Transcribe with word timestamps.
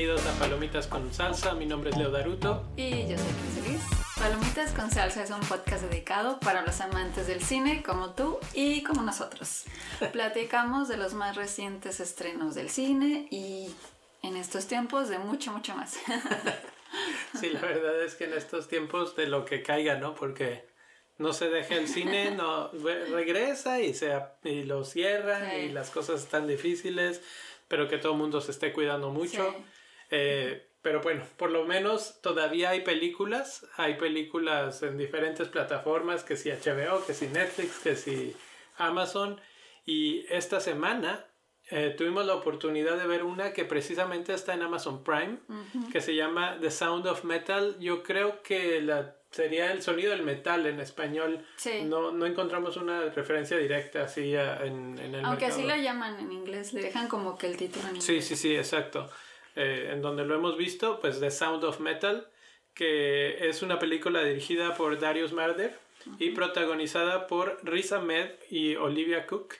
bienvenidos 0.00 0.34
a 0.34 0.38
Palomitas 0.38 0.86
con 0.86 1.12
Salsa. 1.12 1.52
Mi 1.52 1.66
nombre 1.66 1.90
es 1.90 1.96
Leo 1.98 2.10
Daruto. 2.10 2.64
Y 2.74 3.06
yo 3.06 3.18
soy 3.18 3.62
Cris 3.62 3.82
Palomitas 4.18 4.72
con 4.72 4.90
Salsa 4.90 5.22
es 5.22 5.30
un 5.30 5.40
podcast 5.40 5.84
dedicado 5.84 6.40
para 6.40 6.62
los 6.62 6.80
amantes 6.80 7.26
del 7.26 7.42
cine 7.42 7.82
como 7.82 8.14
tú 8.14 8.38
y 8.54 8.82
como 8.82 9.02
nosotros. 9.02 9.64
Platicamos 10.12 10.88
de 10.88 10.96
los 10.96 11.12
más 11.12 11.36
recientes 11.36 12.00
estrenos 12.00 12.54
del 12.54 12.70
cine 12.70 13.28
y 13.30 13.74
en 14.22 14.38
estos 14.38 14.66
tiempos 14.68 15.10
de 15.10 15.18
mucho, 15.18 15.52
mucho 15.52 15.74
más. 15.76 15.98
sí, 17.38 17.50
la 17.50 17.60
verdad 17.60 18.02
es 18.02 18.14
que 18.14 18.24
en 18.24 18.32
estos 18.32 18.68
tiempos 18.68 19.16
de 19.16 19.26
lo 19.26 19.44
que 19.44 19.62
caiga, 19.62 19.96
¿no? 19.96 20.14
Porque 20.14 20.66
no 21.18 21.34
se 21.34 21.50
deja 21.50 21.74
el 21.74 21.88
cine, 21.88 22.30
no 22.34 22.70
regresa 22.70 23.80
y, 23.80 23.92
se, 23.92 24.18
y 24.44 24.64
lo 24.64 24.82
cierran 24.82 25.60
y 25.60 25.68
las 25.68 25.90
cosas 25.90 26.22
están 26.22 26.46
difíciles 26.46 27.20
pero 27.70 27.86
que 27.86 27.98
todo 27.98 28.14
el 28.14 28.18
mundo 28.18 28.40
se 28.40 28.50
esté 28.50 28.72
cuidando 28.72 29.10
mucho. 29.10 29.54
Eh, 30.10 30.66
pero 30.82 31.00
bueno, 31.02 31.24
por 31.36 31.50
lo 31.50 31.64
menos 31.64 32.20
todavía 32.22 32.70
hay 32.70 32.80
películas, 32.80 33.66
hay 33.76 33.94
películas 33.94 34.82
en 34.82 34.96
diferentes 34.96 35.48
plataformas, 35.48 36.24
que 36.24 36.36
si 36.36 36.50
HBO, 36.50 37.04
que 37.06 37.12
si 37.12 37.26
Netflix, 37.28 37.78
que 37.80 37.96
si 37.96 38.34
Amazon. 38.76 39.40
Y 39.84 40.24
esta 40.30 40.60
semana 40.60 41.26
eh, 41.70 41.94
tuvimos 41.96 42.24
la 42.24 42.34
oportunidad 42.34 42.96
de 42.96 43.06
ver 43.06 43.24
una 43.24 43.52
que 43.52 43.64
precisamente 43.64 44.32
está 44.32 44.54
en 44.54 44.62
Amazon 44.62 45.04
Prime, 45.04 45.38
que 45.92 46.00
se 46.00 46.14
llama 46.14 46.56
The 46.60 46.70
Sound 46.70 47.06
of 47.06 47.24
Metal. 47.24 47.76
Yo 47.78 48.02
creo 48.02 48.42
que 48.42 48.80
la 48.80 49.16
sería 49.30 49.70
el 49.70 49.82
sonido 49.82 50.10
del 50.10 50.22
metal 50.22 50.66
en 50.66 50.80
español. 50.80 51.44
No, 51.84 52.10
no 52.10 52.26
encontramos 52.26 52.76
una 52.76 53.02
referencia 53.10 53.56
directa 53.56 54.04
así 54.04 54.34
en, 54.34 54.98
en 54.98 55.14
el 55.14 55.24
Aunque 55.24 55.46
así 55.46 55.62
la 55.62 55.76
llaman 55.76 56.18
en 56.18 56.32
inglés, 56.32 56.72
le 56.72 56.82
dejan 56.82 57.06
como 57.06 57.38
que 57.38 57.46
el 57.46 57.56
título 57.56 57.84
en 57.84 57.96
inglés. 57.96 58.04
Sí, 58.04 58.22
sí, 58.22 58.34
sí, 58.34 58.56
exacto. 58.56 59.08
Eh, 59.56 59.90
en 59.92 60.02
donde 60.02 60.24
lo 60.24 60.34
hemos 60.34 60.56
visto, 60.56 61.00
pues 61.00 61.20
The 61.20 61.30
Sound 61.30 61.64
of 61.64 61.80
Metal, 61.80 62.28
que 62.74 63.48
es 63.48 63.62
una 63.62 63.78
película 63.78 64.22
dirigida 64.22 64.74
por 64.74 64.98
Darius 64.98 65.32
Marder 65.32 65.76
y 66.18 66.30
protagonizada 66.30 67.26
por 67.26 67.58
Riz 67.62 67.92
Ahmed 67.92 68.30
y 68.48 68.76
Olivia 68.76 69.26
Cook, 69.26 69.54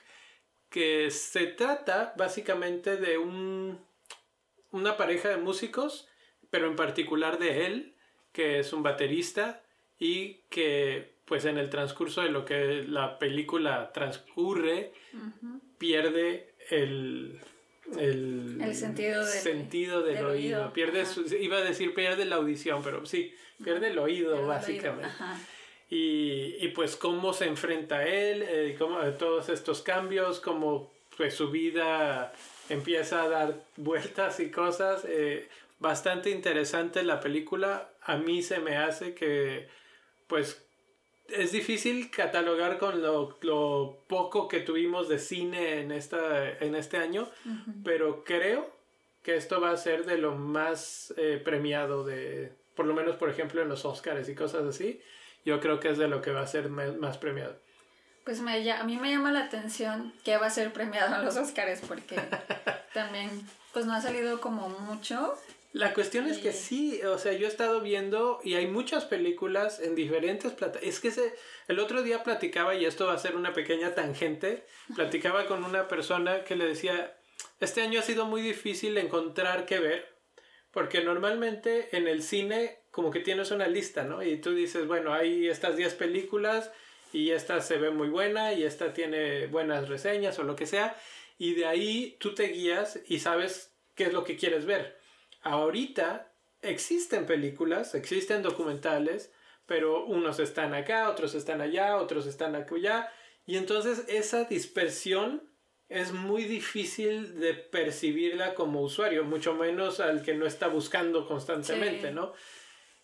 que 0.69 1.11
se 1.11 1.47
trata 1.47 2.13
básicamente 2.17 2.95
de 2.97 3.17
un, 3.17 3.79
una 4.71 4.95
pareja 4.95 5.29
de 5.29 5.37
músicos, 5.37 6.07
pero 6.49 6.67
en 6.67 6.75
particular 6.75 7.37
de 7.37 7.65
él, 7.65 7.95
que 8.31 8.59
es 8.59 8.71
un 8.71 8.81
baterista 8.81 9.61
y 9.99 10.35
que 10.49 11.15
pues 11.25 11.45
en 11.45 11.57
el 11.57 11.69
transcurso 11.69 12.21
de 12.21 12.29
lo 12.29 12.43
que 12.45 12.83
la 12.87 13.19
película 13.19 13.91
transcurre 13.93 14.93
pierde 15.77 16.55
el, 16.69 17.39
el, 17.97 18.75
sentido, 18.75 19.25
sentido 19.25 20.01
del, 20.01 20.23
oído. 20.25 20.73
Pierde 20.73 21.05
iba 21.39 21.57
a 21.57 21.61
decir 21.61 21.93
pierde 21.93 22.25
la 22.25 22.37
audición, 22.37 22.81
pero 22.83 23.05
sí, 23.05 23.33
pierde 23.63 23.87
el 23.87 23.99
oído 23.99 24.45
básicamente. 24.45 25.09
Y, 25.89 26.55
y, 26.59 26.69
pues 26.69 26.95
cómo 26.95 27.33
se 27.33 27.47
enfrenta 27.47 27.97
a 27.97 28.07
él, 28.07 28.45
eh, 28.47 28.75
cómo, 28.79 28.99
todos 29.19 29.49
estos 29.49 29.81
cambios, 29.81 30.39
cómo 30.39 30.89
pues 31.17 31.35
su 31.35 31.51
vida 31.51 32.31
empieza 32.69 33.23
a 33.23 33.27
dar 33.27 33.63
vueltas 33.75 34.39
y 34.39 34.49
cosas. 34.49 35.03
Eh, 35.05 35.49
bastante 35.79 36.29
interesante 36.29 37.03
la 37.03 37.19
película. 37.19 37.89
A 38.03 38.15
mí 38.17 38.41
se 38.41 38.59
me 38.59 38.77
hace 38.77 39.13
que, 39.13 39.67
pues, 40.27 40.63
es 41.35 41.51
difícil 41.51 42.09
catalogar 42.11 42.77
con 42.77 43.01
lo, 43.01 44.03
poco 44.07 44.47
que 44.47 44.59
tuvimos 44.59 45.09
de 45.09 45.19
cine 45.19 45.81
en, 45.81 45.91
esta, 45.91 46.49
en 46.49 46.75
este 46.75 46.97
año, 46.97 47.29
pero 47.83 48.23
creo 48.23 48.69
que 49.23 49.35
esto 49.35 49.61
va 49.61 49.71
a 49.71 49.77
ser 49.77 50.05
de 50.05 50.17
lo 50.17 50.35
más 50.35 51.13
eh, 51.17 51.41
premiado 51.43 52.03
de, 52.03 52.53
por 52.75 52.85
lo 52.85 52.93
menos, 52.93 53.15
por 53.15 53.29
ejemplo, 53.29 53.61
en 53.61 53.69
los 53.69 53.85
Oscars 53.85 54.27
y 54.29 54.35
cosas 54.35 54.65
así. 54.65 55.01
Yo 55.45 55.59
creo 55.59 55.79
que 55.79 55.89
es 55.89 55.97
de 55.97 56.07
lo 56.07 56.21
que 56.21 56.31
va 56.31 56.41
a 56.41 56.47
ser 56.47 56.69
más 56.69 57.17
premiado. 57.17 57.55
Pues 58.23 58.39
me, 58.41 58.71
a 58.71 58.83
mí 58.83 58.97
me 58.97 59.09
llama 59.09 59.31
la 59.31 59.45
atención 59.45 60.13
que 60.23 60.37
va 60.37 60.47
a 60.47 60.51
ser 60.51 60.71
premiado 60.71 61.15
en 61.15 61.25
los 61.25 61.37
Oscars 61.37 61.81
porque 61.87 62.19
también 62.93 63.29
pues 63.73 63.85
no 63.85 63.93
ha 63.93 64.01
salido 64.01 64.39
como 64.41 64.69
mucho 64.69 65.35
la 65.73 65.93
cuestión 65.93 66.27
es 66.27 66.37
que 66.39 66.51
sí, 66.51 67.01
o 67.03 67.17
sea, 67.17 67.31
yo 67.31 67.45
he 67.45 67.49
estado 67.49 67.79
viendo 67.79 68.41
y 68.43 68.55
hay 68.55 68.67
muchas 68.67 69.05
películas 69.05 69.79
en 69.79 69.95
diferentes 69.95 70.51
plataformas. 70.51 70.95
Es 70.95 70.99
que 70.99 71.11
se, 71.11 71.33
el 71.69 71.79
otro 71.79 72.03
día 72.03 72.23
platicaba, 72.23 72.75
y 72.75 72.83
esto 72.83 73.07
va 73.07 73.13
a 73.13 73.17
ser 73.17 73.37
una 73.37 73.53
pequeña 73.53 73.95
tangente, 73.95 74.65
platicaba 74.95 75.45
con 75.45 75.63
una 75.63 75.87
persona 75.87 76.43
que 76.43 76.57
le 76.57 76.65
decía, 76.65 77.17
este 77.61 77.81
año 77.81 78.01
ha 78.01 78.03
sido 78.03 78.25
muy 78.25 78.41
difícil 78.41 78.97
encontrar 78.97 79.65
qué 79.65 79.79
ver, 79.79 80.13
porque 80.71 81.05
normalmente 81.05 81.95
en 81.95 82.09
el 82.09 82.21
cine 82.21 82.79
como 82.91 83.09
que 83.09 83.21
tienes 83.21 83.51
una 83.51 83.67
lista, 83.67 84.03
¿no? 84.03 84.21
Y 84.23 84.41
tú 84.41 84.53
dices, 84.53 84.87
bueno, 84.87 85.13
hay 85.13 85.47
estas 85.47 85.77
10 85.77 85.93
películas 85.93 86.69
y 87.13 87.31
esta 87.31 87.61
se 87.61 87.77
ve 87.77 87.91
muy 87.91 88.09
buena 88.09 88.51
y 88.51 88.65
esta 88.65 88.93
tiene 88.93 89.47
buenas 89.47 89.87
reseñas 89.87 90.37
o 90.37 90.43
lo 90.43 90.57
que 90.57 90.65
sea, 90.65 90.97
y 91.37 91.53
de 91.53 91.65
ahí 91.65 92.17
tú 92.19 92.35
te 92.35 92.47
guías 92.47 92.99
y 93.07 93.19
sabes 93.19 93.73
qué 93.95 94.03
es 94.05 94.13
lo 94.13 94.25
que 94.25 94.35
quieres 94.35 94.65
ver 94.65 95.00
ahorita 95.41 96.33
existen 96.61 97.25
películas, 97.25 97.95
existen 97.95 98.41
documentales, 98.41 99.31
pero 99.65 100.05
unos 100.05 100.39
están 100.39 100.73
acá, 100.73 101.09
otros 101.09 101.33
están 101.35 101.61
allá, 101.61 101.97
otros 101.97 102.27
están 102.27 102.55
allá, 102.55 103.11
y 103.45 103.57
entonces 103.57 104.05
esa 104.07 104.43
dispersión 104.43 105.49
es 105.89 106.13
muy 106.13 106.45
difícil 106.45 107.39
de 107.39 107.53
percibirla 107.53 108.53
como 108.53 108.81
usuario, 108.81 109.23
mucho 109.25 109.55
menos 109.55 109.99
al 109.99 110.21
que 110.21 110.33
no 110.33 110.45
está 110.45 110.67
buscando 110.67 111.27
constantemente, 111.27 112.11
¿no? 112.11 112.33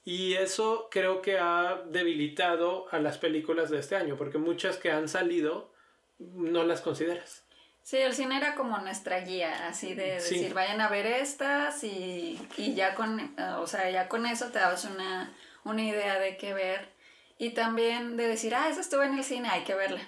Y 0.06 0.36
eso 0.36 0.88
creo 0.90 1.22
que 1.22 1.38
ha 1.38 1.84
debilitado 1.88 2.88
a 2.92 3.00
las 3.00 3.18
películas 3.18 3.70
de 3.70 3.80
este 3.80 3.98
año, 3.98 4.16
porque 4.16 4.38
muchas 4.38 4.78
que 4.78 4.90
han 4.90 5.10
salido 5.10 5.74
no 6.18 6.64
las 6.64 6.80
consideras. 6.80 7.47
Sí, 7.88 7.96
el 7.96 8.14
cine 8.14 8.36
era 8.36 8.54
como 8.56 8.78
nuestra 8.80 9.22
guía, 9.22 9.70
así 9.70 9.94
de 9.94 10.16
decir, 10.16 10.54
vayan 10.54 10.82
a 10.82 10.90
ver 10.90 11.06
estas 11.06 11.86
y, 11.86 12.38
ya 12.76 12.94
con, 12.96 13.18
eh, 13.18 13.32
o 13.60 13.66
sea, 13.66 13.90
ya 13.90 14.10
con 14.10 14.26
eso 14.26 14.48
te 14.52 14.60
dabas 14.60 14.84
una, 14.84 15.34
una 15.64 15.82
idea 15.82 16.20
de 16.20 16.36
qué 16.36 16.54
ver. 16.54 16.90
Y 17.38 17.52
también 17.52 18.18
de 18.18 18.28
decir, 18.28 18.54
ah, 18.56 18.68
esa 18.68 18.82
estuvo 18.82 19.04
en 19.04 19.18
el 19.18 19.24
cine, 19.24 19.48
hay 19.48 19.64
que 19.64 19.74
verla. 19.74 20.02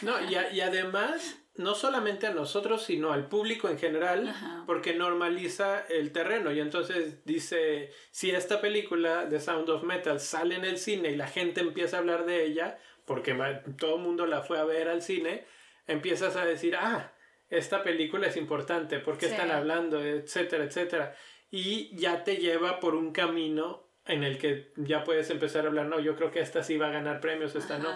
No, 0.00 0.18
y, 0.18 0.34
y 0.54 0.62
además, 0.62 1.36
no 1.56 1.74
solamente 1.74 2.26
a 2.26 2.32
nosotros, 2.32 2.84
sino 2.84 3.12
al 3.12 3.28
público 3.28 3.68
en 3.68 3.78
general, 3.78 4.34
porque 4.64 4.94
normaliza 4.94 5.80
el 5.90 6.12
terreno. 6.12 6.52
Y 6.52 6.60
entonces 6.60 7.22
dice, 7.26 7.92
si 8.12 8.30
esta 8.30 8.62
película 8.62 9.26
de 9.26 9.40
Sound 9.40 9.68
of 9.68 9.82
Metal 9.82 10.20
sale 10.20 10.54
en 10.54 10.64
el 10.64 10.78
cine 10.78 11.10
y 11.10 11.16
la 11.16 11.28
gente 11.28 11.60
empieza 11.60 11.98
a 11.98 12.00
hablar 12.00 12.24
de 12.24 12.46
ella, 12.46 12.78
porque 13.04 13.34
todo 13.76 13.96
el 13.96 14.02
mundo 14.02 14.24
la 14.24 14.40
fue 14.40 14.58
a 14.58 14.64
ver 14.64 14.88
al 14.88 15.02
cine, 15.02 15.44
empiezas 15.86 16.36
a 16.36 16.46
decir, 16.46 16.76
ah, 16.76 17.12
esta 17.48 17.82
película 17.82 18.26
es 18.26 18.36
importante, 18.36 18.98
por 18.98 19.18
qué 19.18 19.26
están 19.26 19.50
hablando, 19.50 20.04
etcétera, 20.04 20.64
etcétera. 20.64 21.14
Y 21.50 21.96
ya 21.96 22.24
te 22.24 22.36
lleva 22.36 22.80
por 22.80 22.94
un 22.94 23.12
camino 23.12 23.86
en 24.04 24.24
el 24.24 24.38
que 24.38 24.72
ya 24.76 25.04
puedes 25.04 25.30
empezar 25.30 25.64
a 25.64 25.68
hablar, 25.68 25.86
no, 25.86 26.00
yo 26.00 26.16
creo 26.16 26.30
que 26.30 26.40
esta 26.40 26.62
sí 26.62 26.76
va 26.76 26.88
a 26.88 26.92
ganar 26.92 27.20
premios, 27.20 27.54
esta 27.54 27.78
no. 27.78 27.90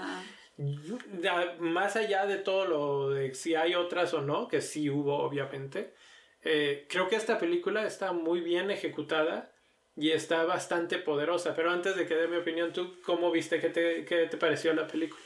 más 1.61 1.97
allá 1.97 2.27
de 2.27 2.37
todo 2.37 2.65
lo 2.67 3.11
de 3.11 3.35
si 3.35 3.55
hay 3.55 3.75
otras 3.75 4.13
o 4.15 4.21
no, 4.21 4.49
que 4.49 4.61
sí 4.61 4.91
hubo 4.91 5.19
obviamente, 5.19 5.95
eh, 6.43 6.87
creo 6.89 7.09
que 7.09 7.17
esta 7.17 7.39
película 7.39 7.87
está 7.87 8.13
muy 8.13 8.41
bien 8.41 8.71
ejecutada 8.71 9.53
y 9.97 10.11
está 10.11 10.45
bastante 10.45 10.99
poderosa. 10.99 11.55
Pero 11.55 11.71
antes 11.71 11.97
de 11.97 12.07
que 12.07 12.15
dé 12.15 12.27
mi 12.27 12.37
opinión, 12.37 12.73
¿tú 12.73 13.01
cómo 13.05 13.31
viste? 13.31 13.61
¿Qué 13.61 13.69
te, 13.69 14.05
qué 14.05 14.27
te 14.27 14.37
pareció 14.37 14.73
la 14.73 14.87
película? 14.87 15.21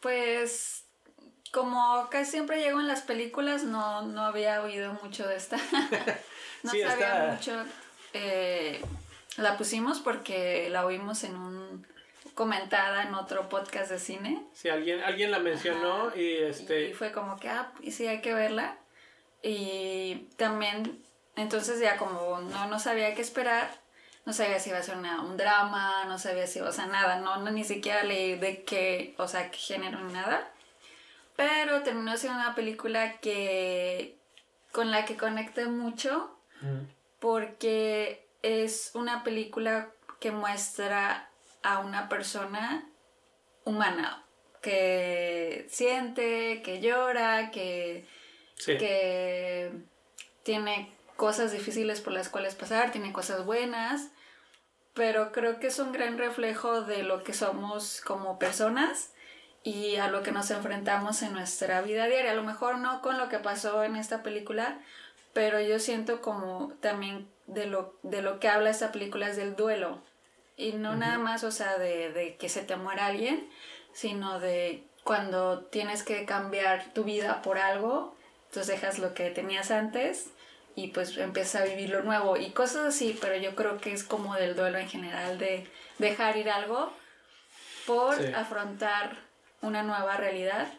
Pues 0.00 0.85
como 1.56 2.06
casi 2.10 2.32
siempre 2.32 2.60
llego 2.60 2.80
en 2.80 2.86
las 2.86 3.00
películas, 3.00 3.64
no, 3.64 3.80
había 4.20 4.60
oído 4.60 4.92
mucho 5.02 5.26
de 5.26 5.36
esta. 5.36 5.56
no 6.62 6.70
sabía 6.70 7.30
mucho. 7.32 7.64
Eh, 8.12 8.82
la 9.38 9.56
pusimos 9.56 10.00
porque 10.00 10.68
la 10.68 10.84
oímos 10.84 11.24
en 11.24 11.34
un 11.34 11.86
comentada 12.34 13.04
en 13.04 13.14
otro 13.14 13.48
podcast 13.48 13.90
de 13.90 13.98
cine. 13.98 14.46
Sí, 14.52 14.68
alguien, 14.68 15.00
alguien 15.00 15.30
la 15.30 15.38
mencionó 15.38 16.14
y 16.14 16.34
este. 16.34 16.90
Y 16.90 16.92
fue 16.92 17.10
como 17.10 17.38
que, 17.38 17.48
ah, 17.48 17.72
y 17.80 17.92
sí 17.92 18.06
hay 18.06 18.20
que 18.20 18.34
verla. 18.34 18.76
Y 19.42 20.28
también, 20.36 21.02
entonces 21.36 21.80
ya 21.80 21.96
como 21.96 22.38
no, 22.38 22.68
no 22.68 22.78
sabía 22.78 23.14
qué 23.14 23.22
esperar, 23.22 23.70
no 24.26 24.34
sabía 24.34 24.58
si 24.58 24.68
iba 24.68 24.78
a 24.78 24.82
ser 24.82 24.98
un 24.98 25.36
drama, 25.38 26.04
no 26.04 26.18
sabía 26.18 26.46
si 26.46 26.58
iba 26.58 26.68
a 26.68 26.72
ser 26.72 26.88
nada, 26.88 27.18
no, 27.20 27.38
no 27.38 27.50
ni 27.50 27.64
siquiera 27.64 28.04
leí 28.04 28.34
de 28.34 28.62
qué, 28.62 29.14
o 29.16 29.26
sea, 29.26 29.50
qué 29.50 29.56
género 29.56 29.98
ni 30.00 30.12
nada. 30.12 30.52
Pero 31.36 31.82
terminó 31.82 32.16
siendo 32.16 32.40
una 32.40 32.54
película 32.54 33.18
que 33.20 34.18
con 34.72 34.90
la 34.90 35.04
que 35.04 35.16
conecté 35.16 35.66
mucho 35.66 36.38
mm. 36.60 36.80
porque 37.18 38.26
es 38.42 38.90
una 38.94 39.24
película 39.24 39.90
que 40.20 40.30
muestra 40.30 41.30
a 41.62 41.78
una 41.78 42.08
persona 42.08 42.88
humana 43.64 44.26
que 44.62 45.66
siente, 45.70 46.60
que 46.62 46.80
llora, 46.80 47.50
que, 47.50 48.06
que 48.64 49.70
tiene 50.42 50.92
cosas 51.16 51.52
difíciles 51.52 52.00
por 52.00 52.12
las 52.12 52.28
cuales 52.28 52.54
pasar, 52.54 52.90
tiene 52.90 53.12
cosas 53.12 53.44
buenas, 53.44 54.08
pero 54.92 55.30
creo 55.30 55.60
que 55.60 55.68
es 55.68 55.78
un 55.78 55.92
gran 55.92 56.18
reflejo 56.18 56.82
de 56.82 57.02
lo 57.02 57.22
que 57.22 57.32
somos 57.32 58.00
como 58.00 58.38
personas 58.38 59.12
y 59.66 59.96
a 59.96 60.06
lo 60.06 60.22
que 60.22 60.30
nos 60.30 60.52
enfrentamos 60.52 61.22
en 61.22 61.32
nuestra 61.32 61.80
vida 61.80 62.06
diaria. 62.06 62.30
A 62.30 62.34
lo 62.34 62.44
mejor 62.44 62.78
no 62.78 63.02
con 63.02 63.18
lo 63.18 63.28
que 63.28 63.40
pasó 63.40 63.82
en 63.82 63.96
esta 63.96 64.22
película, 64.22 64.78
pero 65.32 65.60
yo 65.60 65.80
siento 65.80 66.22
como 66.22 66.72
también 66.80 67.28
de 67.48 67.66
lo, 67.66 67.98
de 68.04 68.22
lo 68.22 68.38
que 68.38 68.48
habla 68.48 68.70
esta 68.70 68.92
película 68.92 69.28
es 69.28 69.36
del 69.36 69.56
duelo. 69.56 69.98
Y 70.56 70.74
no 70.74 70.94
nada 70.94 71.18
más, 71.18 71.42
o 71.42 71.50
sea, 71.50 71.78
de, 71.78 72.12
de 72.12 72.36
que 72.36 72.48
se 72.48 72.62
te 72.62 72.76
muera 72.76 73.06
alguien, 73.06 73.50
sino 73.92 74.38
de 74.38 74.84
cuando 75.02 75.58
tienes 75.58 76.04
que 76.04 76.24
cambiar 76.26 76.92
tu 76.94 77.02
vida 77.02 77.42
por 77.42 77.58
algo, 77.58 78.14
entonces 78.46 78.72
dejas 78.72 79.00
lo 79.00 79.14
que 79.14 79.30
tenías 79.30 79.72
antes 79.72 80.28
y 80.76 80.88
pues 80.88 81.18
empiezas 81.18 81.62
a 81.62 81.64
vivir 81.64 81.90
lo 81.90 82.04
nuevo 82.04 82.36
y 82.36 82.50
cosas 82.50 82.86
así, 82.94 83.18
pero 83.20 83.34
yo 83.34 83.56
creo 83.56 83.78
que 83.78 83.92
es 83.92 84.04
como 84.04 84.36
del 84.36 84.54
duelo 84.54 84.78
en 84.78 84.88
general, 84.88 85.38
de 85.38 85.66
dejar 85.98 86.36
ir 86.36 86.50
algo 86.50 86.92
por 87.84 88.14
afrontar 88.36 89.25
una 89.62 89.82
nueva 89.82 90.16
realidad. 90.16 90.72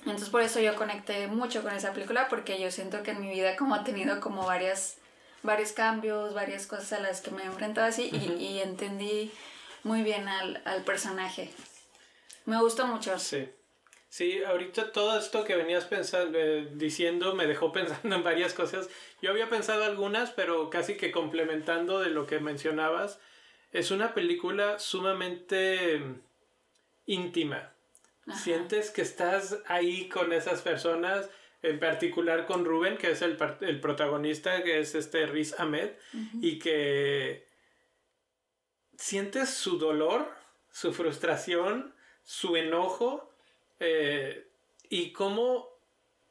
Entonces 0.00 0.28
por 0.30 0.42
eso 0.42 0.60
yo 0.60 0.76
conecté 0.76 1.26
mucho 1.26 1.62
con 1.62 1.74
esa 1.74 1.92
película 1.92 2.28
porque 2.28 2.60
yo 2.60 2.70
siento 2.70 3.02
que 3.02 3.12
en 3.12 3.20
mi 3.20 3.30
vida 3.30 3.56
como 3.56 3.74
ha 3.74 3.84
tenido 3.84 4.20
como 4.20 4.46
varias, 4.46 4.98
varios 5.42 5.72
cambios, 5.72 6.34
varias 6.34 6.66
cosas 6.66 6.92
a 6.94 7.00
las 7.00 7.20
que 7.20 7.30
me 7.30 7.42
he 7.42 7.46
enfrentado 7.46 7.86
así 7.86 8.10
y, 8.12 8.60
entendí 8.60 9.32
muy 9.82 10.02
bien 10.02 10.28
al, 10.28 10.62
al 10.64 10.84
personaje. 10.84 11.50
Me 12.46 12.60
gustó 12.60 12.86
mucho. 12.86 13.18
Sí. 13.18 13.48
Sí, 14.08 14.42
ahorita 14.42 14.92
todo 14.92 15.18
esto 15.18 15.44
que 15.44 15.54
venías 15.54 15.84
pensando, 15.84 16.38
eh, 16.38 16.68
diciendo 16.72 17.34
me 17.34 17.46
dejó 17.46 17.72
pensando 17.72 18.16
en 18.16 18.24
varias 18.24 18.54
cosas. 18.54 18.88
Yo 19.20 19.30
había 19.30 19.50
pensado 19.50 19.84
algunas, 19.84 20.30
pero 20.30 20.70
casi 20.70 20.96
que 20.96 21.12
complementando 21.12 22.00
de 22.00 22.10
lo 22.10 22.26
que 22.26 22.40
mencionabas. 22.40 23.20
Es 23.72 23.90
una 23.90 24.14
película 24.14 24.78
sumamente 24.78 25.98
mm, 25.98 26.22
Sientes 28.34 28.90
que 28.90 29.02
estás 29.02 29.58
ahí 29.66 30.08
con 30.08 30.32
esas 30.32 30.62
personas, 30.62 31.30
en 31.62 31.78
particular 31.78 32.46
con 32.46 32.64
Rubén, 32.64 32.96
que 32.96 33.10
es 33.10 33.22
el, 33.22 33.38
el 33.60 33.80
protagonista, 33.80 34.62
que 34.62 34.80
es 34.80 34.94
este 34.94 35.26
Riz 35.26 35.58
Ahmed, 35.58 35.90
y 36.40 36.58
que 36.58 37.48
sientes 38.96 39.50
su 39.50 39.78
dolor, 39.78 40.28
su 40.70 40.92
frustración, 40.92 41.94
su 42.22 42.56
enojo 42.56 43.32
eh, 43.80 44.50
y 44.90 45.12
cómo, 45.12 45.68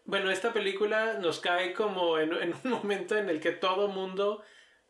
bueno, 0.05 0.29
esta 0.29 0.53
película 0.53 1.13
nos 1.13 1.39
cae 1.39 1.73
como 1.73 2.19
en, 2.19 2.33
un 2.33 2.53
momento 2.63 3.17
en 3.17 3.29
el 3.29 3.39
que 3.39 3.51
todo 3.51 3.87
mundo 3.87 4.43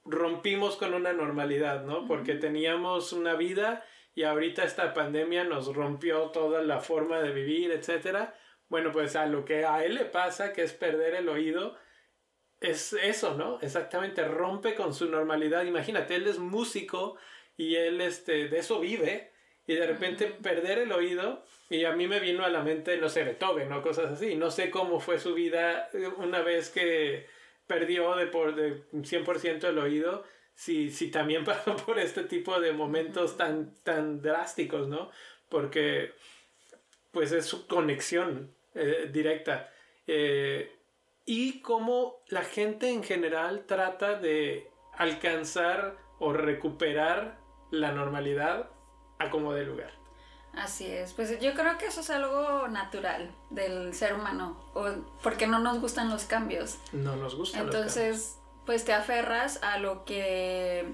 rompimos 0.05 0.75
con 0.77 0.93
una 0.93 1.13
normalidad, 1.13 1.83
¿no? 1.83 2.07
Porque 2.07 2.35
teníamos 2.35 3.13
una 3.13 3.35
vida 3.35 3.85
y 4.17 4.23
ahorita 4.23 4.63
esta 4.63 4.95
pandemia 4.95 5.43
nos 5.43 5.75
rompió 5.75 6.31
toda 6.31 6.63
la 6.63 6.79
forma 6.79 7.21
de 7.21 7.31
vivir, 7.31 7.69
etc. 7.69 8.29
Bueno, 8.67 8.91
pues 8.91 9.15
a 9.15 9.27
lo 9.27 9.45
que 9.45 9.63
a 9.63 9.85
él 9.85 9.93
le 9.93 10.05
pasa, 10.05 10.53
que 10.53 10.63
es 10.63 10.73
perder 10.73 11.13
el 11.13 11.29
oído, 11.29 11.77
es 12.59 12.93
eso, 12.93 13.35
¿no? 13.35 13.59
Exactamente, 13.61 14.27
rompe 14.27 14.73
con 14.73 14.95
su 14.95 15.07
normalidad. 15.07 15.65
Imagínate, 15.65 16.15
él 16.15 16.25
es 16.25 16.39
músico 16.39 17.15
y 17.57 17.75
él 17.75 18.01
este, 18.01 18.47
de 18.47 18.57
eso 18.57 18.79
vive 18.79 19.33
y 19.67 19.75
de 19.75 19.85
repente 19.85 20.25
perder 20.25 20.79
el 20.79 20.93
oído 20.93 21.45
y 21.69 21.85
a 21.85 21.91
mí 21.91 22.07
me 22.07 22.19
vino 22.19 22.43
a 22.43 22.49
la 22.49 22.63
mente, 22.63 22.97
no 22.97 23.09
sé, 23.09 23.23
Beethoven 23.23 23.71
o 23.71 23.83
cosas 23.83 24.13
así. 24.13 24.33
No 24.33 24.49
sé 24.49 24.71
cómo 24.71 24.99
fue 24.99 25.19
su 25.19 25.35
vida 25.35 25.91
una 26.17 26.41
vez 26.41 26.71
que 26.71 27.27
perdió 27.67 28.15
de, 28.15 28.25
por, 28.25 28.55
de 28.55 28.83
100% 28.93 29.63
el 29.65 29.77
oído, 29.77 30.23
si, 30.57 30.89
si 30.89 31.11
también 31.11 31.45
pasó 31.45 31.75
por 31.77 31.99
este 31.99 32.23
tipo 32.23 32.59
de 32.59 32.73
momentos 32.73 33.37
tan, 33.37 33.73
tan 33.83 34.21
drásticos, 34.21 34.87
¿no? 34.87 35.11
Porque 35.47 36.13
pues 37.11 37.31
es 37.31 37.45
su 37.45 37.67
conexión 37.67 38.53
eh, 38.73 39.09
directa. 39.11 39.69
Eh, 40.07 40.73
y 41.25 41.61
cómo 41.61 42.17
la 42.27 42.43
gente 42.43 42.89
en 42.89 43.03
general 43.03 43.65
trata 43.65 44.19
de 44.19 44.69
alcanzar 44.97 45.97
o 46.19 46.33
recuperar 46.33 47.37
la 47.71 47.91
normalidad 47.91 48.69
a 49.19 49.29
como 49.29 49.53
de 49.53 49.65
lugar. 49.65 49.91
Así 50.53 50.85
es, 50.87 51.13
pues 51.13 51.39
yo 51.39 51.53
creo 51.53 51.77
que 51.77 51.85
eso 51.85 52.01
es 52.01 52.09
algo 52.09 52.67
natural 52.67 53.31
del 53.51 53.93
ser 53.93 54.15
humano, 54.15 54.57
o 54.73 54.87
porque 55.21 55.45
no 55.45 55.59
nos 55.59 55.79
gustan 55.79 56.09
los 56.09 56.23
cambios. 56.23 56.79
No 56.93 57.15
nos 57.15 57.35
gustan. 57.35 57.65
Entonces, 57.65 58.36
pues 58.67 58.83
te 58.83 58.93
aferras 58.93 59.63
a 59.63 59.79
lo 59.79 60.03
que 60.03 60.85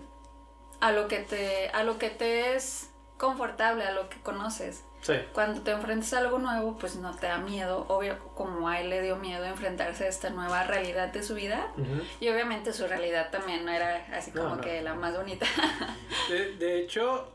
a 0.79 0.91
lo 0.91 1.07
que 1.07 1.17
te 1.17 1.69
a 1.69 1.83
lo 1.83 1.97
que 1.97 2.11
te 2.11 2.55
es 2.55 2.91
confortable, 3.17 3.83
a 3.83 3.91
lo 3.91 4.09
que 4.09 4.21
conoces. 4.21 4.85
Sí. 5.01 5.15
Cuando 5.33 5.61
te 5.61 5.71
enfrentas 5.71 6.13
a 6.13 6.19
algo 6.19 6.37
nuevo, 6.39 6.77
pues 6.77 6.95
no 6.95 7.13
te 7.15 7.27
da 7.27 7.39
miedo, 7.39 7.85
obvio 7.89 8.17
como 8.35 8.69
a 8.69 8.79
él 8.79 8.89
le 8.89 9.01
dio 9.01 9.17
miedo 9.17 9.43
enfrentarse 9.43 10.05
a 10.05 10.07
esta 10.07 10.29
nueva 10.29 10.63
realidad 10.63 11.11
de 11.11 11.23
su 11.23 11.33
vida. 11.35 11.73
Y 12.21 12.29
obviamente 12.29 12.71
su 12.71 12.87
realidad 12.87 13.29
también 13.31 13.65
no 13.65 13.71
era 13.71 14.05
así 14.13 14.31
como 14.31 14.61
que 14.61 14.81
la 14.81 14.93
más 14.93 15.15
bonita. 15.17 15.45
de, 16.29 16.55
de 16.55 16.79
hecho, 16.79 17.33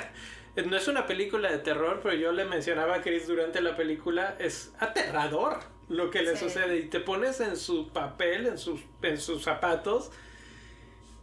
no 0.66 0.76
es 0.76 0.88
una 0.88 1.06
película 1.06 1.50
de 1.50 1.58
terror, 1.58 2.00
pero 2.02 2.14
yo 2.14 2.32
le 2.32 2.44
mencionaba 2.44 2.96
a 2.96 3.00
Chris 3.00 3.26
durante 3.26 3.60
la 3.62 3.76
película, 3.76 4.34
es 4.38 4.74
aterrador 4.78 5.77
lo 5.88 6.10
que 6.10 6.22
le 6.22 6.36
sucede 6.36 6.78
y 6.78 6.82
te 6.84 7.00
pones 7.00 7.40
en 7.40 7.56
su 7.56 7.88
papel, 7.88 8.46
en 8.46 8.58
sus, 8.58 8.80
en 9.02 9.18
sus 9.18 9.42
zapatos 9.42 10.10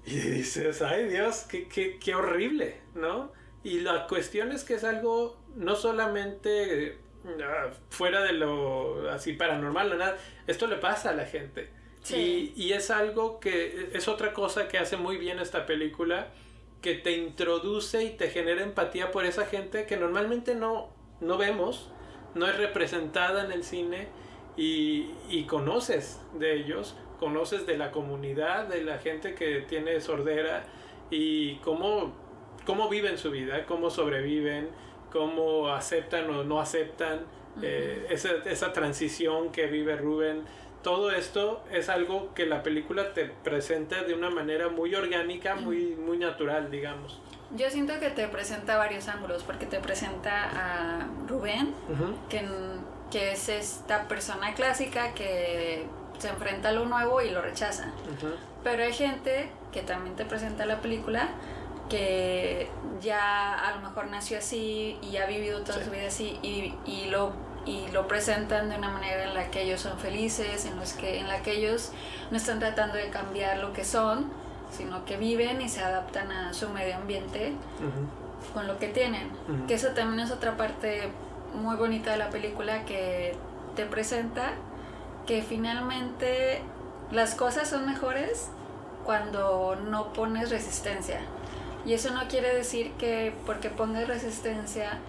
y 0.06 0.16
dices, 0.16 0.82
ay 0.82 1.08
Dios, 1.08 1.46
qué, 1.50 1.68
qué, 1.68 1.98
qué 2.00 2.16
horrible, 2.16 2.82
¿no? 2.94 3.32
Y 3.64 3.80
la 3.80 4.08
cuestión 4.08 4.52
es 4.52 4.64
que 4.64 4.76
es 4.76 4.84
algo 4.84 5.42
no 5.56 5.76
solamente 5.76 7.00
ah, 7.44 7.72
fuera 7.90 8.22
de 8.22 8.34
lo 8.34 9.10
así 9.10 9.34
paranormal 9.34 9.92
o 9.92 9.96
nada, 9.96 10.18
esto 10.46 10.68
le 10.68 10.76
pasa 10.76 11.10
a 11.10 11.14
la 11.14 11.26
gente. 11.26 11.70
Y, 12.12 12.54
y 12.56 12.74
es 12.74 12.92
algo 12.92 13.40
que 13.40 13.90
es 13.94 14.08
otra 14.08 14.32
cosa 14.32 14.68
que 14.68 14.78
hace 14.78 14.96
muy 14.96 15.18
bien 15.18 15.40
esta 15.40 15.66
película 15.66 16.28
que 16.84 16.94
te 16.94 17.14
introduce 17.14 18.04
y 18.04 18.12
te 18.12 18.30
genera 18.30 18.62
empatía 18.62 19.12
por 19.12 19.26
esa 19.26 19.48
gente 19.48 19.88
que 19.88 19.98
normalmente 19.98 20.54
no, 20.54 20.94
no 21.20 21.40
vemos, 21.40 21.90
no 22.36 22.46
es 22.48 22.56
representada 22.58 23.44
en 23.44 23.52
el 23.52 23.64
cine 23.64 24.08
y, 24.58 25.12
y 25.30 25.44
conoces 25.46 26.22
de 26.38 26.56
ellos, 26.56 26.96
conoces 27.20 27.66
de 27.66 27.78
la 27.78 27.92
comunidad, 27.92 28.68
de 28.68 28.84
la 28.84 28.98
gente 28.98 29.36
que 29.36 29.62
tiene 29.62 30.00
sordera 30.02 30.64
y 31.10 31.56
cómo, 31.58 32.14
cómo 32.66 32.90
viven 32.90 33.18
su 33.18 33.32
vida, 33.32 33.66
cómo 33.66 33.90
sobreviven, 33.90 34.70
cómo 35.12 35.70
aceptan 35.70 36.30
o 36.30 36.44
no 36.44 36.60
aceptan 36.60 37.22
eh, 37.62 38.08
esa, 38.10 38.32
esa 38.46 38.74
transición 38.74 39.52
que 39.52 39.68
vive 39.68 39.96
Rubén. 39.96 40.44
Todo 40.84 41.10
esto 41.12 41.64
es 41.72 41.90
algo 41.90 42.34
que 42.36 42.46
la 42.46 42.62
película 42.62 43.14
te 43.14 43.26
presenta 43.26 44.04
de 44.04 44.14
una 44.14 44.30
manera 44.30 44.70
muy 44.70 44.94
orgánica, 44.94 45.56
muy, 45.56 45.96
muy 45.96 46.18
natural, 46.18 46.70
digamos. 46.70 47.20
Yo 47.56 47.70
siento 47.70 48.00
que 48.00 48.10
te 48.10 48.28
presenta 48.28 48.78
varios 48.78 49.08
ángulos, 49.08 49.44
porque 49.44 49.66
te 49.66 49.80
presenta 49.80 50.50
a 50.54 51.08
Rubén, 51.28 51.74
que, 52.30 52.44
que 53.12 53.32
es 53.32 53.50
esta 53.50 54.08
persona 54.08 54.54
clásica 54.54 55.14
que 55.14 55.86
se 56.18 56.30
enfrenta 56.30 56.70
a 56.70 56.72
lo 56.72 56.86
nuevo 56.86 57.22
y 57.22 57.30
lo 57.30 57.42
rechaza. 57.42 57.92
Pero 58.64 58.84
hay 58.84 58.94
gente 58.94 59.50
que 59.72 59.82
también 59.82 60.16
te 60.16 60.26
presenta 60.26 60.66
la 60.66 60.82
película 60.82 61.30
que 61.90 62.68
ya 63.00 63.54
a 63.54 63.76
lo 63.76 63.82
mejor 63.82 64.08
nació 64.08 64.40
así 64.40 64.98
y 65.04 65.18
ha 65.18 65.28
vivido 65.28 65.62
toda 65.62 65.84
su 65.84 65.92
vida 65.92 66.08
así 66.08 66.40
y, 66.42 66.74
y 66.86 67.10
lo 67.10 67.34
y 67.66 67.88
lo 67.92 68.08
presentan 68.08 68.70
de 68.70 68.78
una 68.78 68.90
manera 68.90 69.24
en 69.24 69.34
la 69.34 69.50
que 69.50 69.64
ellos 69.64 69.82
son 69.82 69.98
felices, 69.98 70.66
en, 70.66 70.78
los 70.78 70.94
que, 70.94 71.20
en 71.20 71.28
la 71.28 71.42
que 71.42 71.54
ellos 71.54 71.92
no 72.32 72.38
están 72.38 72.60
tratando 72.60 72.96
de 72.96 73.10
cambiar 73.10 73.58
lo 73.58 73.74
que 73.74 73.84
son, 73.84 74.28
sino 74.72 75.04
que 75.06 75.18
viven 75.18 75.62
y 75.62 75.70
se 75.70 75.82
adaptan 75.82 76.32
a 76.32 76.54
su 76.54 76.70
medio 76.70 76.96
ambiente 76.96 77.54
con 78.54 78.68
lo 78.68 78.78
que 78.78 78.90
tienen. 78.90 79.30
Que 79.68 79.74
eso 79.74 79.90
también 79.90 80.20
es 80.20 80.32
otra 80.32 80.58
parte 80.58 81.10
muy 81.56 81.76
bonita 81.76 82.12
de 82.12 82.18
la 82.18 82.30
película 82.30 82.86
que 82.86 83.36
te 83.76 83.86
presenta 83.86 84.54
que 85.26 85.42
finalmente 85.42 86.62
las 87.12 87.36
cosas 87.36 87.70
son 87.70 87.86
mejores 87.86 88.50
cuando 89.04 89.76
no 89.76 90.14
pones 90.14 90.50
resistencia. 90.50 91.20
Y 91.86 91.94
eso 91.94 92.12
no 92.12 92.28
quiere 92.28 92.54
decir 92.54 92.92
que 92.94 93.34
porque 93.46 93.70
pongas 93.70 94.08
resistencia 94.08 95.00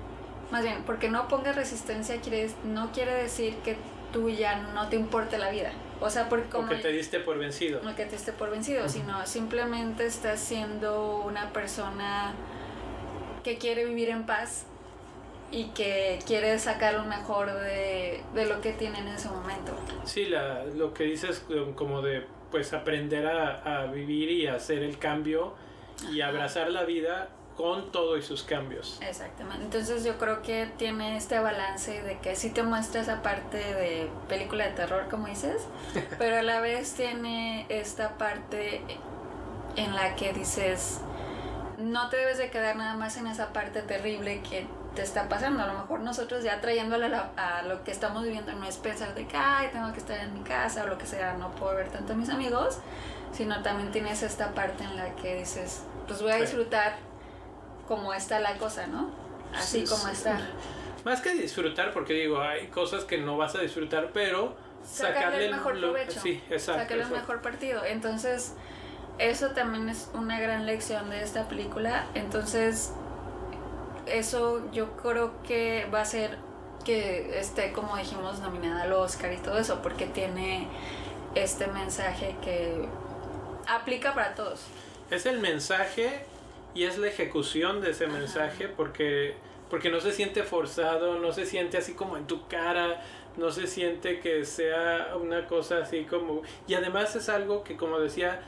más 0.50 0.62
bien, 0.62 0.82
porque 0.84 1.08
no 1.08 1.28
pongas 1.28 1.56
resistencia 1.56 2.20
quiere, 2.20 2.50
no 2.64 2.92
quiere 2.92 3.14
decir 3.14 3.56
que 3.64 3.76
tú 4.12 4.30
ya 4.30 4.58
no 4.74 4.88
te 4.88 4.96
importe 4.96 5.38
la 5.38 5.50
vida. 5.50 5.72
O 6.00 6.10
sea, 6.10 6.28
porque 6.28 6.48
como... 6.48 6.68
que 6.68 6.76
te 6.76 6.92
diste 6.92 7.20
por 7.20 7.38
vencido. 7.38 7.80
No 7.82 7.96
que 7.96 8.04
te 8.04 8.12
diste 8.12 8.32
por 8.32 8.50
vencido, 8.50 8.88
sino 8.88 9.26
simplemente 9.26 10.06
estás 10.06 10.40
siendo 10.40 11.22
una 11.24 11.52
persona 11.52 12.34
que 13.42 13.58
quiere 13.58 13.84
vivir 13.84 14.10
en 14.10 14.24
paz 14.26 14.66
y 15.50 15.66
que 15.66 16.18
quiere 16.26 16.58
sacar 16.58 16.94
lo 16.94 17.04
mejor 17.04 17.52
de, 17.52 18.22
de 18.34 18.46
lo 18.46 18.60
que 18.60 18.72
tiene 18.72 18.98
en 18.98 19.08
ese 19.08 19.28
momento. 19.28 19.72
Sí, 20.04 20.26
la, 20.26 20.64
lo 20.64 20.92
que 20.92 21.04
dices 21.04 21.44
como 21.74 22.02
de 22.02 22.26
pues 22.50 22.72
aprender 22.72 23.26
a, 23.26 23.82
a 23.82 23.86
vivir 23.86 24.30
y 24.30 24.46
hacer 24.46 24.82
el 24.82 24.98
cambio 24.98 25.54
y 26.12 26.20
abrazar 26.20 26.70
la 26.70 26.84
vida 26.84 27.28
con 27.56 27.90
todo 27.90 28.18
y 28.18 28.22
sus 28.22 28.42
cambios. 28.42 28.98
Exactamente. 29.02 29.64
Entonces 29.64 30.04
yo 30.04 30.18
creo 30.18 30.42
que 30.42 30.68
tiene 30.76 31.16
este 31.16 31.38
balance 31.38 32.02
de 32.02 32.18
que 32.18 32.36
sí 32.36 32.50
te 32.50 32.62
muestra 32.62 33.00
esa 33.00 33.22
parte 33.22 33.56
de 33.56 34.08
película 34.28 34.66
de 34.66 34.72
terror, 34.72 35.06
como 35.10 35.26
dices, 35.26 35.66
pero 36.18 36.36
a 36.36 36.42
la 36.42 36.60
vez 36.60 36.92
tiene 36.94 37.64
esta 37.68 38.18
parte 38.18 38.82
en 39.76 39.94
la 39.94 40.16
que 40.16 40.32
dices, 40.34 41.00
no 41.78 42.08
te 42.10 42.18
debes 42.18 42.38
de 42.38 42.50
quedar 42.50 42.76
nada 42.76 42.94
más 42.94 43.16
en 43.16 43.26
esa 43.26 43.52
parte 43.52 43.82
terrible 43.82 44.42
que 44.42 44.66
te 44.96 45.02
está 45.02 45.28
pasando. 45.28 45.62
A 45.62 45.66
lo 45.68 45.74
mejor 45.74 46.00
nosotros 46.00 46.42
ya 46.42 46.60
trayéndole 46.60 47.06
a, 47.14 47.62
lo 47.68 47.84
que 47.84 47.92
estamos 47.92 48.24
viviendo 48.24 48.52
no 48.54 48.66
es 48.66 48.78
pensar 48.78 49.14
de 49.14 49.28
que, 49.28 49.36
ay, 49.36 49.68
tengo 49.70 49.92
que 49.92 49.98
estar 49.98 50.18
en 50.18 50.34
mi 50.34 50.40
casa 50.40 50.82
o 50.82 50.88
lo 50.88 50.98
que 50.98 51.06
sea, 51.06 51.34
no 51.34 51.52
puedo 51.52 51.76
ver 51.76 51.90
tanto 51.90 52.14
a 52.14 52.16
mis 52.16 52.30
amigos, 52.30 52.78
sino 53.32 53.62
también 53.62 53.92
tienes 53.92 54.24
esta 54.24 54.52
parte 54.54 54.82
en 54.82 54.96
la 54.96 55.14
que 55.14 55.36
dices, 55.36 55.84
pues 56.08 56.20
voy 56.22 56.32
a 56.32 56.36
disfrutar 56.36 56.96
como 57.86 58.12
está 58.12 58.40
la 58.40 58.56
cosa, 58.56 58.88
¿no? 58.88 59.10
Así 59.54 59.84
como 59.84 60.08
está. 60.08 60.40
Más 61.04 61.20
que 61.20 61.34
disfrutar, 61.34 61.92
porque 61.92 62.14
digo, 62.14 62.40
hay 62.40 62.66
cosas 62.66 63.04
que 63.04 63.18
no 63.18 63.36
vas 63.36 63.54
a 63.54 63.60
disfrutar, 63.60 64.10
pero 64.12 64.56
sacarle, 64.82 65.46
el 65.46 65.52
mejor 65.52 65.78
provecho. 65.78 66.20
Sí, 66.20 66.42
exacto. 66.50 66.82
Sacarle 66.82 67.04
el 67.04 67.10
mejor 67.10 67.42
partido. 67.42 67.84
Entonces, 67.84 68.54
eso 69.18 69.50
también 69.50 69.88
es 69.88 70.10
una 70.14 70.40
gran 70.40 70.66
lección 70.66 71.10
de 71.10 71.22
esta 71.22 71.48
película. 71.48 72.06
Entonces, 72.14 72.92
eso 74.06 74.62
yo 74.72 74.96
creo 74.96 75.42
que 75.42 75.86
va 75.92 76.00
a 76.00 76.04
ser 76.04 76.38
que 76.84 77.38
esté, 77.38 77.72
como 77.72 77.96
dijimos, 77.96 78.38
nominada 78.40 78.82
al 78.82 78.92
Oscar 78.92 79.32
y 79.32 79.38
todo 79.38 79.58
eso, 79.58 79.82
porque 79.82 80.06
tiene 80.06 80.68
este 81.34 81.66
mensaje 81.66 82.36
que 82.42 82.86
aplica 83.66 84.14
para 84.14 84.34
todos. 84.34 84.66
Es 85.10 85.26
el 85.26 85.40
mensaje 85.40 86.24
y 86.74 86.84
es 86.84 86.98
la 86.98 87.08
ejecución 87.08 87.80
de 87.80 87.90
ese 87.90 88.06
mensaje 88.06 88.68
porque, 88.68 89.34
porque 89.68 89.90
no 89.90 90.00
se 90.00 90.12
siente 90.12 90.44
forzado, 90.44 91.18
no 91.18 91.32
se 91.32 91.44
siente 91.46 91.76
así 91.76 91.94
como 91.94 92.16
en 92.16 92.26
tu 92.26 92.46
cara, 92.46 93.02
no 93.36 93.50
se 93.50 93.66
siente 93.66 94.20
que 94.20 94.44
sea 94.44 95.14
una 95.20 95.46
cosa 95.46 95.78
así 95.78 96.04
como... 96.04 96.42
Y 96.68 96.74
además 96.74 97.16
es 97.16 97.28
algo 97.28 97.64
que, 97.64 97.76
como 97.76 97.98
decía, 97.98 98.40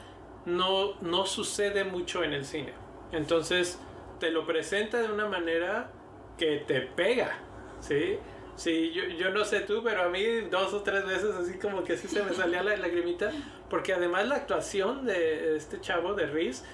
no, 0.46 0.94
no 1.00 1.26
sucede 1.26 1.84
mucho 1.84 2.22
en 2.22 2.32
el 2.32 2.44
cine. 2.44 2.72
Entonces 3.12 3.78
te 4.18 4.30
lo 4.30 4.46
presenta 4.46 5.00
de 5.00 5.12
una 5.12 5.26
manera 5.26 5.90
que 6.36 6.58
te 6.66 6.80
pega, 6.80 7.38
¿sí? 7.80 8.18
Sí, 8.56 8.90
yo, 8.92 9.04
yo 9.04 9.30
no 9.30 9.44
sé 9.44 9.60
tú, 9.60 9.82
pero 9.84 10.02
a 10.02 10.08
mí 10.08 10.24
dos 10.50 10.72
o 10.74 10.82
tres 10.82 11.06
veces 11.06 11.32
así 11.34 11.58
como 11.58 11.84
que 11.84 11.96
sí 11.96 12.08
se 12.08 12.22
me 12.24 12.32
salía 12.32 12.62
la 12.62 12.76
lagrimita, 12.76 13.30
porque 13.70 13.92
además 13.92 14.26
la 14.26 14.34
actuación 14.34 15.06
de 15.06 15.56
este 15.56 15.80
chavo 15.80 16.14
de 16.14 16.26
Riz 16.26 16.64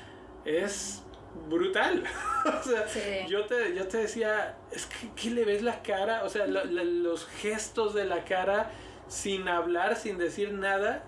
es 0.47 1.03
brutal. 1.49 2.05
o 2.47 2.63
sea, 2.63 3.27
yo, 3.27 3.45
te, 3.45 3.75
yo 3.75 3.87
te 3.87 3.99
decía, 3.99 4.57
es 4.71 4.87
que 4.87 5.11
¿qué 5.15 5.31
le 5.31 5.45
ves 5.45 5.63
la 5.63 5.83
cara? 5.83 6.25
O 6.25 6.31
sea, 6.31 6.47
los 6.47 7.27
gestos 7.27 7.93
de 7.93 8.07
la 8.07 8.25
cara 8.25 8.71
sin 9.09 9.49
hablar, 9.49 9.97
sin 9.97 10.17
decir 10.17 10.53
nada, 10.53 11.05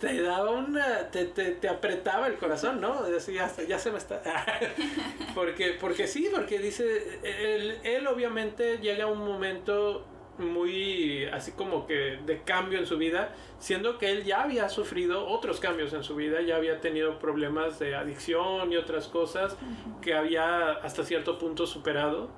te 0.00 0.22
daba 0.22 0.50
una, 0.50 1.10
te, 1.10 1.26
te, 1.26 1.52
te 1.52 1.68
apretaba 1.68 2.26
el 2.26 2.36
corazón, 2.36 2.80
¿no? 2.80 3.02
Decía, 3.02 3.50
ya, 3.68 3.78
se 3.78 3.90
me 3.92 3.98
está... 3.98 4.22
porque, 5.34 5.76
porque 5.78 6.06
sí, 6.06 6.28
porque 6.32 6.58
dice, 6.58 7.20
él, 7.22 7.78
él 7.84 8.06
obviamente 8.06 8.78
llega 8.78 9.04
a 9.04 9.06
un 9.08 9.18
momento 9.18 10.06
muy 10.38 11.26
así 11.26 11.52
como 11.52 11.86
que 11.86 12.18
de 12.24 12.42
cambio 12.42 12.78
en 12.78 12.86
su 12.86 12.96
vida, 12.96 13.34
siendo 13.58 13.98
que 13.98 14.10
él 14.10 14.24
ya 14.24 14.42
había 14.42 14.70
sufrido 14.70 15.26
otros 15.28 15.60
cambios 15.60 15.92
en 15.92 16.02
su 16.02 16.16
vida, 16.16 16.40
ya 16.40 16.56
había 16.56 16.80
tenido 16.80 17.18
problemas 17.18 17.78
de 17.78 17.94
adicción 17.94 18.72
y 18.72 18.76
otras 18.78 19.06
cosas 19.06 19.54
que 20.00 20.14
había 20.14 20.72
hasta 20.72 21.04
cierto 21.04 21.38
punto 21.38 21.66
superado 21.66 22.30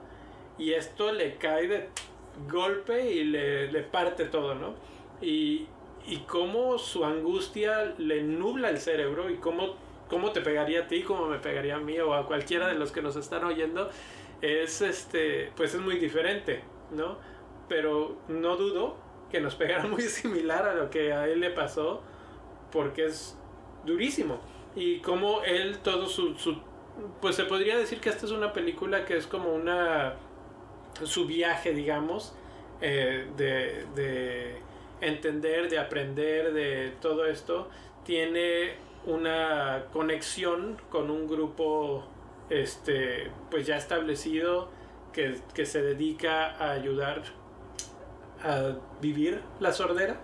y 0.58 0.72
esto 0.72 1.12
le 1.12 1.36
cae 1.36 1.68
de 1.68 1.88
golpe 2.50 3.12
y 3.12 3.22
le, 3.22 3.70
le 3.70 3.82
parte 3.82 4.24
todo, 4.24 4.56
¿no? 4.56 4.74
Y, 5.20 5.68
y 6.06 6.18
cómo 6.18 6.78
su 6.78 7.04
angustia 7.04 7.94
le 7.98 8.22
nubla 8.22 8.70
el 8.70 8.78
cerebro 8.78 9.30
y 9.30 9.36
cómo, 9.36 9.76
cómo 10.08 10.32
te 10.32 10.40
pegaría 10.40 10.82
a 10.82 10.86
ti, 10.88 11.02
cómo 11.02 11.26
me 11.26 11.38
pegaría 11.38 11.76
a 11.76 11.80
mí 11.80 11.98
o 12.00 12.14
a 12.14 12.26
cualquiera 12.26 12.68
de 12.68 12.74
los 12.74 12.92
que 12.92 13.02
nos 13.02 13.16
están 13.16 13.44
oyendo, 13.44 13.90
es 14.40 14.82
este, 14.82 15.52
pues 15.56 15.74
es 15.74 15.80
muy 15.80 15.98
diferente, 15.98 16.62
¿no? 16.90 17.16
pero 17.72 18.16
no 18.28 18.56
dudo 18.56 18.96
que 19.30 19.40
nos 19.40 19.54
pegara 19.54 19.84
muy 19.88 20.02
similar 20.02 20.68
a 20.68 20.74
lo 20.74 20.90
que 20.90 21.14
a 21.14 21.26
él 21.26 21.40
le 21.40 21.48
pasó, 21.48 22.02
porque 22.70 23.06
es 23.06 23.38
durísimo. 23.86 24.40
Y 24.74 24.98
como 24.98 25.42
él, 25.42 25.78
todo 25.78 26.06
su, 26.06 26.34
Pues 27.22 27.36
se 27.36 27.44
podría 27.44 27.78
decir 27.78 27.98
que 27.98 28.10
esta 28.10 28.26
es 28.26 28.32
una 28.32 28.52
película 28.52 29.06
que 29.06 29.16
es 29.16 29.26
como 29.26 29.54
una... 29.54 30.16
su 31.02 31.26
viaje, 31.26 31.72
digamos, 31.72 32.34
eh, 32.82 33.26
de, 33.38 33.86
de 33.94 34.56
entender, 35.02 35.68
de 35.68 35.78
aprender, 35.78 36.52
de 36.54 36.94
todo 37.00 37.26
esto, 37.26 37.68
tiene 38.04 38.76
una 39.04 39.86
conexión 39.92 40.80
con 40.88 41.10
un 41.10 41.26
grupo 41.26 42.04
este 42.48 43.30
pues 43.50 43.66
ya 43.66 43.76
establecido 43.76 44.68
que, 45.12 45.40
que 45.54 45.66
se 45.66 45.82
dedica 45.82 46.50
a 46.56 46.72
ayudar 46.72 47.22
a 48.42 48.76
vivir 49.00 49.40
la 49.60 49.72
sordera. 49.72 50.16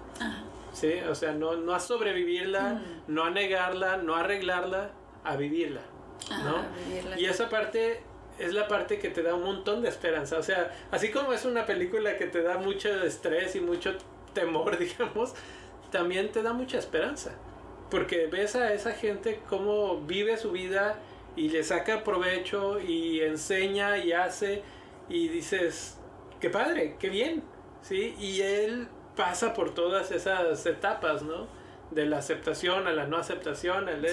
¿sí? 0.73 0.95
O 1.09 1.15
sea, 1.15 1.33
no, 1.33 1.57
no 1.57 1.75
a 1.75 1.81
sobrevivirla, 1.81 2.75
mm. 2.75 3.13
no 3.13 3.25
a 3.25 3.31
negarla, 3.31 3.97
no 3.99 4.15
a 4.15 4.21
arreglarla, 4.21 4.91
a 5.25 5.37
vivirla. 5.37 5.83
¿no? 6.31 7.17
Y 7.17 7.27
esa 7.27 7.49
parte 7.49 8.03
es 8.39 8.53
la 8.53 8.69
parte 8.69 8.99
que 8.99 9.09
te 9.09 9.23
da 9.23 9.35
un 9.35 9.45
montón 9.45 9.83
de 9.83 9.89
esperanza. 9.89 10.39
O 10.39 10.43
sea, 10.43 10.73
así 10.91 11.11
como 11.11 11.33
es 11.33 11.45
una 11.45 11.67
película 11.67 12.17
que 12.17 12.27
te 12.27 12.43
da 12.43 12.59
mucho 12.59 12.89
estrés 13.05 13.57
y 13.57 13.61
mucho 13.61 13.97
temor, 14.33 14.79
digamos, 14.79 15.35
también 15.91 16.31
te 16.33 16.43
da 16.43 16.53
mucha 16.53 16.79
esperanza. 16.79 17.33
Porque 17.91 18.27
ves 18.27 18.55
a 18.55 18.73
esa 18.75 18.93
gente 18.93 19.41
cómo 19.49 20.01
vive 20.03 20.37
su 20.37 20.53
vida 20.53 20.99
y 21.37 21.49
le 21.49 21.63
saca 21.63 22.05
provecho 22.05 22.79
y 22.81 23.21
enseña 23.21 23.97
y 23.99 24.13
hace 24.13 24.63
y 25.09 25.29
dices, 25.29 25.99
qué 26.41 26.51
padre, 26.51 26.97
qué 26.99 27.09
bien. 27.09 27.43
¿sí? 27.83 28.15
Y 28.19 28.43
él 28.43 28.89
pasa 29.17 29.55
por 29.55 29.75
todas 29.75 30.11
esas 30.11 30.65
etapas, 30.67 31.23
¿no? 31.23 31.47
De 31.91 32.07
la 32.07 32.19
aceptación 32.19 32.87
a 32.87 32.93
la 32.93 33.07
no 33.07 33.17
aceptación, 33.17 33.89
el 33.89 34.05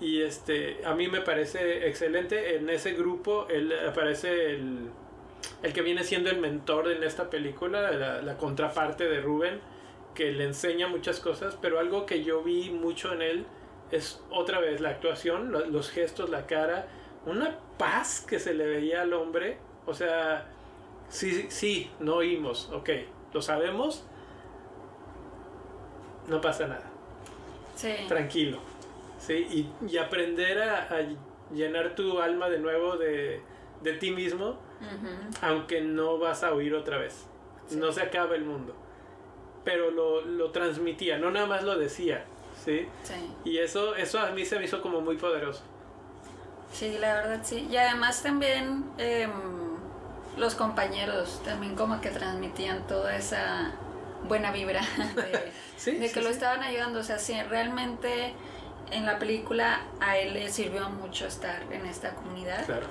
y 0.00 0.22
este, 0.22 0.80
a 0.84 0.94
mí 0.94 1.08
me 1.08 1.20
parece 1.20 1.86
excelente. 1.86 2.56
En 2.56 2.70
ese 2.70 2.92
grupo, 2.94 3.46
él 3.50 3.72
aparece 3.86 4.54
el, 4.54 4.88
el 5.62 5.72
que 5.72 5.82
viene 5.82 6.04
siendo 6.04 6.30
el 6.30 6.38
mentor 6.38 6.90
en 6.90 7.02
esta 7.02 7.30
película, 7.30 7.90
la, 7.92 8.22
la, 8.22 8.36
contraparte 8.36 9.04
de 9.08 9.20
Rubén, 9.20 9.60
que 10.14 10.32
le 10.32 10.44
enseña 10.44 10.88
muchas 10.88 11.20
cosas, 11.20 11.56
pero 11.60 11.78
algo 11.78 12.06
que 12.06 12.24
yo 12.24 12.42
vi 12.42 12.70
mucho 12.70 13.12
en 13.12 13.22
él 13.22 13.46
es 13.90 14.22
otra 14.30 14.60
vez 14.60 14.80
la 14.80 14.90
actuación, 14.90 15.52
los 15.52 15.90
gestos, 15.90 16.30
la 16.30 16.46
cara, 16.46 16.86
una 17.26 17.58
paz 17.78 18.24
que 18.26 18.38
se 18.38 18.54
le 18.54 18.66
veía 18.66 19.02
al 19.02 19.12
hombre, 19.12 19.58
o 19.86 19.94
sea, 19.94 20.46
Sí, 21.10 21.46
sí, 21.48 21.90
no 21.98 22.16
oímos, 22.16 22.70
ok, 22.72 22.88
lo 23.34 23.42
sabemos, 23.42 24.06
no 26.28 26.40
pasa 26.40 26.68
nada. 26.68 26.88
Sí. 27.74 27.92
Tranquilo. 28.06 28.58
Sí, 29.18 29.68
y, 29.86 29.98
aprender 29.98 30.62
a, 30.62 30.88
llenar 31.52 31.96
tu 31.96 32.20
alma 32.20 32.48
de 32.48 32.60
nuevo 32.60 32.96
de, 32.96 33.42
ti 33.98 34.12
mismo, 34.12 34.56
aunque 35.42 35.80
no 35.80 36.18
vas 36.18 36.42
a 36.42 36.52
oír 36.52 36.74
otra 36.74 36.98
vez. 36.98 37.26
No 37.70 37.92
se 37.92 38.02
acaba 38.02 38.34
el 38.34 38.44
mundo. 38.44 38.74
Pero 39.64 39.90
lo, 39.90 40.22
lo, 40.22 40.50
transmitía, 40.50 41.18
no 41.18 41.30
nada 41.30 41.46
más 41.46 41.62
lo 41.62 41.78
decía. 41.78 42.24
¿sí? 42.64 42.88
sí. 43.02 43.14
Y 43.44 43.58
eso, 43.58 43.94
eso 43.94 44.18
a 44.18 44.30
mí 44.30 44.44
se 44.44 44.58
me 44.58 44.64
hizo 44.64 44.80
como 44.82 45.00
muy 45.00 45.16
poderoso. 45.16 45.62
Sí, 46.72 46.96
la 46.98 47.14
verdad 47.14 47.40
sí. 47.42 47.68
Y 47.70 47.76
además 47.76 48.22
también... 48.22 48.84
Eh, 48.98 49.28
los 50.36 50.54
compañeros 50.54 51.40
también 51.44 51.74
como 51.74 52.00
que 52.00 52.10
transmitían 52.10 52.86
toda 52.86 53.16
esa 53.16 53.72
buena 54.28 54.50
vibra 54.52 54.80
de, 55.84 56.10
que 56.12 56.20
lo 56.22 56.28
estaban 56.30 56.62
ayudando. 56.62 57.00
O 57.00 57.02
sea, 57.02 57.18
sí, 57.18 57.40
realmente 57.42 58.34
en 58.90 59.06
la 59.06 59.18
película 59.18 59.82
a 60.00 60.16
él 60.18 60.34
le 60.34 60.50
sirvió 60.50 60.88
mucho 60.90 61.26
estar 61.26 61.62
en 61.70 61.86
esta 61.86 62.14
comunidad. 62.14 62.64
Claro. 62.66 62.86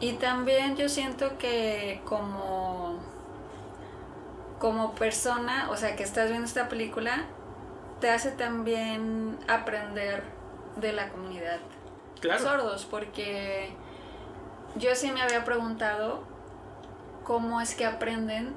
Y 0.00 0.14
también 0.14 0.76
yo 0.76 0.88
siento 0.88 1.38
que 1.38 2.02
como, 2.04 2.98
como 4.58 4.94
persona, 4.94 5.68
o 5.70 5.76
sea, 5.76 5.96
que 5.96 6.02
estás 6.02 6.28
viendo 6.28 6.46
esta 6.46 6.68
película, 6.68 7.24
te 8.00 8.10
hace 8.10 8.30
también 8.30 9.38
aprender 9.48 10.22
de 10.76 10.92
la 10.92 11.08
comunidad. 11.08 11.60
Claro. 12.20 12.42
Sordos, 12.42 12.84
porque 12.84 13.70
yo 14.76 14.94
sí 14.94 15.10
me 15.10 15.22
había 15.22 15.44
preguntado 15.44 16.22
cómo 17.24 17.60
es 17.60 17.74
que 17.74 17.86
aprenden 17.86 18.52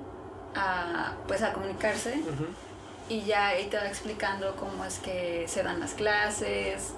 a, 0.55 1.13
pues, 1.27 1.41
a 1.41 1.53
comunicarse. 1.53 2.21
y 3.07 3.21
ya 3.21 3.47
ahí 3.47 3.67
te 3.67 3.77
va 3.77 3.87
explicando 3.87 4.55
cómo 4.55 4.85
es 4.85 4.99
que 4.99 5.45
se 5.47 5.63
dan 5.63 5.79
las 5.79 5.93
clases, 5.93 6.93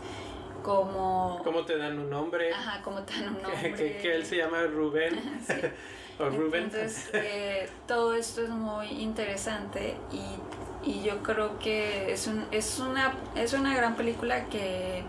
cómo... 0.63 1.41
¿Cómo 1.43 1.65
te 1.65 1.77
dan 1.77 1.97
un 1.99 2.09
nombre? 2.09 2.53
Ajá, 2.53 2.81
cómo 2.83 3.01
te 3.03 3.13
dan 3.13 3.35
un 3.35 3.41
nombre. 3.43 3.73
que, 3.75 3.97
que 3.97 4.15
él 4.15 4.25
se 4.25 4.37
llama 4.37 4.63
Rubén. 4.63 5.19
Sí. 5.47 5.53
o 6.19 6.29
Rubén. 6.29 6.65
Entonces, 6.65 7.09
eh, 7.13 7.69
todo 7.87 8.13
esto 8.13 8.43
es 8.43 8.49
muy 8.49 8.87
interesante 8.87 9.95
y, 10.11 10.89
y 10.91 11.01
yo 11.03 11.23
creo 11.23 11.57
que 11.57 12.11
es, 12.13 12.27
un, 12.27 12.45
es, 12.51 12.79
una, 12.79 13.13
es 13.35 13.53
una 13.53 13.75
gran 13.75 13.95
película 13.95 14.45
que, 14.45 15.03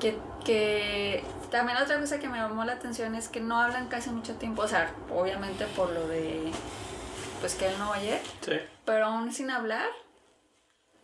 que, 0.00 0.16
que 0.44 1.22
también 1.50 1.78
otra 1.78 2.00
cosa 2.00 2.18
que 2.18 2.28
me 2.28 2.38
llamó 2.38 2.64
la 2.64 2.72
atención 2.72 3.14
es 3.14 3.28
que 3.28 3.38
no 3.40 3.60
hablan 3.60 3.86
casi 3.88 4.10
mucho 4.10 4.34
tiempo, 4.34 4.62
o 4.62 4.68
sea, 4.68 4.92
obviamente 5.14 5.66
por 5.76 5.90
lo 5.90 6.08
de 6.08 6.50
pues 7.40 7.54
que 7.54 7.66
él 7.68 7.74
no 7.78 7.90
oye, 7.90 8.20
Sí. 8.40 8.58
pero 8.84 9.06
aún 9.06 9.32
sin 9.32 9.50
hablar, 9.50 9.86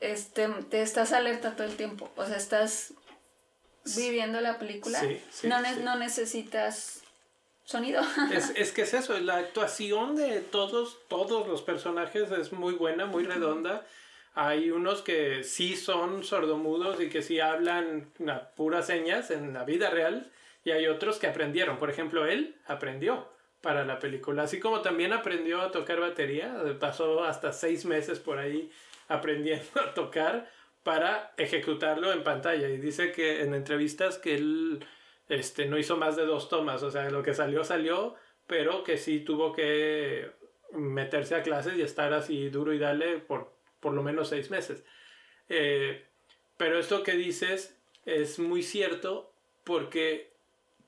este, 0.00 0.48
te 0.48 0.82
estás 0.82 1.12
alerta 1.12 1.52
todo 1.54 1.66
el 1.66 1.76
tiempo, 1.76 2.10
o 2.16 2.24
sea, 2.26 2.36
estás 2.36 2.94
viviendo 3.96 4.40
la 4.40 4.58
película, 4.58 4.98
Sí, 5.00 5.20
sí, 5.30 5.48
no, 5.48 5.60
ne- 5.60 5.74
sí. 5.74 5.80
no 5.82 5.96
necesitas 5.96 7.02
sonido. 7.64 8.02
Es, 8.32 8.50
es 8.56 8.72
que 8.72 8.82
es 8.82 8.94
eso, 8.94 9.18
la 9.20 9.36
actuación 9.38 10.16
de 10.16 10.40
todos, 10.40 10.98
todos 11.08 11.46
los 11.48 11.62
personajes 11.62 12.30
es 12.30 12.52
muy 12.52 12.74
buena, 12.74 13.06
muy 13.06 13.24
redonda. 13.24 13.86
Hay 14.34 14.70
unos 14.70 15.02
que 15.02 15.44
sí 15.44 15.76
son 15.76 16.24
sordomudos 16.24 17.00
y 17.00 17.08
que 17.10 17.20
sí 17.22 17.38
hablan 17.40 18.10
a 18.28 18.48
puras 18.54 18.86
señas 18.86 19.30
en 19.30 19.52
la 19.52 19.64
vida 19.64 19.90
real. 19.90 20.30
Y 20.64 20.70
hay 20.70 20.86
otros 20.86 21.18
que 21.18 21.26
aprendieron. 21.26 21.78
Por 21.78 21.90
ejemplo, 21.90 22.24
él 22.24 22.56
aprendió 22.66 23.28
para 23.60 23.84
la 23.84 23.98
película. 23.98 24.44
Así 24.44 24.58
como 24.58 24.80
también 24.80 25.12
aprendió 25.12 25.60
a 25.60 25.70
tocar 25.70 26.00
batería. 26.00 26.54
Pasó 26.80 27.24
hasta 27.24 27.52
seis 27.52 27.84
meses 27.84 28.18
por 28.20 28.38
ahí 28.38 28.70
aprendiendo 29.08 29.66
a 29.84 29.92
tocar 29.92 30.50
para 30.82 31.32
ejecutarlo 31.36 32.12
en 32.12 32.22
pantalla. 32.22 32.68
Y 32.68 32.78
dice 32.78 33.12
que 33.12 33.42
en 33.42 33.54
entrevistas 33.54 34.18
que 34.18 34.34
él 34.34 34.84
este, 35.28 35.66
no 35.66 35.78
hizo 35.78 35.96
más 35.96 36.16
de 36.16 36.26
dos 36.26 36.48
tomas. 36.48 36.82
O 36.82 36.90
sea, 36.90 37.10
lo 37.10 37.22
que 37.22 37.34
salió, 37.34 37.64
salió. 37.64 38.14
Pero 38.46 38.84
que 38.84 38.98
sí 38.98 39.20
tuvo 39.20 39.52
que 39.52 40.30
meterse 40.72 41.34
a 41.34 41.42
clases 41.42 41.76
y 41.76 41.82
estar 41.82 42.12
así 42.12 42.48
duro 42.48 42.72
y 42.72 42.78
dale 42.78 43.18
por 43.18 43.52
por 43.82 43.92
lo 43.92 44.02
menos 44.02 44.28
seis 44.28 44.50
meses. 44.50 44.84
Eh, 45.48 46.06
pero 46.56 46.78
esto 46.78 47.02
que 47.02 47.12
dices 47.12 47.76
es 48.06 48.38
muy 48.38 48.62
cierto 48.62 49.34
porque 49.64 50.32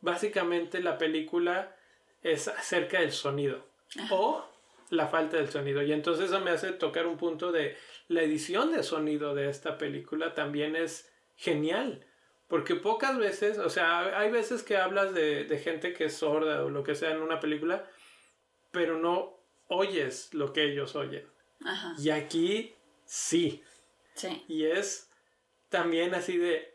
básicamente 0.00 0.80
la 0.80 0.96
película 0.96 1.76
es 2.22 2.46
acerca 2.48 3.00
del 3.00 3.10
sonido 3.10 3.66
o 4.10 4.46
la 4.90 5.06
falta 5.08 5.36
del 5.36 5.50
sonido. 5.50 5.82
Y 5.82 5.92
entonces 5.92 6.26
eso 6.26 6.40
me 6.40 6.50
hace 6.50 6.72
tocar 6.72 7.06
un 7.06 7.16
punto 7.16 7.52
de 7.52 7.76
la 8.08 8.22
edición 8.22 8.72
de 8.72 8.82
sonido 8.82 9.34
de 9.34 9.48
esta 9.48 9.78
película 9.78 10.34
también 10.34 10.76
es 10.76 11.12
genial. 11.36 12.06
Porque 12.48 12.74
pocas 12.74 13.16
veces, 13.18 13.58
o 13.58 13.70
sea, 13.70 14.18
hay 14.18 14.30
veces 14.30 14.62
que 14.62 14.76
hablas 14.76 15.14
de, 15.14 15.44
de 15.44 15.58
gente 15.58 15.94
que 15.94 16.04
es 16.04 16.16
sorda 16.16 16.62
o 16.64 16.70
lo 16.70 16.84
que 16.84 16.94
sea 16.94 17.10
en 17.10 17.22
una 17.22 17.40
película, 17.40 17.88
pero 18.70 18.98
no 18.98 19.40
oyes 19.68 20.32
lo 20.34 20.52
que 20.52 20.64
ellos 20.64 20.94
oyen. 20.94 21.26
Ajá, 21.64 21.94
Y 21.98 22.10
aquí 22.10 22.74
sí. 23.06 23.62
sí. 24.14 24.44
Y 24.48 24.66
es 24.66 25.10
también 25.70 26.14
así 26.14 26.36
de... 26.36 26.74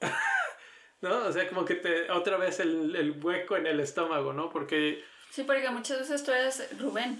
¿No? 1.00 1.26
O 1.26 1.32
sea, 1.32 1.48
como 1.48 1.64
que 1.64 1.76
te... 1.76 2.10
Otra 2.10 2.36
vez 2.36 2.60
el, 2.60 2.94
el 2.96 3.24
hueco 3.24 3.56
en 3.56 3.66
el 3.66 3.80
estómago, 3.80 4.32
¿no? 4.32 4.50
Porque... 4.50 5.02
Sí, 5.30 5.44
porque 5.44 5.68
muchas 5.70 6.00
veces 6.00 6.24
tú 6.24 6.32
eres 6.32 6.68
Rubén. 6.78 7.18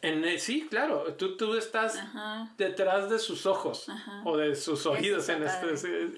En, 0.00 0.24
eh, 0.24 0.38
sí, 0.38 0.68
claro, 0.70 1.14
tú, 1.14 1.36
tú 1.36 1.54
estás 1.56 1.96
Ajá. 1.96 2.52
detrás 2.56 3.10
de 3.10 3.18
sus 3.18 3.46
ojos 3.46 3.88
Ajá. 3.88 4.22
o 4.24 4.36
de 4.36 4.54
sus 4.54 4.86
oídos 4.86 5.28
está 5.28 5.32
en 5.66 5.74
este, 5.74 6.08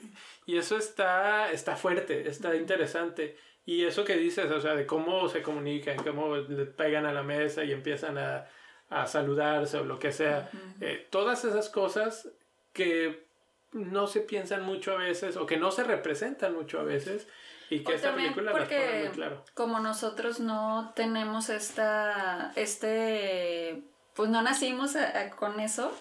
y 0.45 0.59
eso 0.59 0.77
está 0.77 1.51
está 1.51 1.77
fuerte 1.77 2.29
está 2.29 2.55
interesante 2.57 3.39
y 3.65 3.85
eso 3.87 4.05
que 4.05 4.17
dices 4.17 4.51
o 4.51 4.61
sea 4.61 4.75
de 4.75 4.85
cómo 4.87 5.31
se 5.31 5.41
comunican 5.41 5.97
cómo 6.05 6.37
le 6.37 6.67
pegan 6.67 7.07
a 7.07 7.13
la 7.13 7.23
mesa 7.23 7.65
y 7.65 7.73
empiezan 7.73 8.19
a, 8.19 8.47
a 8.91 9.07
saludarse 9.07 9.79
o 9.79 9.85
lo 9.85 9.99
que 9.99 10.13
sea 10.13 10.51
Eh, 10.83 11.07
todas 11.11 11.47
esas 11.47 11.71
cosas 11.71 12.29
que 12.75 13.25
no 13.73 14.07
se 14.09 14.21
piensan 14.21 14.63
mucho 14.63 14.93
a 14.93 14.97
veces 14.97 15.39
o 15.39 15.47
que 15.47 15.57
no 15.57 15.71
se 15.71 15.85
representan 15.85 16.53
mucho 16.55 16.81
a 16.81 16.83
veces 16.85 17.27
y 17.71 17.83
que 17.85 17.93
O 17.93 17.95
esta 17.97 18.15
película 18.15 18.53
porque 18.53 19.03
muy 19.05 19.15
claro 19.15 19.45
como 19.55 19.81
nosotros 19.81 20.41
no 20.41 20.93
tenemos 20.97 21.49
esta, 21.49 22.53
este, 22.57 23.83
pues 24.15 24.29
no 24.29 24.43
nacimos 24.43 24.97
a- 24.97 25.19
a- 25.21 25.31
con 25.31 25.61
eso, 25.61 25.93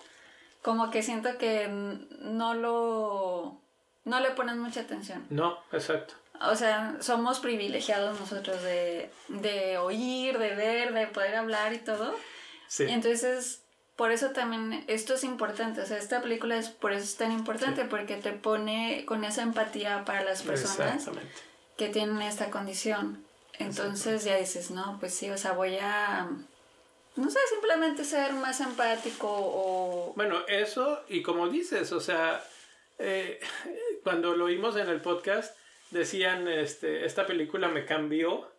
como 0.61 0.89
que 0.91 1.03
siento 1.03 1.37
que 1.37 1.67
no 1.69 2.53
lo, 2.53 3.61
no 4.05 4.19
le 4.19 4.31
ponen 4.31 4.59
mucha 4.59 4.81
atención. 4.81 5.25
no 5.29 5.57
exacto 5.71 6.15
O 6.41 6.55
sea, 6.55 6.95
somos 7.01 7.39
privilegiados 7.39 8.19
nosotros 8.19 8.61
de, 8.63 9.09
de 9.27 9.77
oír, 9.77 10.37
de 10.39 10.55
ver, 10.55 10.93
de 10.93 11.07
poder 11.07 11.35
hablar 11.35 11.73
y 11.73 11.79
todo. 11.79 12.15
sí 12.67 12.85
Y 12.85 12.91
entonces, 12.91 13.63
por 13.97 14.11
eso 14.11 14.29
también 14.31 14.85
esto 14.87 15.15
es 15.15 15.23
importante. 15.25 15.81
O 15.81 15.85
sea, 15.85 15.97
esta 15.97 16.21
película 16.21 16.55
es 16.55 16.69
por 16.69 16.93
eso 16.93 17.03
es 17.03 17.17
tan 17.17 17.31
importante, 17.33 17.83
porque 17.85 18.15
te 18.15 18.31
pone 18.31 19.03
con 19.05 19.25
esa 19.25 19.41
empatía 19.41 20.05
para 20.05 20.23
las 20.23 20.41
personas 20.43 20.95
exactamente 20.95 21.48
que 21.79 21.87
tienen 21.87 22.21
esta 22.21 22.51
condición. 22.51 23.23
Entonces 23.57 24.25
ya 24.25 24.35
dices, 24.35 24.69
no, 24.69 24.97
pues 24.99 25.13
sí, 25.13 25.29
o 25.31 25.37
sea, 25.37 25.53
voy 25.53 25.77
a, 25.81 26.29
no 27.15 27.29
sé, 27.29 27.39
simplemente 27.49 28.03
ser 28.03 28.33
más 28.33 28.59
empático 28.59 29.27
o... 29.29 30.13
Bueno, 30.15 30.41
eso, 30.47 31.03
y 31.07 31.23
como 31.23 31.47
dices, 31.47 31.91
o 31.93 32.01
sea, 32.01 32.43
eh, 32.99 33.39
cuando 34.03 34.35
lo 34.35 34.45
oímos 34.45 34.75
en 34.75 34.89
el 34.89 35.01
podcast, 35.01 35.57
decían, 35.91 36.49
este, 36.49 37.05
esta 37.05 37.25
película 37.25 37.69
me 37.69 37.85
cambió. 37.85 38.51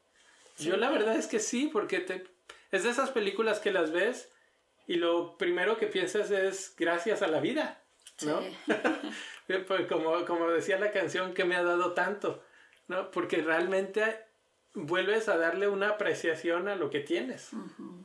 Yo 0.59 0.77
la 0.79 0.91
verdad 0.91 1.15
es 1.17 1.27
que 1.27 1.41
sí, 1.41 1.69
porque 1.71 2.01
te, 2.01 2.25
es 2.73 2.85
de 2.85 2.91
esas 2.91 3.11
películas 3.11 3.61
que 3.61 3.71
las 3.71 3.93
ves 3.93 4.31
y 4.87 4.95
lo 4.95 5.37
primero 5.37 5.77
que 5.77 5.87
piensas 5.87 6.31
es 6.31 6.75
gracias 6.77 7.21
a 7.21 7.29
la 7.29 7.41
vida, 7.41 7.83
¿no? 8.23 8.41
Sí. 8.41 8.57
Pues 9.67 9.89
como, 9.89 10.25
como 10.27 10.49
decía 10.49 10.79
la 10.79 10.93
canción, 10.93 11.35
que 11.35 11.43
me 11.43 11.57
ha 11.57 11.65
dado 11.65 11.93
tanto, 11.93 12.41
¿no? 12.91 13.11
Porque 13.13 13.41
realmente 13.41 14.19
vuelves 14.75 15.29
a 15.29 15.39
darle 15.39 15.69
una 15.69 15.91
apreciación 15.91 16.69
a 16.69 16.75
lo 16.75 16.91
que 16.91 17.01
tienes 17.01 17.51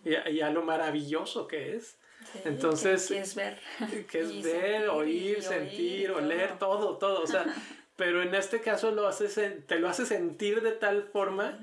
y, 0.04 0.14
a, 0.14 0.30
y 0.30 0.42
a 0.42 0.52
lo 0.52 0.62
maravilloso 0.62 1.48
que 1.48 1.76
es. 1.76 1.98
Sí, 2.32 2.40
Entonces, 2.46 3.08
que, 3.08 3.20
es 3.20 3.36
ver. 3.36 3.60
que 4.10 4.20
es 4.22 4.44
ver, 4.44 4.44
sentir, 4.44 4.90
oír, 4.90 5.44
sentir, 5.44 6.12
oír, 6.12 6.24
oler, 6.24 6.60
todo, 6.60 6.98
todo, 6.98 7.22
o 7.22 7.28
sea, 7.28 7.46
pero 7.96 8.22
en 8.22 8.36
este 8.36 8.62
caso 8.62 8.92
lo 8.92 9.08
haces, 9.08 9.40
te 9.66 9.80
lo 9.80 9.90
hace 9.90 10.06
sentir 10.06 10.62
de 10.62 10.72
tal 10.72 11.04
forma 11.04 11.60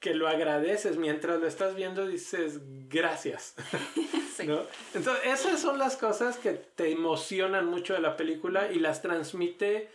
que 0.00 0.14
lo 0.14 0.28
agradeces 0.28 0.96
mientras 0.98 1.40
lo 1.40 1.46
estás 1.46 1.74
viendo 1.76 2.06
dices 2.06 2.60
gracias, 2.88 3.54
Sí. 4.36 4.46
¿no? 4.46 4.66
Entonces 4.94 5.24
esas 5.24 5.60
son 5.60 5.78
las 5.78 5.96
cosas 5.96 6.36
que 6.36 6.52
te 6.52 6.90
emocionan 6.90 7.66
mucho 7.66 7.94
de 7.94 8.00
la 8.00 8.16
película 8.16 8.70
y 8.70 8.80
las 8.80 9.00
transmite 9.00 9.88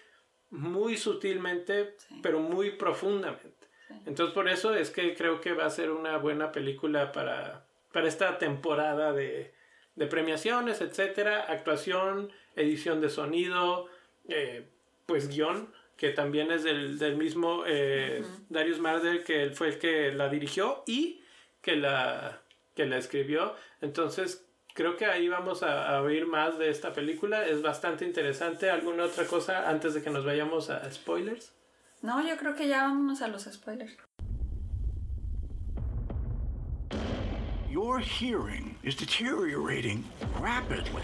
muy 0.51 0.97
sutilmente, 0.97 1.95
Sí. 1.97 2.19
pero 2.21 2.39
muy 2.39 2.71
profundamente. 2.71 3.67
Sí. 3.87 3.93
Entonces 4.05 4.33
por 4.33 4.47
eso 4.47 4.75
es 4.75 4.89
que 4.91 5.15
creo 5.15 5.41
que 5.41 5.53
va 5.53 5.65
a 5.65 5.69
ser 5.69 5.91
una 5.91 6.17
buena 6.17 6.51
película 6.51 7.11
para, 7.11 7.65
para 7.91 8.07
esta 8.07 8.37
temporada 8.37 9.11
de, 9.13 9.53
de 9.95 10.07
premiaciones, 10.07 10.81
etcétera, 10.81 11.41
actuación, 11.49 12.31
edición 12.55 13.01
de 13.01 13.09
sonido, 13.09 13.87
eh, 14.27 14.67
pues 15.05 15.27
guion, 15.29 15.73
que 15.97 16.09
también 16.09 16.51
es 16.51 16.63
del, 16.63 16.97
del 16.99 17.15
mismo 17.15 17.63
eh, 17.67 18.23
Darius 18.49 18.79
Marder, 18.79 19.23
que 19.23 19.43
él 19.43 19.53
fue 19.53 19.67
el 19.69 19.77
que 19.79 20.11
la 20.11 20.29
dirigió 20.29 20.83
y 20.87 21.21
que 21.61 21.75
la, 21.75 22.41
que 22.75 22.85
la 22.85 22.97
escribió. 22.97 23.55
Entonces 23.81 24.47
creo 24.73 24.97
que 24.97 25.05
ahí 25.05 25.27
vamos 25.27 25.63
a, 25.63 25.95
a 25.97 26.01
oír 26.01 26.25
más 26.27 26.57
de 26.57 26.69
esta 26.69 26.93
película. 26.93 27.45
Es 27.45 27.62
bastante 27.62 28.05
interesante. 28.05 28.69
¿Alguna 28.69 29.05
otra 29.05 29.25
cosa 29.25 29.69
antes 29.69 29.93
de 29.93 30.01
que 30.01 30.10
nos 30.10 30.25
vayamos 30.25 30.69
a 30.69 30.91
spoilers? 30.91 31.51
No, 32.01 32.21
yo 32.27 32.36
creo 32.38 32.55
que 32.55 32.67
ya 32.67 32.84
vámonos 32.84 33.21
a 33.21 33.27
los 33.27 33.43
spoilers. 33.43 33.91
Your 37.69 37.99
hearing 37.99 38.75
is 38.84 38.95
deteriorating 38.95 40.03
rapidly. 40.39 41.03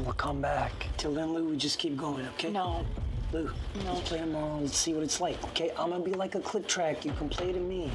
We'll 0.00 0.12
come 0.14 0.40
back. 0.40 0.72
Till 0.96 1.12
then, 1.12 1.32
Lou, 1.34 1.50
we 1.50 1.56
just 1.56 1.78
keep 1.78 1.96
going, 1.96 2.26
okay? 2.34 2.50
No. 2.50 2.84
Lou, 3.32 3.50
no. 3.84 3.92
let's 3.92 4.08
play 4.08 4.18
tomorrow. 4.18 4.58
Let's 4.60 4.76
see 4.76 4.94
what 4.94 5.02
it's 5.02 5.20
like, 5.20 5.42
okay? 5.48 5.70
I'm 5.78 5.90
gonna 5.90 6.02
be 6.02 6.14
like 6.14 6.34
a 6.34 6.40
click 6.40 6.66
track. 6.66 7.04
You 7.04 7.12
can 7.12 7.28
play 7.28 7.52
to 7.52 7.60
me. 7.60 7.90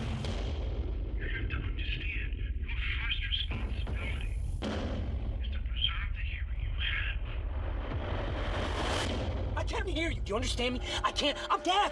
Hear 9.93 10.09
you. 10.09 10.21
Do 10.21 10.29
you 10.29 10.35
understand 10.35 10.73
me? 10.75 10.81
I 11.03 11.11
can't. 11.11 11.37
I'm 11.49 11.61
deaf. 11.63 11.91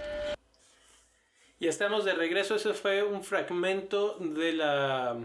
Y 1.59 1.67
estamos 1.67 2.05
de 2.05 2.13
regreso. 2.13 2.55
Ese 2.55 2.73
fue 2.73 3.03
un 3.03 3.23
fragmento 3.23 4.17
de 4.19 4.53
la 4.53 5.17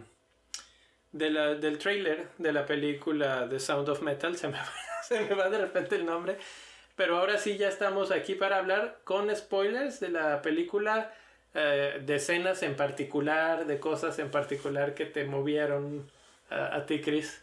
de 1.17 1.31
la, 1.31 1.55
del 1.55 1.79
trailer 1.79 2.29
de 2.39 2.53
la 2.53 2.67
película 2.67 3.47
The 3.49 3.59
Sound 3.59 3.89
of 3.89 4.03
Metal, 4.03 4.37
se 4.37 4.49
me, 4.49 4.59
se 5.03 5.21
me 5.21 5.35
va 5.35 5.49
de 5.49 5.59
repente 5.59 5.97
el 5.97 6.05
nombre, 6.05 6.37
pero 6.95 7.19
ahora 7.19 7.39
sí 7.39 7.57
ya 7.57 7.69
estamos 7.69 8.11
aquí 8.11 8.35
para 8.35 8.59
hablar 8.59 8.99
con 9.05 9.35
spoilers 9.35 10.01
de 10.01 10.11
la 10.11 10.43
película, 10.43 11.13
eh, 11.55 12.03
de 12.05 12.17
escenas 12.17 12.63
en 12.63 12.77
particular, 12.77 13.67
de 13.67 13.81
cosas 13.81 14.19
en 14.19 14.31
particular 14.31 14.95
que 14.95 15.07
te 15.07 15.25
movieron 15.25 16.11
a, 16.51 16.77
a 16.77 16.87
ti, 16.87 17.01
Chris. 17.01 17.43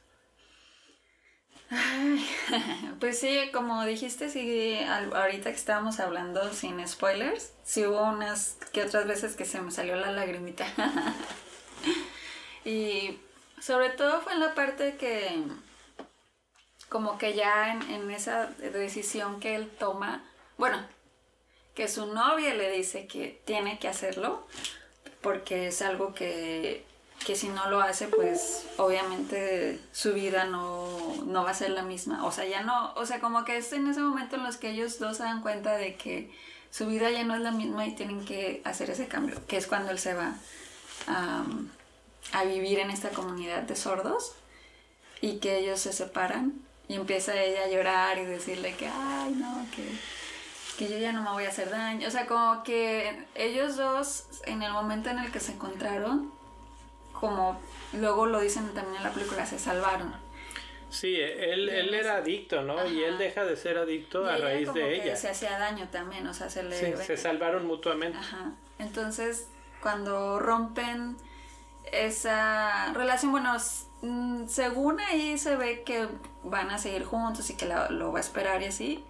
Pues 2.99 3.19
sí, 3.19 3.49
como 3.51 3.83
dijiste, 3.83 4.29
sí, 4.29 4.79
ahorita 5.13 5.49
que 5.49 5.55
estábamos 5.55 5.99
hablando 5.99 6.53
sin 6.53 6.85
spoilers, 6.87 7.51
sí 7.63 7.85
hubo 7.85 8.01
unas 8.03 8.57
que 8.71 8.83
otras 8.83 9.07
veces 9.07 9.35
que 9.35 9.45
se 9.45 9.59
me 9.61 9.71
salió 9.71 9.95
la 9.95 10.11
lagrimita. 10.11 10.65
y 12.65 13.19
sobre 13.59 13.89
todo 13.89 14.21
fue 14.21 14.33
en 14.33 14.39
la 14.39 14.55
parte 14.55 14.95
que, 14.95 15.43
como 16.89 17.17
que 17.17 17.33
ya 17.33 17.73
en 17.73 18.09
esa 18.11 18.47
decisión 18.47 19.39
que 19.39 19.55
él 19.55 19.69
toma, 19.77 20.23
bueno, 20.57 20.77
que 21.75 21.87
su 21.87 22.05
novia 22.05 22.53
le 22.53 22.71
dice 22.71 23.07
que 23.07 23.41
tiene 23.45 23.79
que 23.79 23.87
hacerlo, 23.87 24.47
porque 25.21 25.67
es 25.67 25.81
algo 25.81 26.13
que, 26.13 26.85
que 27.25 27.35
si 27.35 27.49
no 27.49 27.69
lo 27.69 27.81
hace, 27.81 28.07
pues 28.07 28.65
obviamente 28.77 29.79
su 29.91 30.13
vida 30.13 30.45
no, 30.45 31.15
no 31.25 31.43
va 31.43 31.51
a 31.51 31.53
ser 31.53 31.71
la 31.71 31.83
misma. 31.83 32.25
O 32.25 32.31
sea, 32.31 32.45
ya 32.45 32.61
no, 32.61 32.93
o 32.95 33.05
sea, 33.05 33.19
como 33.19 33.45
que 33.45 33.57
es 33.57 33.71
en 33.73 33.87
ese 33.87 34.01
momento 34.01 34.35
en 34.35 34.43
los 34.43 34.57
que 34.57 34.71
ellos 34.71 34.99
dos 34.99 35.17
se 35.17 35.23
dan 35.23 35.41
cuenta 35.41 35.75
de 35.75 35.95
que 35.95 36.31
su 36.69 36.87
vida 36.87 37.09
ya 37.11 37.23
no 37.23 37.35
es 37.35 37.41
la 37.41 37.51
misma 37.51 37.85
y 37.85 37.95
tienen 37.95 38.25
que 38.25 38.61
hacer 38.65 38.89
ese 38.89 39.07
cambio, 39.07 39.35
que 39.47 39.57
es 39.57 39.67
cuando 39.67 39.91
él 39.91 39.99
se 39.99 40.13
va 40.13 40.35
am, 41.07 41.69
a 42.31 42.43
vivir 42.43 42.79
en 42.79 42.89
esta 42.89 43.09
comunidad 43.09 43.63
de 43.63 43.75
sordos 43.75 44.33
y 45.21 45.37
que 45.37 45.59
ellos 45.59 45.79
se 45.79 45.93
separan 45.93 46.53
y 46.87 46.95
empieza 46.95 47.39
ella 47.41 47.63
a 47.65 47.69
llorar 47.69 48.17
y 48.17 48.25
decirle 48.25 48.75
que, 48.75 48.87
ay, 48.87 49.33
no, 49.35 49.65
que 49.75 49.83
que 50.77 50.89
yo 50.89 50.97
ya 50.97 51.11
no 51.11 51.21
me 51.21 51.29
voy 51.29 51.45
a 51.45 51.49
hacer 51.49 51.69
daño. 51.69 52.07
O 52.07 52.11
sea, 52.11 52.25
como 52.25 52.63
que 52.63 53.25
ellos 53.35 53.77
dos, 53.77 54.25
en 54.45 54.63
el 54.63 54.71
momento 54.71 55.09
en 55.09 55.19
el 55.19 55.31
que 55.31 55.39
se 55.39 55.53
encontraron, 55.53 56.31
como 57.23 57.57
luego 57.93 58.25
lo 58.25 58.41
dicen 58.41 58.73
también 58.73 58.97
en 58.97 59.03
la 59.03 59.11
película, 59.13 59.45
se 59.45 59.57
salvaron. 59.57 60.13
Sí, 60.89 61.15
él, 61.15 61.69
él 61.69 61.93
era 61.93 62.17
adicto, 62.17 62.63
¿no? 62.63 62.85
Y 62.85 63.01
él 63.01 63.17
deja 63.17 63.45
de 63.45 63.55
ser 63.55 63.77
adicto 63.77 64.25
Y 64.25 64.29
a 64.29 64.35
raíz 64.35 64.67
como 64.67 64.79
de 64.81 64.89
que 64.89 65.03
ella. 65.03 65.15
Se 65.15 65.29
hacía 65.29 65.57
daño 65.57 65.87
también, 65.89 66.27
o 66.27 66.33
sea, 66.33 66.49
se 66.49 66.63
le... 66.63 66.77
Sí, 66.77 67.01
se 67.01 67.15
salvaron 67.15 67.65
mutuamente. 67.65 68.17
Ajá. 68.17 68.51
Entonces, 68.77 69.47
cuando 69.81 70.37
rompen 70.39 71.15
esa 71.93 72.91
relación, 72.93 73.31
bueno, 73.31 73.55
mm, 74.01 74.47
según 74.47 74.99
ahí 74.99 75.37
se 75.37 75.55
ve 75.55 75.83
que 75.83 76.09
van 76.43 76.71
a 76.71 76.77
seguir 76.77 77.05
juntos 77.05 77.49
y 77.49 77.55
que 77.55 77.65
la- 77.65 77.89
lo 77.89 78.11
va 78.11 78.17
a 78.17 78.21
esperar 78.21 78.61
y 78.61 78.65
así. 78.65 79.03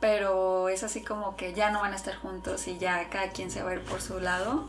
Pero 0.00 0.70
es 0.70 0.82
así 0.82 1.04
como 1.04 1.36
que 1.36 1.52
ya 1.52 1.70
no 1.70 1.80
van 1.82 1.92
a 1.92 1.96
estar 1.96 2.16
juntos 2.16 2.66
y 2.66 2.78
ya 2.78 3.08
cada 3.10 3.28
quien 3.32 3.50
se 3.50 3.62
va 3.62 3.70
a 3.70 3.74
ir 3.74 3.82
por 3.82 4.00
su 4.00 4.18
lado. 4.18 4.66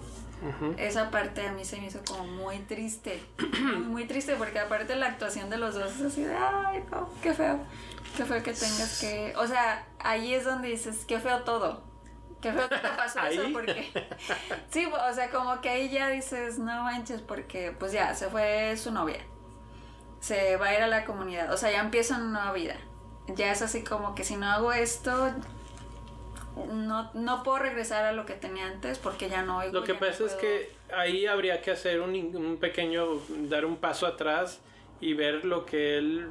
Esa 0.77 1.10
parte 1.10 1.47
a 1.47 1.53
mí 1.53 1.63
se 1.63 1.79
me 1.79 1.88
hizo 1.88 1.99
como 2.06 2.25
muy 2.25 2.60
triste. 2.60 3.23
Muy, 3.88 4.06
triste 4.06 4.36
porque 4.36 4.60
aparte 4.60 4.95
la 4.95 5.08
actuación 5.08 5.49
de 5.49 5.58
los 5.58 5.75
dos 5.75 5.95
es 5.95 6.01
así 6.01 6.23
de, 6.23 6.36
ay, 6.36 6.84
no, 6.91 7.10
qué 7.21 7.34
feo. 7.34 7.60
Qué 8.17 8.25
feo 8.25 8.43
que 8.43 8.53
tengas 8.53 8.99
que... 8.99 9.34
O 9.38 9.47
sea, 9.47 9.86
ahí 9.99 10.34
es 10.34 10.43
donde 10.43 10.69
dices, 10.69 11.06
qué 11.06 11.19
feo 11.19 11.43
todo. 11.43 11.84
Qué 12.41 12.51
feo 12.51 12.67
que 12.67 12.77
te 12.77 12.89
pasó 12.89 13.19
eso 13.29 13.43
porque... 13.53 13.91
Sí, 14.69 14.86
o 14.86 15.13
sea, 15.13 15.29
como 15.29 15.62
que 15.62 15.69
ahí 15.69 15.89
ya 15.89 16.10
dices, 16.10 16.60
no 16.60 16.84
manches, 16.84 17.21
porque 17.21 17.75
pues 17.77 17.91
ya, 17.91 18.13
se 18.13 18.27
fue 18.27 18.75
su 18.77 18.91
novia. 18.91 19.19
Se 20.19 20.58
va 20.58 20.67
a 20.67 20.75
ir 20.75 20.82
a 20.82 20.88
la 20.88 21.06
comunidad. 21.06 21.51
O 21.53 21.58
sea, 21.58 21.71
ya 21.71 21.79
empieza 21.79 22.15
una 22.15 22.25
nueva 22.25 22.53
vida. 22.53 22.75
Ya 23.27 23.51
es 23.51 23.62
así 23.62 23.84
como 23.84 24.15
que 24.15 24.23
si 24.23 24.36
no 24.36 24.47
hago 24.47 24.73
esto, 24.73 25.34
no, 26.72 27.12
no 27.13 27.44
puedo 27.44 27.60
regresar 27.60 28.06
a 28.06 28.12
lo 28.12 28.26
que 28.26 28.34
tenía 28.34 28.68
antes 28.68 29.00
porque 29.00 29.30
ya 29.30 29.44
no 29.44 29.58
oigo, 29.58 29.74
Lo 29.74 29.84
que 29.84 29.94
no 29.94 30.00
pasa 30.00 30.26
es 30.26 30.34
que 30.34 30.72
ahí 30.96 31.26
habría 31.26 31.62
que 31.62 31.72
hacer 31.72 32.02
un, 32.02 32.13
un 32.36 32.58
pequeño, 32.58 33.22
dar 33.50 33.66
un 33.66 33.78
paso 33.78 34.06
atrás 34.06 34.62
y 35.00 35.13
ver 35.13 35.46
lo 35.46 35.66
que 35.66 35.98
él 35.98 36.30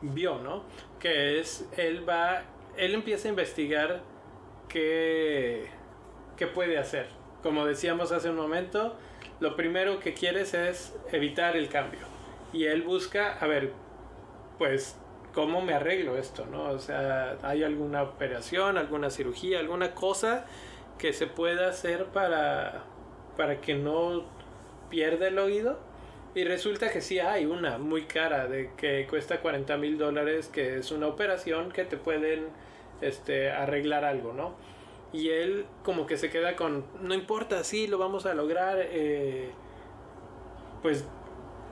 vio, 0.00 0.38
¿no? 0.38 0.64
Que 0.98 1.38
es, 1.40 1.68
él 1.76 2.08
va, 2.08 2.42
él 2.76 2.94
empieza 2.94 3.28
a 3.28 3.30
investigar 3.30 4.02
qué, 4.68 5.68
qué 6.36 6.46
puede 6.46 6.78
hacer. 6.78 7.08
Como 7.42 7.64
decíamos 7.66 8.10
hace 8.12 8.30
un 8.30 8.36
momento, 8.36 8.96
lo 9.40 9.54
primero 9.54 10.00
que 10.00 10.14
quieres 10.14 10.54
es 10.54 10.96
evitar 11.12 11.56
el 11.56 11.68
cambio. 11.68 12.00
Y 12.52 12.64
él 12.64 12.82
busca, 12.82 13.38
a 13.38 13.46
ver, 13.46 13.72
pues, 14.58 14.96
¿cómo 15.34 15.60
me 15.62 15.74
arreglo 15.74 16.16
esto, 16.16 16.46
no? 16.46 16.64
O 16.70 16.78
sea, 16.78 17.38
¿hay 17.42 17.62
alguna 17.62 18.02
operación, 18.02 18.78
alguna 18.78 19.10
cirugía, 19.10 19.60
alguna 19.60 19.94
cosa 19.94 20.46
que 20.98 21.12
se 21.12 21.26
pueda 21.26 21.68
hacer 21.68 22.06
para, 22.06 22.84
para 23.36 23.60
que 23.60 23.74
no 23.74 24.24
pierda 24.90 25.28
el 25.28 25.38
oído? 25.38 25.78
Y 26.34 26.44
resulta 26.44 26.90
que 26.90 27.00
sí 27.00 27.18
hay 27.18 27.46
una 27.46 27.78
muy 27.78 28.02
cara, 28.02 28.46
de 28.46 28.70
que 28.76 29.06
cuesta 29.08 29.40
40 29.40 29.76
mil 29.76 29.98
dólares, 29.98 30.48
que 30.48 30.78
es 30.78 30.90
una 30.92 31.06
operación 31.06 31.72
que 31.72 31.84
te 31.84 31.96
pueden 31.96 32.48
este, 33.00 33.50
arreglar 33.50 34.04
algo, 34.04 34.32
¿no? 34.32 34.54
Y 35.12 35.30
él 35.30 35.64
como 35.82 36.06
que 36.06 36.16
se 36.18 36.30
queda 36.30 36.54
con, 36.54 36.84
no 37.00 37.14
importa, 37.14 37.64
sí, 37.64 37.86
lo 37.86 37.98
vamos 37.98 38.26
a 38.26 38.34
lograr, 38.34 38.76
eh, 38.78 39.50
pues 40.82 41.04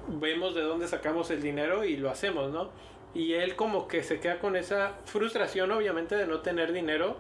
vemos 0.09 0.55
de 0.55 0.62
dónde 0.62 0.88
sacamos 0.88 1.31
el 1.31 1.42
dinero 1.42 1.85
y 1.85 1.97
lo 1.97 2.11
hacemos, 2.11 2.51
¿no? 2.51 2.71
Y 3.16 3.33
él 3.33 3.57
como 3.57 3.88
que 3.88 4.02
se 4.02 4.20
queda 4.20 4.38
con 4.38 4.57
esa 4.57 4.98
frustración 5.07 5.70
obviamente 5.70 6.16
de 6.16 6.26
no 6.26 6.40
tener 6.40 6.72
dinero 6.72 7.16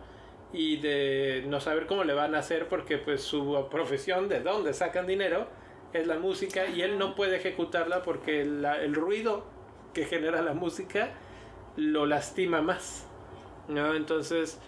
y 0.52 0.76
de 0.76 1.44
no 1.48 1.58
saber 1.60 1.86
cómo 1.86 2.04
le 2.04 2.12
van 2.12 2.34
a 2.34 2.38
hacer 2.40 2.68
porque 2.68 2.98
pues 2.98 3.22
su 3.22 3.66
profesión 3.70 4.28
de 4.28 4.40
dónde 4.40 4.74
sacan 4.74 5.06
dinero 5.06 5.46
es 5.92 6.06
la 6.06 6.18
música 6.18 6.66
y 6.66 6.82
él 6.82 6.98
no 6.98 7.14
puede 7.14 7.36
ejecutarla 7.36 8.02
porque 8.02 8.44
la- 8.44 8.80
el 8.82 8.94
ruido 8.94 9.44
que 9.94 10.04
genera 10.04 10.42
la 10.42 10.52
música 10.52 11.10
lo 11.76 12.04
lastima 12.04 12.60
más, 12.60 13.06
¿no? 13.68 13.94
Entonces 13.94 14.58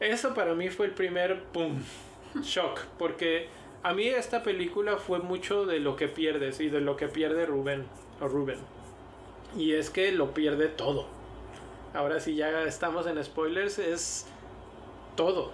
eso 0.00 0.34
para 0.34 0.54
mí 0.54 0.68
fue 0.68 0.86
el 0.86 0.92
primer 0.92 1.44
pum 1.44 1.80
shock 2.42 2.80
porque 2.98 3.48
a 3.84 3.94
mí 3.94 4.08
esta 4.08 4.42
película 4.42 4.96
fue 4.96 5.20
mucho 5.20 5.64
de 5.64 5.78
lo 5.78 5.94
que 5.94 6.08
pierdes 6.08 6.58
y 6.60 6.68
de 6.68 6.80
lo 6.80 6.96
que 6.96 7.06
pierde 7.08 7.46
Rubén 7.46 7.84
o 8.20 8.26
Rubén. 8.26 8.58
Y 9.56 9.72
es 9.72 9.90
que 9.90 10.12
lo 10.12 10.34
pierde 10.34 10.68
todo. 10.68 11.06
Ahora 11.94 12.20
si 12.20 12.36
ya 12.36 12.64
estamos 12.64 13.06
en 13.06 13.22
spoilers 13.24 13.78
es 13.78 14.26
todo. 15.16 15.50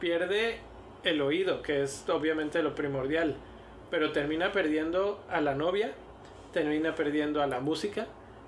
Pierde 0.00 0.60
el 1.04 1.20
oído, 1.20 1.62
que 1.62 1.82
es 1.82 2.08
obviamente 2.08 2.62
lo 2.62 2.74
primordial, 2.74 3.36
pero 3.90 4.12
termina 4.12 4.52
perdiendo 4.52 5.22
a 5.28 5.40
la 5.40 5.54
novia, 5.54 5.92
termina 6.52 6.94
perdiendo 6.94 7.42
a 7.42 7.46
la 7.46 7.60
música, 7.60 8.06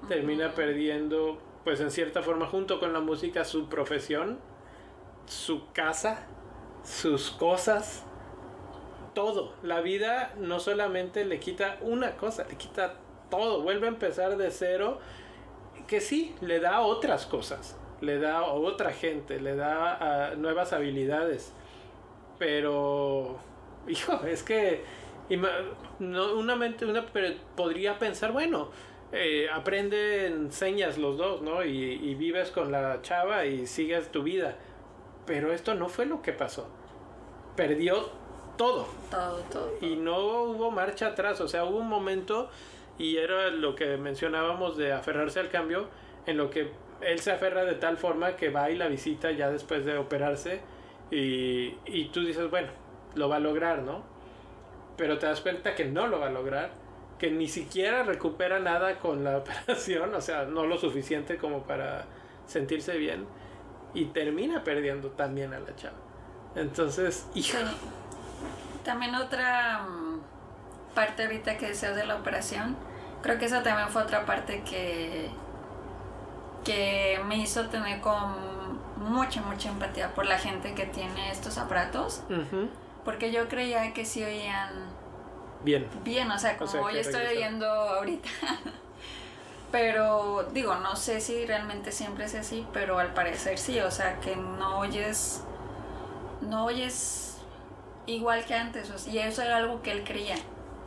termina 0.08 0.54
perdiendo 0.54 1.38
pues 1.64 1.80
en 1.80 1.90
cierta 1.90 2.22
forma 2.22 2.46
junto 2.46 2.80
con 2.80 2.92
la 2.92 3.00
música 3.00 3.44
su 3.44 3.68
profesión, 3.68 4.38
su 5.26 5.70
casa, 5.72 6.26
sus 6.84 7.30
cosas, 7.30 8.04
todo. 9.14 9.54
La 9.62 9.80
vida 9.80 10.34
no 10.38 10.60
solamente 10.60 11.24
le 11.24 11.40
quita 11.40 11.78
una 11.80 12.16
cosa, 12.16 12.46
le 12.48 12.56
quita 12.56 12.94
todo. 13.30 13.62
Vuelve 13.62 13.86
a 13.86 13.90
empezar 13.90 14.36
de 14.36 14.50
cero. 14.50 14.98
Que 15.86 16.00
sí, 16.00 16.34
le 16.40 16.60
da 16.60 16.80
otras 16.80 17.26
cosas. 17.26 17.76
Le 18.00 18.18
da 18.18 18.38
a 18.38 18.44
otra 18.44 18.92
gente, 18.92 19.40
le 19.40 19.54
da 19.56 20.34
nuevas 20.36 20.72
habilidades. 20.72 21.52
Pero, 22.38 23.38
hijo, 23.88 24.20
es 24.26 24.42
que 24.42 24.82
no, 25.98 26.34
una 26.34 26.56
mente 26.56 26.84
una 26.86 27.04
podría 27.56 27.98
pensar, 27.98 28.32
bueno, 28.32 28.70
eh, 29.12 29.48
aprenden 29.52 30.50
señas 30.52 30.98
los 30.98 31.16
dos, 31.16 31.42
¿no? 31.42 31.64
Y, 31.64 31.70
y 31.92 32.14
vives 32.14 32.50
con 32.50 32.72
la 32.72 33.00
chava 33.02 33.46
y 33.46 33.66
sigues 33.66 34.10
tu 34.10 34.22
vida. 34.22 34.56
Pero 35.26 35.52
esto 35.52 35.74
no 35.74 35.88
fue 35.88 36.06
lo 36.06 36.20
que 36.22 36.32
pasó. 36.32 36.66
Perdió 37.56 38.08
todo 38.56 38.86
Todo, 39.10 39.38
todo. 39.50 39.70
y 39.80 39.96
no 39.96 40.18
hubo 40.44 40.70
marcha 40.70 41.08
atrás, 41.08 41.40
o 41.40 41.48
sea, 41.48 41.64
hubo 41.64 41.78
un 41.78 41.88
momento 41.88 42.50
y 42.98 43.16
era 43.16 43.50
lo 43.50 43.74
que 43.74 43.96
mencionábamos 43.96 44.76
de 44.76 44.92
aferrarse 44.92 45.40
al 45.40 45.48
cambio, 45.48 45.88
en 46.26 46.36
lo 46.36 46.50
que 46.50 46.70
él 47.00 47.18
se 47.18 47.32
aferra 47.32 47.64
de 47.64 47.74
tal 47.74 47.96
forma 47.96 48.36
que 48.36 48.50
va 48.50 48.70
y 48.70 48.76
la 48.76 48.88
visita 48.88 49.30
ya 49.32 49.50
después 49.50 49.84
de 49.84 49.96
operarse 49.98 50.60
y, 51.10 51.74
y 51.86 52.10
tú 52.12 52.24
dices, 52.24 52.48
bueno, 52.50 52.68
lo 53.14 53.28
va 53.28 53.36
a 53.36 53.40
lograr, 53.40 53.82
¿no? 53.82 54.02
Pero 54.96 55.18
te 55.18 55.26
das 55.26 55.40
cuenta 55.40 55.74
que 55.74 55.84
no 55.84 56.06
lo 56.06 56.20
va 56.20 56.28
a 56.28 56.30
lograr, 56.30 56.70
que 57.18 57.30
ni 57.30 57.48
siquiera 57.48 58.02
recupera 58.04 58.58
nada 58.60 58.98
con 58.98 59.24
la 59.24 59.38
operación, 59.38 60.14
o 60.14 60.20
sea, 60.20 60.44
no 60.44 60.66
lo 60.66 60.78
suficiente 60.78 61.36
como 61.36 61.64
para 61.64 62.06
sentirse 62.46 62.96
bien 62.98 63.26
y 63.94 64.06
termina 64.06 64.64
perdiendo 64.64 65.10
también 65.10 65.52
a 65.54 65.60
la 65.60 65.74
chava. 65.76 65.96
Entonces, 66.54 67.28
hijo, 67.34 67.58
Sí. 67.58 67.64
También 68.84 69.14
otra 69.14 69.86
mm, 69.88 70.03
parte 70.94 71.24
ahorita 71.24 71.58
que 71.58 71.68
decías 71.68 71.94
de 71.96 72.04
la 72.06 72.16
operación, 72.16 72.76
creo 73.22 73.38
que 73.38 73.46
esa 73.46 73.62
también 73.62 73.88
fue 73.88 74.02
otra 74.02 74.24
parte 74.26 74.62
que, 74.62 75.30
que 76.64 77.20
me 77.26 77.36
hizo 77.36 77.66
tener 77.68 78.00
con 78.00 78.78
mucha, 78.96 79.42
mucha 79.42 79.68
empatía 79.68 80.14
por 80.14 80.26
la 80.26 80.38
gente 80.38 80.74
que 80.74 80.86
tiene 80.86 81.30
estos 81.30 81.58
aparatos, 81.58 82.22
Ujú. 82.30 82.68
porque 83.04 83.32
yo 83.32 83.48
creía 83.48 83.92
que 83.92 84.04
sí 84.04 84.22
oían 84.22 84.70
Bien. 85.62 85.86
bien, 86.04 86.30
o 86.30 86.38
sea, 86.38 86.56
como 86.56 86.70
sea, 86.70 86.80
que 86.80 86.86
hoy 86.86 86.98
estoy 86.98 87.26
oyendo 87.26 87.66
ahorita. 87.66 88.28
pero 89.72 90.44
digo, 90.52 90.76
no 90.76 90.94
sé 90.94 91.20
si 91.20 91.46
realmente 91.46 91.90
siempre 91.90 92.26
es 92.26 92.34
así, 92.34 92.66
pero 92.72 92.98
al 92.98 93.12
parecer 93.12 93.58
sí, 93.58 93.80
o 93.80 93.90
sea, 93.90 94.20
que 94.20 94.36
no 94.36 94.78
oyes 94.78 95.42
no 96.42 96.66
oyes 96.66 97.38
igual 98.06 98.44
que 98.44 98.54
antes, 98.54 98.90
o 98.90 98.98
sea, 98.98 99.12
y 99.12 99.18
eso 99.18 99.42
era 99.42 99.56
algo 99.56 99.82
que 99.82 99.90
él 99.92 100.04
creía, 100.04 100.36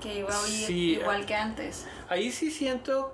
que 0.02 0.20
iba 0.20 0.34
a 0.34 0.40
oír 0.42 0.68
Sí, 0.68 0.94
igual 0.94 1.22
ah. 1.24 1.26
que 1.26 1.36
antes. 1.36 1.88
Ahí 2.10 2.32
sí 2.32 2.52
siento 2.52 3.14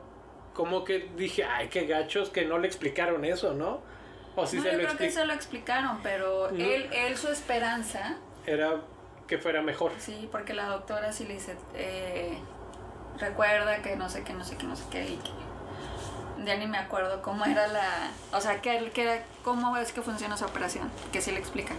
como 0.54 0.84
que 0.84 1.10
dije, 1.18 1.44
ay, 1.44 1.68
qué 1.70 1.86
gachos 1.88 2.30
que 2.30 2.46
no 2.46 2.60
le 2.60 2.68
explicaron 2.68 3.26
eso, 3.26 3.54
¿no? 3.54 3.82
O 4.36 4.46
si 4.46 4.58
no, 4.58 4.64
se 4.64 4.72
yo 4.72 4.78
lo 4.78 4.84
creo 4.86 4.98
que 4.98 5.12
se 5.12 5.26
lo 5.26 5.34
explicaron, 5.34 6.00
pero 6.04 6.52
No. 6.52 6.64
él, 6.64 6.90
él 6.92 7.18
su 7.18 7.28
esperanza, 7.30 8.18
era 8.46 8.82
que 9.28 9.38
fuera 9.38 9.62
mejor. 9.62 9.92
sí, 9.98 10.28
porque 10.32 10.54
la 10.54 10.68
doctora 10.68 11.12
sí 11.12 11.26
le 11.26 11.36
dice, 11.36 11.56
eh, 11.76 12.38
recuerda 13.20 13.82
que 13.82 13.96
no 13.96 14.10
sé 14.10 14.24
qué, 14.24 14.34
no 14.34 14.44
sé 14.44 14.58
qué, 14.58 14.66
no 14.66 14.76
sé 14.76 14.84
qué, 14.92 15.04
y 15.06 15.18
que 15.18 16.46
ya 16.46 16.56
ni 16.58 16.68
me 16.68 16.78
acuerdo 16.78 17.22
cómo 17.22 17.46
era 17.46 17.68
la, 17.68 18.12
o 18.32 18.42
sea, 18.42 18.62
que, 18.62 18.90
que 18.92 19.04
era, 19.04 19.24
cómo 19.44 19.78
es 19.78 19.92
que 19.92 20.02
funciona 20.02 20.36
su 20.38 20.46
operación, 20.46 20.92
que 21.12 21.22
sí 21.22 21.32
le 21.32 21.40
explican. 21.40 21.78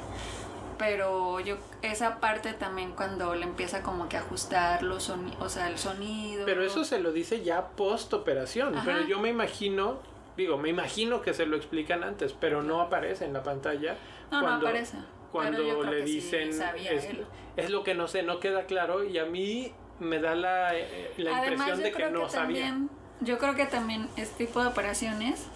Pero 0.79 1.41
yo, 1.41 1.57
esa 1.83 2.21
parte 2.21 2.53
también 2.53 2.93
cuando 2.93 3.35
le 3.35 3.45
empieza 3.45 3.83
como 3.83 4.09
que 4.09 4.17
a 4.17 4.21
ajustar 4.21 4.83
los 4.83 5.05
soni 5.05 5.33
o 5.41 5.49
sea, 5.49 5.69
el 5.69 5.79
sonido. 5.79 6.45
Pero 6.47 6.63
eso 6.63 6.85
se 6.85 6.99
lo 6.99 7.13
dice 7.13 7.43
ya 7.43 7.69
post 7.69 8.13
operación. 8.13 8.75
Ajá. 8.75 8.85
Pero 8.85 9.07
yo 9.07 9.19
me 9.21 9.29
imagino, 9.29 9.99
digo, 10.37 10.57
me 10.59 10.69
imagino 10.69 11.23
que 11.23 11.33
se 11.35 11.47
lo 11.47 11.57
explican 11.57 12.03
antes, 12.03 12.33
pero 12.33 12.63
no 12.63 12.81
aparece 12.81 13.25
en 13.25 13.33
la 13.33 13.43
pantalla. 13.43 13.97
No, 14.31 14.43
no 14.43 14.55
aparece, 14.55 14.99
Cuando 15.31 15.85
le 15.85 16.07
sí 16.07 16.15
dicen, 16.15 16.51
es, 16.77 17.09
es 17.57 17.71
lo 17.71 17.85
que 17.85 17.95
no 17.95 18.09
sé, 18.09 18.23
no 18.23 18.41
queda 18.41 18.65
claro 18.65 19.05
y 19.05 19.19
a 19.19 19.25
mí 19.27 19.73
me 20.01 20.19
da 20.19 20.35
la, 20.35 20.75
eh, 20.77 21.13
la 21.19 21.39
Además, 21.39 21.69
impresión 21.69 21.83
de 21.83 21.93
que 21.93 22.11
no 22.11 22.25
que 22.25 22.31
sabía. 22.31 22.63
también, 22.65 22.91
yo 23.21 23.39
creo 23.39 23.55
que 23.55 23.67
también 23.67 24.09
este 24.17 24.47
tipo 24.47 24.61
de 24.61 24.67
operaciones 24.69 25.47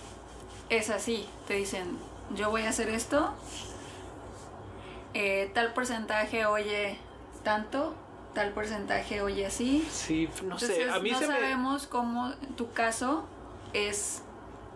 es 0.71 0.91
así. 0.91 1.27
Te 1.49 1.55
dicen, 1.55 1.99
yo 2.35 2.51
voy 2.51 2.63
a 2.63 2.69
hacer 2.69 2.89
esto, 2.89 3.35
eh, 5.15 5.51
tal 5.55 5.73
porcentaje 5.73 6.47
oye 6.47 6.99
tanto, 7.45 7.95
tal 8.35 8.53
porcentaje 8.53 9.23
oye 9.23 9.47
así. 9.47 9.87
Sí, 9.91 10.29
no 10.45 10.59
sé, 10.59 10.91
a 10.91 10.99
mí 11.01 11.11
no 11.11 11.19
se 11.19 11.29
me... 11.29 11.35
sabemos 11.35 11.87
cómo 11.87 12.33
tu 12.57 12.71
caso 12.73 13.25
es 13.73 14.23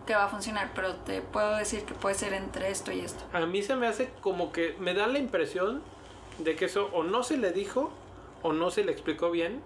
que 0.05 0.15
va 0.15 0.25
a 0.25 0.29
funcionar, 0.29 0.71
pero 0.75 0.95
te 0.97 1.21
puedo 1.21 1.55
decir 1.55 1.83
que 1.83 1.93
puede 1.93 2.15
ser 2.15 2.33
entre 2.33 2.69
esto 2.69 2.91
y 2.91 2.99
esto. 2.99 3.23
A 3.31 3.45
mí 3.45 3.63
se 3.63 3.75
me 3.75 3.87
hace 3.87 4.09
como 4.21 4.51
que 4.51 4.75
me 4.79 4.93
da 4.93 5.07
la 5.07 5.19
impresión 5.19 5.81
de 6.39 6.55
que 6.55 6.65
eso 6.65 6.89
o 6.93 7.03
no 7.03 7.23
se 7.23 7.37
le 7.37 7.51
dijo 7.51 7.91
o 8.41 8.51
no 8.53 8.69
se 8.71 8.83
le 8.83 8.91
explicó 8.91 9.31
bien, 9.31 9.61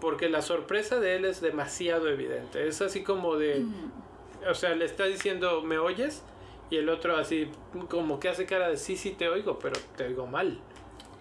porque 0.00 0.28
la 0.30 0.40
sorpresa 0.42 1.00
de 1.00 1.16
él 1.16 1.24
es 1.26 1.40
demasiado 1.40 2.08
evidente. 2.08 2.66
Es 2.66 2.80
así 2.80 3.02
como 3.02 3.36
de, 3.36 3.60
Mm. 3.60 4.48
o 4.50 4.54
sea, 4.54 4.74
le 4.74 4.84
está 4.86 5.04
diciendo, 5.04 5.60
¿me 5.62 5.76
oyes? 5.78 6.22
Y 6.70 6.76
el 6.76 6.88
otro 6.88 7.16
así 7.16 7.48
como 7.90 8.18
que 8.18 8.28
hace 8.28 8.46
cara 8.46 8.68
de, 8.68 8.76
sí, 8.76 8.96
sí 8.96 9.10
te 9.10 9.28
oigo, 9.28 9.58
pero 9.58 9.78
te 9.96 10.04
oigo 10.04 10.26
mal. 10.26 10.58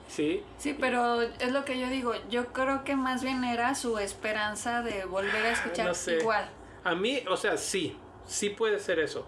¿Sí? 0.08 0.43
Sí, 0.58 0.75
pero 0.79 1.21
es 1.21 1.51
lo 1.51 1.65
que 1.65 1.79
yo 1.79 1.88
digo. 1.88 2.13
Yo 2.29 2.47
creo 2.47 2.84
que 2.84 2.95
más 2.95 3.23
bien 3.23 3.43
era 3.43 3.73
su 3.75 3.97
esperanza 3.97 4.82
de 4.84 5.06
volver 5.06 5.45
a 5.45 5.49
escuchar 5.51 5.86
Ah, 5.86 5.89
No 5.89 5.93
sé. 5.95 6.19
igual. 6.19 6.49
A 6.84 6.93
mí, 6.95 7.23
o 7.29 7.36
sea, 7.38 7.58
sí, 7.58 7.95
sí 8.27 8.49
puede 8.49 8.79
ser 8.79 8.99
eso, 8.99 9.25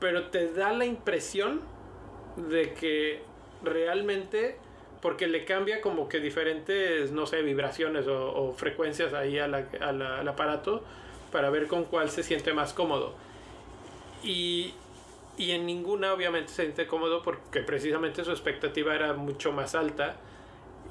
pero 0.00 0.28
te 0.28 0.52
da 0.52 0.72
la 0.72 0.84
impresión 0.84 1.60
de 2.36 2.72
que 2.74 3.22
realmente, 3.62 4.56
porque 5.02 5.26
le 5.26 5.44
cambia 5.44 5.80
como 5.80 6.08
que 6.08 6.20
diferentes, 6.20 7.12
no 7.12 7.26
sé, 7.26 7.42
vibraciones 7.42 8.06
o, 8.08 8.32
o 8.34 8.52
frecuencias 8.52 9.12
ahí 9.14 9.38
a 9.38 9.46
la- 9.46 9.68
a 9.80 9.92
la- 9.92 10.20
al 10.20 10.28
aparato 10.28 10.82
para 11.32 11.50
ver 11.50 11.66
con 11.66 11.84
cuál 11.84 12.10
se 12.10 12.22
siente 12.22 12.52
más 12.52 12.72
cómodo. 12.72 13.14
Y, 14.24 14.74
y 15.36 15.50
en 15.52 15.66
ninguna 15.66 16.12
obviamente 16.12 16.48
se 16.50 16.62
siente 16.62 16.86
cómodo 16.86 17.22
porque 17.22 17.60
precisamente 17.60 18.24
su 18.24 18.30
expectativa 18.30 18.94
era 18.94 19.12
mucho 19.12 19.52
más 19.52 19.74
alta. 19.74 20.16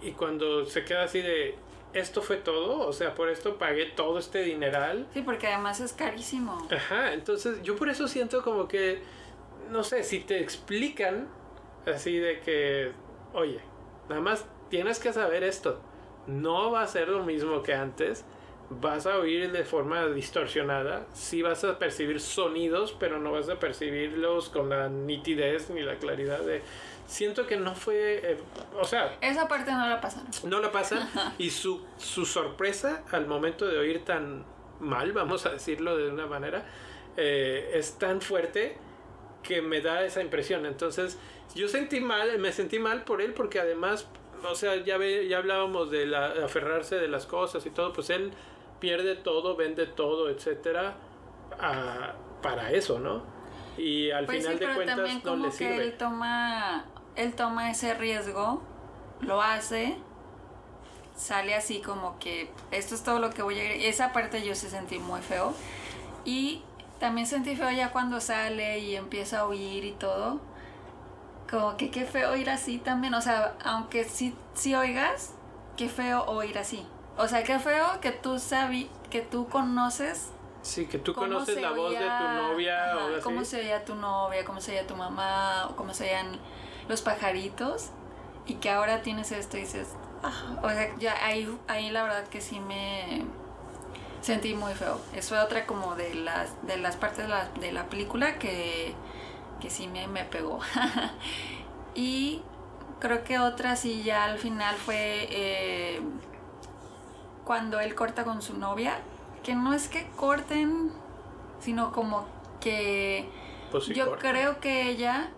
Y 0.02 0.12
cuando 0.12 0.66
se 0.66 0.84
queda 0.86 1.04
así 1.04 1.22
de, 1.22 1.56
¿esto 1.94 2.22
fue 2.22 2.38
todo? 2.38 2.88
O 2.88 2.94
sea, 2.94 3.16
por 3.16 3.30
esto 3.30 3.58
pagué 3.58 3.86
todo 3.86 4.20
este 4.20 4.44
dineral. 4.44 5.08
Sí, 5.14 5.22
porque 5.22 5.48
además 5.48 5.80
es 5.80 5.94
carísimo. 5.94 6.68
Ajá, 6.70 7.14
entonces 7.14 7.62
yo 7.64 7.76
por 7.76 7.90
eso 7.90 8.08
siento 8.08 8.44
como 8.44 8.68
que, 8.68 9.00
no 9.72 9.84
sé, 9.84 10.04
si 10.04 10.20
te 10.20 10.40
explican 10.40 11.28
así 11.88 12.18
de 12.18 12.40
que, 12.42 12.92
oye, 13.34 13.60
nada 14.10 14.22
más 14.22 14.46
tienes 14.70 15.00
que 15.00 15.14
saber 15.14 15.44
esto, 15.44 15.80
no 16.28 16.72
va 16.72 16.82
a 16.82 16.88
ser 16.88 17.08
lo 17.10 17.24
mismo 17.24 17.64
que 17.64 17.74
antes, 17.74 18.26
vas 18.70 19.06
a 19.06 19.18
oír 19.18 19.52
de 19.52 19.64
forma 19.64 20.08
distorsionada, 20.08 21.06
sí 21.14 21.42
vas 21.42 21.64
a 21.64 21.78
percibir 21.78 22.20
sonidos, 22.20 22.96
pero 23.00 23.20
no 23.20 23.32
vas 23.32 23.50
a 23.50 23.60
percibirlos 23.60 24.50
con 24.50 24.70
la 24.70 24.90
nitidez 24.90 25.70
ni 25.70 25.82
la 25.82 25.96
claridad 25.96 26.40
de... 26.40 26.62
Siento 27.08 27.46
que 27.46 27.56
no 27.58 27.76
fue, 27.76 28.32
eh, 28.32 28.38
o 28.80 28.84
sea, 28.84 29.16
Esa 29.22 29.48
parte 29.48 29.72
no 29.72 29.88
la 29.88 30.02
pasaron. 30.02 30.28
no 30.46 30.60
la 30.60 30.72
pasan 30.72 31.08
y 31.38 31.52
su, 31.52 31.86
su 31.98 32.26
sorpresa 32.26 33.04
al 33.12 33.28
momento 33.28 33.68
de 33.68 33.78
oír 33.78 34.04
tan 34.04 34.44
mal, 34.80 35.14
vamos 35.14 35.46
a 35.46 35.52
decirlo 35.52 35.96
de 35.98 36.10
una 36.10 36.26
manera, 36.26 36.66
eh, 37.16 37.72
es 37.76 38.00
tan 38.00 38.22
fuerte 38.22 38.78
que 39.44 39.62
me 39.62 39.82
da 39.82 40.04
esa 40.04 40.22
impresión. 40.22 40.66
Entonces, 40.66 41.20
yo 41.54 41.68
sentí 41.68 42.00
mal, 42.00 42.40
me 42.40 42.52
sentí 42.52 42.80
mal 42.80 43.04
por 43.04 43.22
él 43.22 43.34
porque 43.34 43.60
además, 43.60 44.08
o 44.44 44.56
sea, 44.56 44.76
ya, 44.78 44.98
ve, 44.98 45.28
ya 45.28 45.38
hablábamos 45.38 45.92
de 45.92 46.08
la, 46.08 46.34
de 46.34 46.44
aferrarse 46.44 46.96
de 46.96 47.08
las 47.08 47.28
cosas 47.28 47.66
y 47.68 47.70
todo, 47.70 47.94
pues 47.94 48.10
él 48.10 48.32
pierde 48.80 49.16
todo, 49.16 49.56
vende 49.56 49.86
todo, 49.88 50.30
etcétera, 50.30 50.96
a- 51.60 52.14
para 52.42 52.72
eso, 52.72 53.00
¿no? 53.00 53.24
Y 53.78 54.12
al 54.12 54.26
Pues 54.26 54.40
final 54.40 54.54
sí, 54.54 54.60
de 54.60 54.66
pero 54.66 54.76
cuentas 54.76 54.96
también 54.96 55.22
no 55.24 55.32
como 55.32 55.46
le 55.48 55.52
que 55.52 55.58
sirve. 55.58 55.84
él 55.84 55.98
toma, 55.98 56.86
él 57.16 57.34
toma 57.36 57.72
ese 57.72 57.94
riesgo, 57.94 58.62
lo 59.22 59.42
hace, 59.42 59.98
sale 61.16 61.56
así 61.56 61.82
como 61.82 62.20
que 62.20 62.52
esto 62.72 62.96
es 62.96 63.04
todo 63.04 63.20
lo 63.20 63.30
que 63.30 63.42
voy 63.42 63.60
a 63.60 63.76
ir. 63.76 63.86
Esa 63.86 64.12
parte 64.14 64.46
yo 64.46 64.56
se 64.56 64.70
sentí 64.70 65.00
muy 65.00 65.22
feo. 65.22 65.54
Y 66.26 66.64
también 67.00 67.28
sentí 67.28 67.56
feo 67.56 67.72
ya 67.72 67.92
cuando 67.92 68.20
sale 68.22 68.80
y 68.80 68.96
empieza 68.96 69.42
a 69.42 69.46
oír 69.48 69.86
y 69.86 69.92
todo. 69.94 70.40
Como 71.50 71.78
que 71.78 71.92
qué 71.92 72.06
feo 72.06 72.32
oír 72.32 72.50
así 72.50 72.80
también. 72.80 73.14
O 73.14 73.22
sea, 73.22 73.56
aunque 73.64 74.04
sí, 74.04 74.36
sí 74.54 74.76
oigas, 74.76 75.34
qué 75.78 75.90
feo 75.90 76.24
oír 76.26 76.58
así. 76.58 76.86
O 77.18 77.28
sea, 77.28 77.44
qué 77.44 77.60
feo 77.60 78.00
que 78.02 78.12
tú 78.12 78.40
sabí, 78.40 78.90
que 79.10 79.22
tú 79.22 79.48
conoces 79.48 80.30
Sí, 80.62 80.88
que 80.88 80.98
tú 80.98 81.14
conoces 81.14 81.62
la 81.62 81.72
voz 81.72 81.92
de 81.92 81.98
tu 81.98 82.04
oía- 82.04 82.34
novia 82.42 82.86
ajá, 82.92 83.06
o 83.06 83.14
así. 83.14 83.22
cómo 83.24 83.46
se 83.46 83.60
oía 83.62 83.86
tu 83.86 83.94
novia, 83.96 84.44
cómo 84.46 84.60
se 84.60 84.72
oía 84.72 84.88
tu 84.88 84.96
mamá, 84.96 85.68
o 85.70 85.76
cómo 85.76 85.94
se 85.94 86.06
oían 86.06 86.40
los 86.90 87.02
pajaritos, 87.04 87.90
y 88.48 88.56
que 88.56 88.72
ahora 88.72 89.02
tienes 89.04 89.32
esto 89.32 89.58
y 89.58 89.62
dices, 89.62 89.90
ah, 90.24 90.60
o 90.64 90.70
sea, 90.70 90.90
ya 90.98 91.24
ahí, 91.24 91.56
ahí 91.68 91.92
la 91.92 92.02
verdad 92.04 92.28
que 92.28 92.42
sí 92.42 92.60
me 92.60 93.24
sentí 94.22 94.56
muy 94.56 94.74
feo. 94.74 95.00
Eso 95.14 95.30
fue 95.36 95.40
otra 95.40 95.68
como 95.68 95.94
de 95.96 96.16
las, 96.16 96.50
de 96.66 96.78
las 96.78 96.96
partes 96.96 97.20
de 97.20 97.28
la, 97.28 97.46
de 97.60 97.72
la 97.72 97.86
película 97.86 98.40
que, 98.40 98.96
que 99.62 99.70
sí 99.70 99.88
me, 99.88 100.08
me 100.08 100.24
pegó. 100.26 100.60
y 101.96 102.42
creo 103.00 103.24
que 103.24 103.38
otra 103.40 103.76
sí 103.76 104.02
ya 104.04 104.26
al 104.26 104.40
final 104.40 104.76
fue 104.76 105.28
eh, 105.30 106.02
cuando 107.46 107.80
él 107.80 107.96
corta 107.96 108.24
con 108.24 108.42
su 108.42 108.58
novia, 108.58 109.00
que 109.44 109.56
no 109.56 109.74
es 109.74 109.88
que 109.88 110.08
corten, 110.16 110.92
sino 111.60 111.92
como 111.92 112.26
que 112.60 113.30
Pues 113.72 113.86
sí, 113.86 113.94
yo 113.94 114.10
corta. 114.10 114.30
creo 114.30 114.60
que 114.60 114.90
ella, 114.90 115.30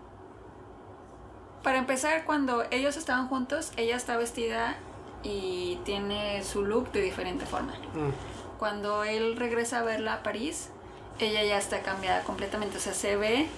para 1.62 1.78
empezar, 1.78 2.24
cuando 2.24 2.64
ellos 2.70 2.96
estaban 2.96 3.28
juntos, 3.28 3.72
ella 3.76 3.96
está 3.96 4.16
vestida 4.16 4.76
y 5.22 5.78
tiene 5.84 6.42
su 6.44 6.64
look 6.64 6.90
de 6.92 7.02
diferente 7.02 7.44
forma. 7.44 7.74
Mm. 7.94 8.58
Cuando 8.58 9.04
él 9.04 9.36
regresa 9.36 9.80
a 9.80 9.82
verla 9.82 10.14
a 10.14 10.22
París, 10.22 10.70
ella 11.18 11.42
ya 11.44 11.58
está 11.58 11.82
cambiada 11.82 12.22
completamente, 12.22 12.78
o 12.78 12.80
sea, 12.80 12.94
se 12.94 13.16
ve 13.16 13.48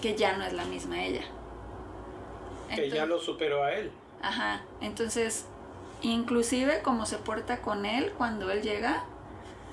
que 0.00 0.14
ya 0.16 0.36
no 0.36 0.44
es 0.44 0.52
la 0.52 0.64
misma 0.64 1.02
ella. 1.02 1.22
Que 2.74 2.90
ya 2.90 3.06
lo 3.06 3.18
superó 3.18 3.64
a 3.64 3.72
él. 3.72 3.92
Ajá, 4.22 4.62
entonces, 4.80 5.46
inclusive 6.02 6.82
como 6.82 7.06
se 7.06 7.18
porta 7.18 7.60
con 7.62 7.86
él 7.86 8.12
cuando 8.18 8.50
él 8.50 8.62
llega, 8.62 9.04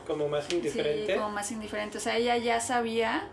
Como 0.08 0.28
más 0.28 0.52
indiferente. 0.52 1.14
Sí, 1.14 1.20
como 1.20 1.30
más 1.32 1.52
indiferente. 1.52 1.98
O 1.98 2.02
sea, 2.02 2.18
ella 2.18 2.38
ya 2.38 2.60
sabía 2.60 3.28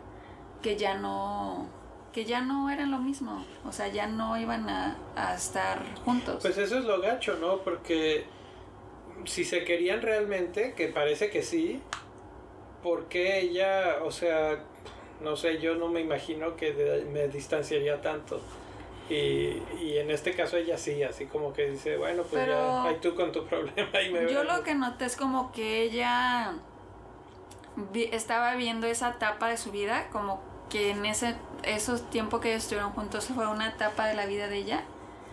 que 0.63 0.77
ya 0.77 0.95
no 0.95 1.69
que 2.13 2.25
ya 2.25 2.41
no 2.41 2.71
eran 2.71 2.91
lo 2.91 2.99
mismo. 2.99 3.45
O 3.67 3.73
sea, 3.73 3.89
ya 3.89 4.07
no 4.07 4.39
iban 4.39 4.69
a, 4.71 4.97
a 5.17 5.35
estar 5.35 5.83
juntos. 6.05 6.39
Pues 6.41 6.57
eso 6.57 6.79
es 6.79 6.85
lo 6.87 7.01
gacho, 7.03 7.37
¿no? 7.39 7.59
Porque 7.59 8.25
si 9.27 9.45
se 9.45 9.65
querían 9.65 10.01
realmente, 10.01 10.73
que 10.75 10.89
parece 10.89 11.29
que 11.31 11.43
sí, 11.43 11.83
¿por 12.83 13.05
qué 13.09 13.41
ella, 13.41 13.97
o 14.03 14.11
sea, 14.11 14.61
no 15.21 15.37
sé, 15.37 15.59
yo 15.61 15.75
no 15.75 15.89
me 15.89 16.01
imagino 16.01 16.57
que 16.57 16.73
de- 16.73 17.05
me 17.05 17.29
distanciaría 17.29 18.01
tanto? 18.01 18.41
Y, 19.09 19.63
y 19.81 19.99
en 19.99 20.11
este 20.11 20.35
caso 20.35 20.57
ella 20.57 20.77
sí, 20.79 21.03
así 21.05 21.27
como 21.27 21.53
que 21.53 21.71
dice, 21.71 21.97
bueno, 21.97 22.23
pues 22.25 22.45
Pero- 22.45 22.55
ya, 22.59 22.85
ahí 22.85 22.97
tú 23.01 23.15
con 23.15 23.31
tu 23.33 23.45
problema 23.47 24.03
y 24.03 24.11
me 24.13 24.21
Yo 24.23 24.41
veo". 24.43 24.45
lo 24.45 24.65
que 24.65 24.75
noté 24.75 25.05
es 25.05 25.17
como 25.17 25.53
que 25.53 25.83
ella 25.83 26.55
vi- 27.93 28.09
estaba 28.13 28.55
viendo 28.57 28.87
esa 28.87 29.11
etapa 29.11 29.49
de 29.49 29.57
su 29.57 29.71
vida, 29.71 30.09
como 30.11 30.41
que 30.71 30.91
en 30.91 31.05
ese 31.07 31.37
esos 31.63 32.09
tiempos 32.11 32.41
que 32.41 32.51
ellos 32.51 32.63
estuvieron 32.65 32.93
juntos 32.93 33.27
fue 33.35 33.47
una 33.47 33.69
etapa 33.69 34.07
de 34.07 34.15
la 34.15 34.27
vida 34.27 34.47
de 34.49 34.57
ella 34.59 34.83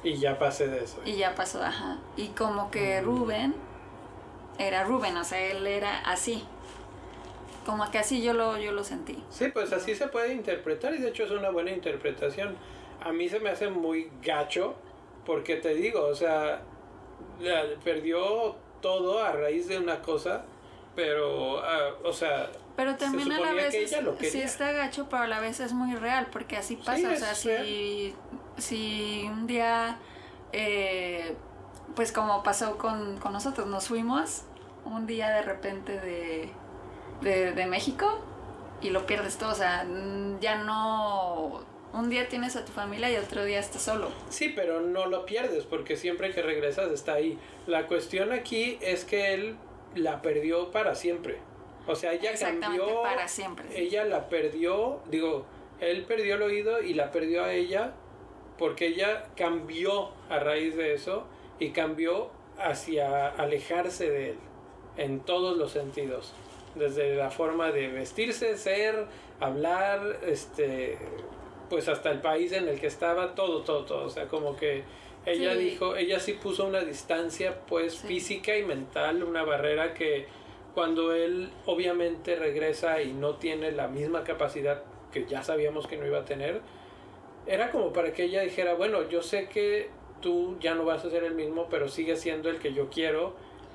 Y 0.04 0.16
ya 0.18 0.38
pasé 0.40 0.68
de 0.68 0.84
eso. 0.84 1.00
y 1.06 1.16
ya 1.18 1.34
pasó, 1.36 1.64
ajá. 1.64 1.98
Y 2.16 2.28
como 2.30 2.70
que 2.72 3.02
Rubén 3.02 3.56
era 4.60 4.84
Rubén, 4.84 5.18
o 5.18 5.24
sea, 5.24 5.40
él 5.40 5.66
era 5.66 6.00
así. 6.02 6.44
Como 7.66 7.90
que 7.90 7.98
así 7.98 8.22
yo 8.22 8.34
lo, 8.34 8.58
yo 8.58 8.72
lo 8.72 8.84
sentí. 8.84 9.24
Sí, 9.30 9.48
pues 9.48 9.72
así 9.74 9.96
se 9.96 10.08
puede 10.08 10.34
interpretar 10.34 10.94
y 10.94 10.98
de 11.00 11.10
hecho 11.10 11.24
es 11.24 11.32
una 11.32 11.50
buena 11.50 11.72
interpretación. 11.72 12.56
A 13.06 13.12
mí 13.12 13.28
se 13.30 13.40
me 13.40 13.50
hace 13.50 13.70
muy 13.70 14.12
gacho 14.22 14.76
porque 15.26 15.58
te 15.58 15.74
digo, 15.76 16.02
o 16.06 16.16
sea, 16.16 16.62
perdió 17.84 18.56
todo 18.82 19.24
a 19.24 19.32
raíz 19.32 19.68
de 19.68 19.78
una 19.78 20.02
cosa, 20.02 20.44
pero, 20.96 21.60
ah, 21.64 21.92
o 22.04 22.12
sea, 22.14 22.50
Pero 22.76 22.96
también 22.96 23.32
a 23.32 23.40
la 23.40 23.54
vez 23.54 23.74
es- 23.76 23.92
sí 24.32 24.42
está 24.42 24.72
gacho, 24.72 25.08
pero 25.10 25.24
a 25.24 25.28
la 25.28 25.40
vez 25.40 25.60
es 25.60 25.74
muy 25.74 25.96
real, 25.96 26.28
porque 26.32 26.58
así 26.58 26.76
pasa. 26.76 26.92
o 27.12 27.16
sea, 27.16 27.36
si, 27.36 28.16
si 28.58 29.24
un 29.32 29.48
día, 29.48 29.98
eh, 30.52 31.36
pues 31.96 32.12
como 32.12 32.44
pasó 32.44 32.78
con, 32.78 33.18
con 33.18 33.32
nosotros, 33.34 33.68
nos 33.68 33.88
fuimos 33.88 34.44
un 34.86 35.06
día 35.08 35.30
de 35.30 35.42
repente 35.44 36.00
de, 36.00 36.50
de, 37.22 37.52
de 37.54 37.66
México 37.68 38.20
y 38.82 38.90
lo 38.90 39.06
pierdes 39.06 39.38
todo. 39.38 39.52
O 39.52 39.56
sea, 39.56 39.86
ya 40.42 40.56
no. 40.64 41.64
Un 41.94 42.10
día 42.10 42.28
tienes 42.28 42.56
a 42.56 42.66
tu 42.66 42.72
familia 42.72 43.12
y 43.12 43.18
otro 43.18 43.46
día 43.46 43.60
estás 43.60 43.84
solo. 43.84 44.10
Sí, 44.30 44.52
pero 44.56 44.82
no 44.82 45.06
lo 45.06 45.26
pierdes 45.26 45.66
porque 45.66 45.96
siempre 45.96 46.32
que 46.32 46.42
regresas 46.42 46.92
está 46.92 47.14
ahí. 47.14 47.38
La 47.68 47.86
cuestión 47.88 48.32
aquí 48.32 48.80
es 48.82 49.06
que 49.06 49.34
él 49.36 49.56
la 49.96 50.22
perdió 50.24 50.72
para 50.72 50.96
siempre. 50.96 51.38
O 51.86 51.96
sea, 51.96 52.14
ella 52.14 52.32
Exactamente, 52.32 52.84
cambió. 52.84 53.04
para 53.04 53.28
siempre. 53.28 53.66
Ella 53.80 54.06
la 54.06 54.28
perdió, 54.28 55.02
digo, 55.10 55.46
él 55.80 56.06
perdió 56.06 56.36
el 56.36 56.42
oído 56.42 56.82
y 56.82 56.94
la 56.96 57.12
perdió 57.12 57.44
a 57.44 57.54
ella 57.54 57.94
porque 58.58 58.88
ella 58.88 59.26
cambió 59.36 60.12
a 60.30 60.40
raíz 60.40 60.76
de 60.76 60.94
eso 60.94 61.26
y 61.60 61.72
cambió 61.72 62.32
hacia 62.58 63.28
alejarse 63.28 64.10
de 64.10 64.30
él 64.32 64.38
en 64.98 65.20
todos 65.20 65.58
los 65.58 65.72
sentidos. 65.72 66.34
Desde 66.74 67.16
la 67.16 67.30
forma 67.30 67.72
de 67.72 67.88
vestirse, 67.90 68.58
ser, 68.58 69.06
hablar, 69.40 70.20
este, 70.26 70.98
pues 71.74 71.88
hasta 71.88 72.12
el 72.12 72.22
país 72.22 72.52
en 72.52 72.68
el 72.68 72.80
que 72.80 72.86
estaba, 72.86 73.34
todo, 73.34 73.62
todo, 73.64 73.84
todo. 73.84 74.06
O 74.06 74.10
sea, 74.12 74.28
como 74.28 74.56
que 74.56 74.84
ella 75.26 75.54
Sí. 75.54 75.58
dijo, 75.60 75.96
ella 75.96 76.20
sí 76.20 76.34
puso 76.34 76.66
una 76.68 76.82
distancia, 76.82 77.62
pues 77.66 77.96
Sí. 77.96 78.08
física 78.10 78.56
y 78.56 78.62
mental, 78.64 79.24
una 79.24 79.44
barrera 79.44 79.96
que 79.96 80.28
cuando 80.76 81.14
él 81.14 81.50
obviamente 81.66 82.36
regresa 82.36 83.02
y 83.02 83.12
no 83.14 83.38
tiene 83.38 83.72
la 83.72 83.88
misma 83.88 84.24
capacidad 84.24 84.84
que 85.12 85.26
ya 85.26 85.42
sabíamos 85.42 85.88
que 85.88 85.98
no 85.98 86.06
iba 86.06 86.20
a 86.20 86.26
tener, 86.26 86.62
era 87.48 87.72
como 87.72 87.92
para 87.92 88.14
que 88.14 88.26
ella 88.26 88.42
dijera, 88.44 88.76
bueno, 88.76 89.10
yo 89.10 89.24
sé 89.24 89.48
que 89.50 89.90
tú 90.22 90.56
ya 90.60 90.76
no 90.76 90.86
vas 90.86 91.04
a 91.06 91.10
ser 91.10 91.24
el 91.24 91.34
mismo, 91.34 91.68
pero 91.72 91.88
sigue 91.90 92.16
siendo 92.18 92.52
el 92.52 92.60
que 92.60 92.72
yo 92.76 92.92
quiero 92.92 93.34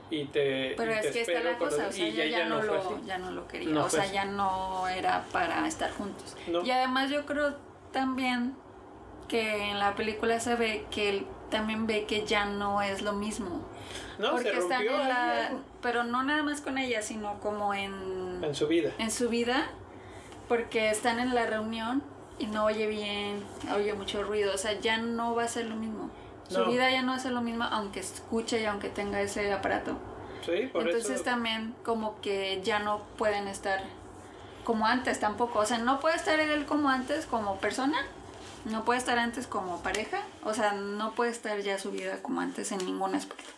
y 0.09 0.27
te, 0.27 0.75
Pero 0.77 0.93
y 0.93 0.95
es 0.95 1.01
te 1.03 1.11
que 1.11 1.21
está 1.23 1.41
la 1.41 1.59
cosa, 1.59 1.89
o 1.89 1.93
sea, 1.93 2.07
y 2.09 2.11
ella 2.13 2.27
ya, 2.27 2.45
no, 2.49 2.59
fue 2.59 2.67
lo, 2.69 3.05
ya 3.05 3.19
no 3.19 3.33
lo 3.33 3.49
quería, 3.49 3.71
No 3.71 3.87
o 3.87 3.91
sea, 3.91 4.05
así. 4.05 4.15
ya 4.15 4.25
no 4.25 4.87
era 4.87 5.25
para 5.33 5.67
estar 5.67 5.91
juntos. 5.91 6.37
No. 6.47 6.65
Y 6.65 6.71
además 6.71 7.11
yo 7.11 7.27
creo 7.27 7.67
también 7.93 8.55
que 9.29 9.71
en 9.71 9.79
la 9.79 9.95
película 9.95 10.41
se 10.41 10.55
ve 10.55 10.87
que 10.91 11.09
él 11.11 11.27
también 11.51 11.87
ve 11.87 12.05
que 12.07 12.25
ya 12.27 12.45
no 12.47 12.83
es 12.83 13.03
lo 13.03 13.13
mismo. 13.13 13.63
No, 14.19 14.33
porque 14.33 14.51
se 14.51 14.59
están 14.59 14.83
en 14.83 15.09
la... 15.09 15.51
Pero 15.83 16.05
no 16.05 16.23
nada 16.23 16.43
más 16.43 16.61
con 16.61 16.77
ella, 16.79 17.03
sino 17.03 17.39
como 17.41 17.73
en, 17.75 18.43
en 18.43 18.55
su 18.55 18.67
vida. 18.67 18.93
en 18.99 19.11
su 19.11 19.29
vida, 19.29 19.69
porque 20.49 20.91
están 20.91 21.19
en 21.21 21.35
la 21.35 21.47
reunión 21.47 22.03
y 22.39 22.47
no 22.47 22.65
oye 22.65 22.87
bien, 22.87 23.45
oye 23.75 23.93
mucho 23.95 24.23
ruido, 24.23 24.55
o 24.55 24.59
sea, 24.59 24.79
ya 24.81 24.97
no 24.99 25.35
va 25.35 25.45
a 25.45 25.49
ser 25.49 25.67
lo 25.67 25.77
mismo. 25.77 26.11
Su 26.49 26.61
No. 26.61 26.71
vida 26.71 26.91
ya 26.91 27.03
no 27.03 27.13
va 27.13 27.17
a 27.17 27.21
ser 27.21 27.33
lo 27.33 27.41
mismo, 27.43 27.65
aunque 27.65 28.01
escuche 28.01 28.61
y 28.61 28.65
aunque 28.65 28.89
tenga 28.89 29.21
ese 29.21 29.53
aparato. 29.53 29.99
Sí, 30.45 30.69
por 30.73 30.83
Entonces 30.87 31.11
eso. 31.17 31.25
también 31.25 31.75
como 31.85 32.21
que 32.21 32.61
ya 32.63 32.79
no 32.79 33.03
pueden 33.19 33.49
estar 33.49 33.83
como 34.69 34.87
antes 34.87 35.19
tampoco. 35.19 35.61
O 35.61 35.65
sea, 35.65 35.79
no 35.79 35.99
puede 35.99 36.17
estar 36.17 36.39
él 36.39 36.67
como 36.67 36.91
antes 36.91 37.25
como 37.25 37.59
persona, 37.59 38.07
no 38.67 38.85
puede 38.85 38.99
estar 38.99 39.19
antes 39.19 39.47
como 39.47 39.83
pareja, 39.83 40.23
o 40.45 40.53
sea, 40.53 40.73
no 40.73 41.15
puede 41.15 41.31
estar 41.31 41.59
ya 41.61 41.79
su 41.79 41.91
vida 41.91 42.21
como 42.23 42.43
antes 42.43 42.71
en 42.71 42.85
ningún 42.85 43.15
aspecto. 43.15 43.51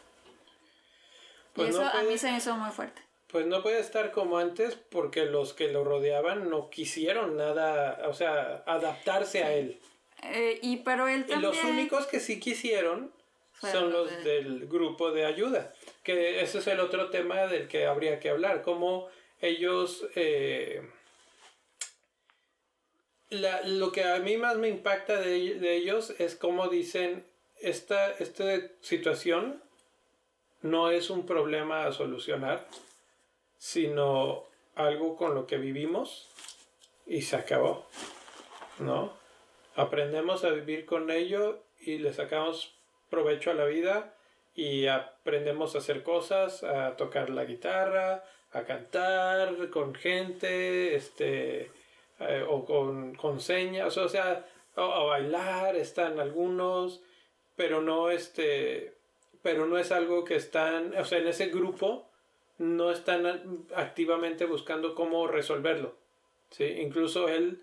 Pues 1.53 1.71
y 1.75 1.79
no 1.79 1.83
eso 1.89 1.99
a 1.99 2.03
mí 2.05 2.17
se 2.17 2.31
me 2.31 2.39
hizo 2.39 2.55
muy 2.55 2.71
fuerte. 2.71 3.03
Pues 3.27 3.45
no 3.47 3.61
puede 3.61 3.81
estar 3.81 4.13
como 4.13 4.39
antes 4.39 4.77
porque 4.77 5.25
los 5.25 5.53
que 5.53 5.73
lo 5.73 5.83
rodeaban 5.83 6.49
no 6.49 6.71
quisieron 6.71 7.37
nada, 7.37 8.03
o 8.09 8.15
sea, 8.15 8.63
adaptarse 8.67 9.43
a 9.43 9.53
él. 9.53 9.81
Eh, 10.23 10.61
y 10.63 10.77
pero 10.79 11.09
él 11.09 11.25
Y 11.27 11.31
también... 11.33 11.43
los 11.51 11.65
únicos 11.65 12.07
que 12.07 12.21
sí 12.21 12.39
quisieron 12.39 13.13
son 13.61 13.93
los 13.93 14.13
los 14.13 14.25
de- 14.25 14.31
del 14.43 14.69
grupo 14.69 15.11
de 15.11 15.27
ayuda. 15.27 15.73
Que 16.05 16.41
ese 16.41 16.59
es 16.59 16.69
el 16.69 16.79
otro 16.79 17.11
tema 17.11 17.47
del 17.49 17.67
que 17.67 17.87
habría 17.87 18.21
que 18.21 18.31
hablar. 18.31 18.63
Cómo 18.63 19.09
ellos... 19.41 20.07
eh, 20.15 20.89
la- 23.31 23.63
lo 23.63 23.93
que 23.93 24.05
a 24.05 24.19
mí 24.19 24.37
más 24.37 24.57
me 24.59 24.69
impacta 24.69 25.17
de, 25.21 25.55
de 25.55 25.77
ellos 25.77 26.15
es 26.19 26.35
cómo 26.37 26.69
dicen, 26.69 27.25
esta, 27.61 28.11
esta 28.13 28.45
situación 28.81 29.63
no 30.63 30.91
es 30.91 31.11
un 31.11 31.27
problema 31.27 31.87
a 31.87 31.93
solucionar, 31.93 32.67
sino 33.59 34.45
algo 34.75 35.17
con 35.17 35.35
lo 35.35 35.47
que 35.47 35.59
vivimos 35.59 36.29
y 37.07 37.23
se 37.23 37.37
acabó. 37.37 37.87
¿No? 38.79 39.13
Aprendemos 39.77 40.45
a 40.45 40.51
vivir 40.51 40.87
con 40.87 41.11
ello 41.11 41.63
y 41.79 41.99
le 41.99 42.13
sacamos 42.13 42.75
provecho 43.11 43.51
a 43.51 43.55
la 43.55 43.65
vida 43.67 44.15
y 44.55 44.87
aprendemos 44.87 45.75
a 45.75 45.79
hacer 45.79 46.03
cosas, 46.03 46.63
a 46.65 46.97
tocar 46.97 47.31
la 47.31 47.45
guitarra, 47.45 48.25
a 48.53 48.63
cantar 48.65 49.69
con 49.71 49.95
gente, 49.95 50.95
este, 50.97 51.71
eh, 52.21 52.45
o 52.49 52.65
con, 52.65 53.15
con 53.15 53.41
señas, 53.41 53.97
o 53.97 54.09
sea, 54.09 54.47
a 54.77 55.03
bailar, 55.05 55.77
están 55.77 56.21
algunos, 56.21 57.03
pero 57.57 57.83
no 57.83 58.11
este, 58.11 58.95
pero 59.43 59.67
no 59.67 59.79
es 59.79 59.93
algo 59.93 60.25
que 60.25 60.37
están, 60.37 60.97
o 60.97 61.05
sea, 61.05 61.19
en 61.19 61.29
ese 61.29 61.47
grupo 61.47 62.09
no 62.59 62.91
están 62.91 63.65
activamente 63.75 64.45
buscando 64.45 64.95
cómo 64.95 65.27
resolverlo. 65.27 65.95
¿sí? 66.51 66.65
Incluso 66.65 67.29
él, 67.29 67.63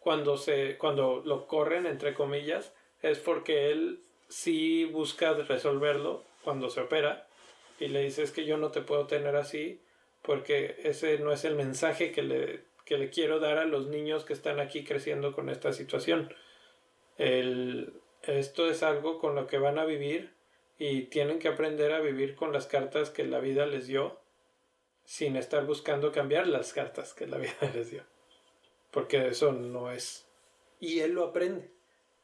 cuando, 0.00 0.36
se, 0.36 0.78
cuando 0.78 1.22
lo 1.24 1.46
corren, 1.46 1.86
entre 1.86 2.14
comillas, 2.14 2.72
es 3.02 3.18
porque 3.18 3.70
él 3.70 4.00
sí 4.28 4.84
busca 4.84 5.34
resolverlo 5.34 6.24
cuando 6.44 6.70
se 6.70 6.80
opera 6.80 7.26
y 7.80 7.88
le 7.88 8.02
dice 8.02 8.22
es 8.22 8.30
que 8.30 8.44
yo 8.44 8.56
no 8.56 8.70
te 8.70 8.82
puedo 8.82 9.06
tener 9.06 9.36
así 9.36 9.80
porque 10.22 10.76
ese 10.84 11.18
no 11.18 11.32
es 11.32 11.44
el 11.44 11.54
mensaje 11.54 12.12
que 12.12 12.22
le, 12.22 12.60
que 12.88 12.96
le 12.96 13.10
quiero 13.10 13.38
dar 13.38 13.58
a 13.58 13.66
los 13.66 13.88
niños 13.88 14.24
que 14.24 14.32
están 14.32 14.60
aquí 14.60 14.82
creciendo 14.82 15.34
con 15.34 15.50
esta 15.50 15.74
situación. 15.74 16.34
El, 17.18 17.92
esto 18.22 18.66
es 18.70 18.82
algo 18.82 19.18
con 19.18 19.34
lo 19.34 19.46
que 19.46 19.58
van 19.58 19.78
a 19.78 19.84
vivir 19.84 20.32
y 20.78 21.02
tienen 21.02 21.38
que 21.38 21.48
aprender 21.48 21.92
a 21.92 22.00
vivir 22.00 22.34
con 22.34 22.50
las 22.50 22.66
cartas 22.66 23.10
que 23.10 23.26
la 23.26 23.40
vida 23.40 23.66
les 23.66 23.88
dio 23.88 24.18
sin 25.04 25.36
estar 25.36 25.66
buscando 25.66 26.12
cambiar 26.12 26.46
las 26.46 26.72
cartas 26.72 27.12
que 27.12 27.26
la 27.26 27.36
vida 27.36 27.70
les 27.74 27.90
dio. 27.90 28.04
Porque 28.90 29.28
eso 29.28 29.52
no 29.52 29.92
es. 29.92 30.26
Y 30.80 31.00
él 31.00 31.12
lo 31.12 31.24
aprende 31.24 31.70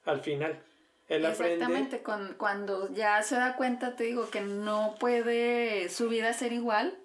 al 0.06 0.22
final. 0.22 0.64
Él 1.08 1.26
aprende. 1.26 1.56
Exactamente, 1.56 2.02
con, 2.02 2.36
cuando 2.38 2.90
ya 2.90 3.22
se 3.22 3.34
da 3.34 3.56
cuenta, 3.56 3.96
te 3.96 4.04
digo, 4.04 4.30
que 4.30 4.40
no 4.40 4.94
puede 4.98 5.90
su 5.90 6.08
vida 6.08 6.32
ser 6.32 6.54
igual, 6.54 7.03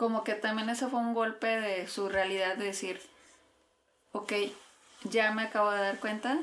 como 0.00 0.24
que 0.24 0.32
también 0.32 0.70
eso 0.70 0.88
fue 0.88 0.98
un 0.98 1.12
golpe 1.12 1.46
de 1.46 1.86
su 1.86 2.08
realidad 2.08 2.56
de 2.56 2.64
decir, 2.64 2.98
ok, 4.12 4.32
ya 5.04 5.30
me 5.32 5.42
acabo 5.42 5.70
de 5.70 5.78
dar 5.78 5.98
cuenta 6.00 6.38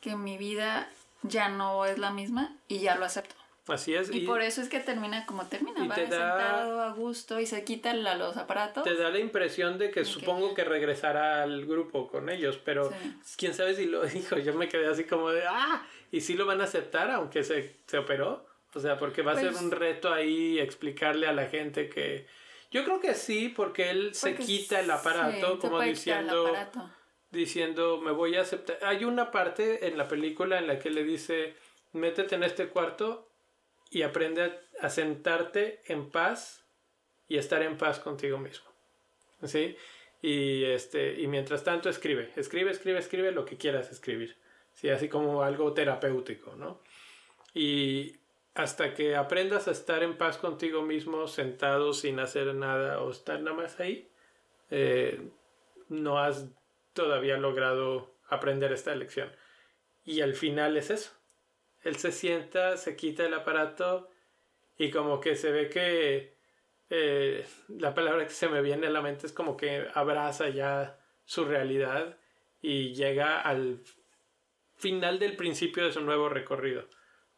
que 0.00 0.16
mi 0.16 0.36
vida 0.36 0.88
ya 1.22 1.48
no 1.48 1.84
es 1.86 1.96
la 1.98 2.10
misma 2.10 2.56
y 2.66 2.80
ya 2.80 2.96
lo 2.96 3.04
acepto. 3.04 3.36
Así 3.68 3.94
es. 3.94 4.12
Y, 4.12 4.20
por 4.26 4.42
eso 4.42 4.62
es 4.62 4.68
que 4.68 4.80
termina 4.80 5.26
como 5.26 5.46
termina, 5.46 5.82
va 5.82 5.88
da- 5.88 5.94
sentado 5.94 6.80
a 6.82 6.90
gusto 6.92 7.38
y 7.38 7.46
se 7.46 7.62
quita 7.62 7.94
la- 7.94 8.16
los 8.16 8.36
aparatos. 8.36 8.82
Te 8.82 8.96
da 8.96 9.10
la 9.10 9.20
impresión 9.20 9.78
de 9.78 9.92
que 9.92 10.04
supongo 10.04 10.54
que 10.54 10.64
regresará 10.64 11.44
al 11.44 11.66
grupo 11.66 12.08
con 12.08 12.28
ellos, 12.30 12.58
pero 12.64 12.90
Sí. 13.22 13.36
quién 13.36 13.54
sabe 13.54 13.76
si 13.76 13.86
lo 13.86 14.02
dijo. 14.06 14.38
Yo 14.38 14.54
me 14.54 14.68
quedé 14.68 14.88
así 14.88 15.04
como 15.04 15.30
de, 15.30 15.44
ah, 15.46 15.86
y 16.10 16.20
si 16.22 16.34
lo 16.34 16.46
van 16.46 16.60
a 16.62 16.64
aceptar 16.64 17.12
aunque 17.12 17.44
se, 17.44 17.76
se 17.86 17.98
operó. 17.98 18.44
O 18.74 18.80
sea, 18.80 18.98
porque 18.98 19.22
va 19.22 19.32
a 19.32 19.36
ser 19.36 19.52
Pues- 19.52 19.62
un 19.62 19.70
reto 19.70 20.12
ahí 20.12 20.58
explicarle 20.58 21.28
a 21.28 21.32
la 21.32 21.46
gente 21.46 21.88
que... 21.88 22.26
Yo 22.70 22.84
creo 22.84 23.00
que 23.00 23.14
sí, 23.14 23.48
porque 23.48 23.90
él 23.90 24.14
se 24.14 24.34
quita 24.34 24.80
el 24.80 24.90
aparato 24.90 25.58
como 25.58 25.80
diciendo... 25.80 26.48
aparato. 26.48 26.90
diciendo 27.30 28.00
me 28.00 28.12
voy 28.12 28.36
a 28.36 28.42
aceptar. 28.42 28.78
Hay 28.82 29.04
una 29.04 29.30
parte 29.30 29.86
en 29.88 29.96
la 29.96 30.08
película 30.08 30.58
en 30.58 30.66
la 30.66 30.78
que 30.78 30.90
le 30.90 31.04
dice 31.04 31.54
métete 31.92 32.34
en 32.34 32.42
este 32.42 32.68
cuarto 32.68 33.28
y 33.90 34.02
aprende 34.02 34.52
a 34.80 34.90
sentarte 34.90 35.82
en 35.86 36.10
paz 36.10 36.64
y 37.26 37.38
estar 37.38 37.62
en 37.62 37.76
paz 37.76 37.98
contigo 38.00 38.38
mismo. 38.38 38.68
¿Sí? 39.44 39.76
Y, 40.20 40.64
este, 40.64 41.20
y 41.20 41.26
mientras 41.26 41.62
tanto 41.62 41.88
escribe, 41.88 42.32
escribe, 42.36 42.70
escribe, 42.70 42.98
escribe 42.98 43.32
lo 43.32 43.44
que 43.44 43.56
quieras 43.56 43.90
escribir. 43.90 44.36
¿Sí? 44.74 44.90
Así 44.90 45.08
como 45.08 45.42
algo 45.42 45.72
terapéutico, 45.72 46.54
¿no? 46.56 46.80
Y 47.54 48.17
hasta 48.58 48.92
que 48.92 49.14
aprendas 49.14 49.68
a 49.68 49.70
estar 49.70 50.02
en 50.02 50.18
paz 50.18 50.36
contigo 50.36 50.82
mismo, 50.82 51.28
sentado 51.28 51.92
sin 51.92 52.18
hacer 52.18 52.52
nada 52.56 53.00
o 53.00 53.12
estar 53.12 53.40
nada 53.40 53.56
más 53.56 53.78
ahí, 53.78 54.10
eh, 54.68 55.30
no 55.88 56.18
has 56.18 56.48
todavía 56.92 57.36
logrado 57.36 58.16
aprender 58.28 58.72
esta 58.72 58.96
lección. 58.96 59.30
Y 60.04 60.22
al 60.22 60.34
final 60.34 60.76
es 60.76 60.90
eso. 60.90 61.12
Él 61.82 61.98
se 61.98 62.10
sienta, 62.10 62.76
se 62.76 62.96
quita 62.96 63.24
el 63.24 63.34
aparato 63.34 64.10
y 64.76 64.90
como 64.90 65.20
que 65.20 65.36
se 65.36 65.52
ve 65.52 65.68
que 65.68 66.34
eh, 66.90 67.46
la 67.68 67.94
palabra 67.94 68.24
que 68.26 68.32
se 68.32 68.48
me 68.48 68.60
viene 68.60 68.88
a 68.88 68.90
la 68.90 69.02
mente 69.02 69.28
es 69.28 69.32
como 69.32 69.56
que 69.56 69.86
abraza 69.94 70.48
ya 70.48 70.98
su 71.24 71.44
realidad 71.44 72.18
y 72.60 72.92
llega 72.92 73.40
al 73.40 73.84
final 74.74 75.20
del 75.20 75.36
principio 75.36 75.84
de 75.84 75.92
su 75.92 76.00
nuevo 76.00 76.28
recorrido. 76.28 76.88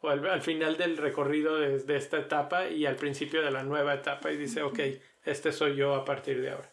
O 0.01 0.09
al, 0.09 0.27
al 0.27 0.41
final 0.41 0.77
del 0.77 0.97
recorrido 0.97 1.57
de, 1.57 1.79
de 1.79 1.95
esta 1.95 2.17
etapa 2.17 2.67
y 2.67 2.85
al 2.85 2.95
principio 2.95 3.41
de 3.41 3.51
la 3.51 3.63
nueva 3.63 3.93
etapa 3.93 4.31
y 4.31 4.37
dice, 4.37 4.63
ok, 4.63 4.79
este 5.25 5.51
soy 5.51 5.75
yo 5.75 5.95
a 5.95 6.05
partir 6.05 6.41
de 6.41 6.51
ahora. 6.51 6.71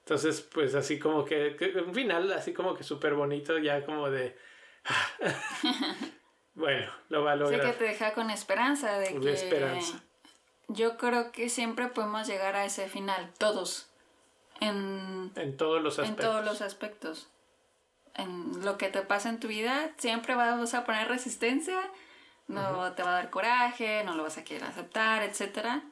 Entonces, 0.00 0.42
pues 0.42 0.74
así 0.74 0.98
como 0.98 1.24
que, 1.24 1.56
que 1.56 1.66
un 1.80 1.94
final 1.94 2.30
así 2.32 2.52
como 2.52 2.74
que 2.74 2.84
súper 2.84 3.14
bonito, 3.14 3.56
ya 3.58 3.84
como 3.86 4.10
de... 4.10 4.36
bueno, 6.54 6.92
lo 7.08 7.24
va 7.24 7.32
a 7.32 7.36
lograr. 7.36 7.60
que 7.62 7.72
te 7.72 7.84
deja 7.84 8.12
con 8.12 8.30
esperanza 8.30 8.98
de 8.98 9.18
que 9.18 9.32
esperanza. 9.32 10.02
yo 10.68 10.98
creo 10.98 11.32
que 11.32 11.48
siempre 11.48 11.86
podemos 11.88 12.26
llegar 12.26 12.54
a 12.54 12.66
ese 12.66 12.88
final, 12.88 13.30
todos, 13.38 13.88
en, 14.60 15.32
En 15.36 15.56
todos 15.56 15.82
los 15.82 15.98
en 15.98 16.04
aspectos. 16.04 16.26
todos 16.26 16.44
los 16.44 16.60
aspectos. 16.60 17.28
En 18.14 18.64
lo 18.64 18.76
que 18.76 18.90
te 18.90 19.00
pasa 19.00 19.30
en 19.30 19.40
tu 19.40 19.48
vida, 19.48 19.90
siempre 19.96 20.34
vas 20.34 20.74
a 20.74 20.84
poner 20.84 21.08
resistencia, 21.08 21.80
no 22.46 22.92
te 22.92 23.02
va 23.02 23.10
a 23.10 23.14
dar 23.14 23.30
coraje, 23.30 24.04
no 24.04 24.14
lo 24.14 24.22
vas 24.22 24.38
a 24.38 24.44
querer 24.44 24.64
aceptar, 24.64 25.22
etc. 25.22 25.82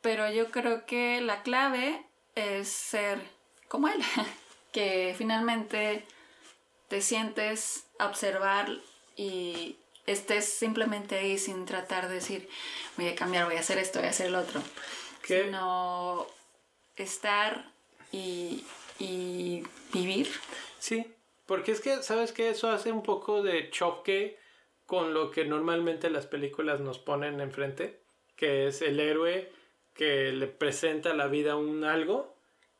Pero 0.00 0.30
yo 0.30 0.50
creo 0.50 0.86
que 0.86 1.20
la 1.20 1.42
clave 1.42 2.04
es 2.34 2.68
ser 2.68 3.20
como 3.68 3.88
él, 3.88 4.02
que 4.72 5.14
finalmente 5.16 6.04
te 6.88 7.00
sientes 7.00 7.86
a 7.98 8.06
observar 8.06 8.68
y 9.16 9.78
estés 10.06 10.44
simplemente 10.52 11.16
ahí 11.16 11.38
sin 11.38 11.64
tratar 11.64 12.08
de 12.08 12.16
decir 12.16 12.48
voy 12.96 13.08
a 13.08 13.14
cambiar, 13.14 13.46
voy 13.46 13.56
a 13.56 13.60
hacer 13.60 13.78
esto, 13.78 14.00
voy 14.00 14.08
a 14.08 14.10
hacer 14.10 14.26
el 14.26 14.34
otro. 14.34 14.62
¿Qué? 15.22 15.44
Sino 15.44 16.26
estar 16.96 17.72
y, 18.12 18.64
y 18.98 19.64
vivir. 19.92 20.30
Sí, 20.78 21.06
porque 21.46 21.72
es 21.72 21.80
que, 21.80 22.02
¿sabes 22.02 22.32
qué? 22.32 22.50
Eso 22.50 22.70
hace 22.70 22.92
un 22.92 23.02
poco 23.02 23.42
de 23.42 23.70
choque 23.70 24.38
con 24.86 25.14
lo 25.14 25.30
que 25.30 25.44
normalmente 25.44 26.10
las 26.10 26.26
películas 26.26 26.80
nos 26.80 26.98
ponen 26.98 27.40
enfrente, 27.40 28.00
que 28.36 28.66
es 28.66 28.82
el 28.82 29.00
héroe 29.00 29.50
que 29.94 30.32
le 30.32 30.46
presenta 30.46 31.14
la 31.14 31.28
vida 31.28 31.56
un 31.56 31.84
algo 31.84 32.34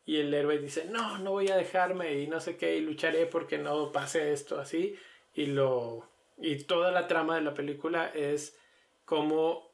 y 0.05 0.17
el 0.17 0.33
héroe 0.33 0.59
dice, 0.59 0.85
no, 0.85 1.17
no 1.17 1.31
voy 1.31 1.49
a 1.49 1.55
dejarme 1.55 2.19
y 2.19 2.27
no 2.27 2.39
sé 2.39 2.57
qué, 2.57 2.77
y 2.77 2.81
lucharé 2.81 3.25
porque 3.25 3.57
no 3.57 3.91
pase 3.91 4.31
esto 4.31 4.59
así, 4.59 4.95
y 5.33 5.47
lo... 5.47 6.07
Y 6.37 6.63
toda 6.65 6.91
la 6.91 7.07
trama 7.07 7.35
de 7.35 7.41
la 7.41 7.53
película 7.53 8.11
es 8.13 8.59
como 9.05 9.71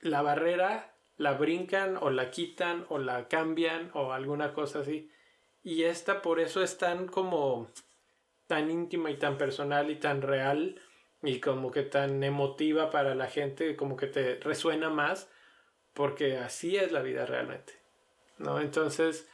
la 0.00 0.22
barrera 0.22 0.94
la 1.16 1.32
brincan 1.32 1.96
o 2.00 2.10
la 2.10 2.30
quitan 2.30 2.86
o 2.88 2.98
la 2.98 3.28
cambian 3.28 3.90
o 3.94 4.12
alguna 4.12 4.52
cosa 4.52 4.80
así. 4.80 5.10
Y 5.62 5.84
esta 5.84 6.22
por 6.22 6.40
eso 6.40 6.62
es 6.62 6.78
tan 6.78 7.06
como 7.06 7.68
tan 8.46 8.70
íntima 8.70 9.10
y 9.10 9.16
tan 9.16 9.36
personal 9.36 9.90
y 9.90 9.96
tan 9.96 10.22
real 10.22 10.80
y 11.26 11.40
como 11.40 11.70
que 11.70 11.82
tan 11.82 12.22
emotiva 12.22 12.90
para 12.90 13.14
la 13.14 13.26
gente, 13.26 13.76
como 13.76 13.96
que 13.96 14.06
te 14.06 14.36
resuena 14.36 14.88
más 14.90 15.28
porque 15.92 16.36
así 16.36 16.76
es 16.76 16.92
la 16.92 17.02
vida 17.02 17.26
realmente. 17.26 17.72
¿No? 18.38 18.60
Entonces, 18.60 19.28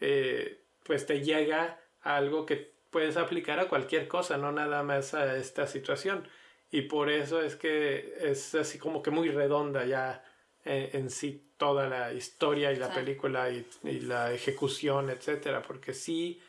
eh, 0.00 0.60
pues 0.84 1.06
te 1.06 1.22
llega 1.22 1.80
a 2.02 2.16
algo 2.16 2.44
que 2.44 2.72
puedes 2.90 3.16
aplicar 3.16 3.60
a 3.60 3.68
cualquier 3.68 4.08
cosa, 4.08 4.36
no 4.36 4.50
nada 4.50 4.82
más 4.82 5.14
a 5.14 5.36
esta 5.36 5.66
situación. 5.66 6.26
Y 6.70 6.82
por 6.82 7.08
eso 7.10 7.40
es 7.40 7.56
que 7.56 8.14
es 8.20 8.54
así 8.54 8.78
como 8.78 9.00
que 9.02 9.10
muy 9.10 9.30
redonda 9.30 9.86
ya 9.86 10.24
eh, 10.64 10.90
en 10.94 11.08
sí 11.10 11.52
toda 11.56 11.88
la 11.88 12.12
historia 12.12 12.72
y 12.72 12.76
la 12.76 12.88
Sí. 12.88 12.92
película 12.96 13.50
y, 13.50 13.66
y 13.84 14.00
la 14.00 14.32
ejecución, 14.32 15.10
etcétera, 15.10 15.62
porque 15.62 15.94
sí 15.94 16.40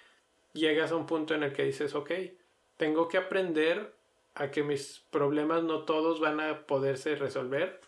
llegas 0.54 0.91
a 0.91 0.95
un 0.95 1.06
punto 1.06 1.36
en 1.36 1.43
el 1.43 1.54
que 1.54 1.64
dices, 1.64 1.93
ok, 1.95 2.12
tengo 2.76 3.08
que 3.08 3.18
aprender 3.18 3.93
a 4.40 4.52
que 4.52 4.64
mis 4.64 5.04
problemas 5.12 5.64
no 5.64 5.84
todos 5.84 6.22
van 6.22 6.40
a 6.40 6.66
poderse 6.66 7.16
resolver 7.16 7.82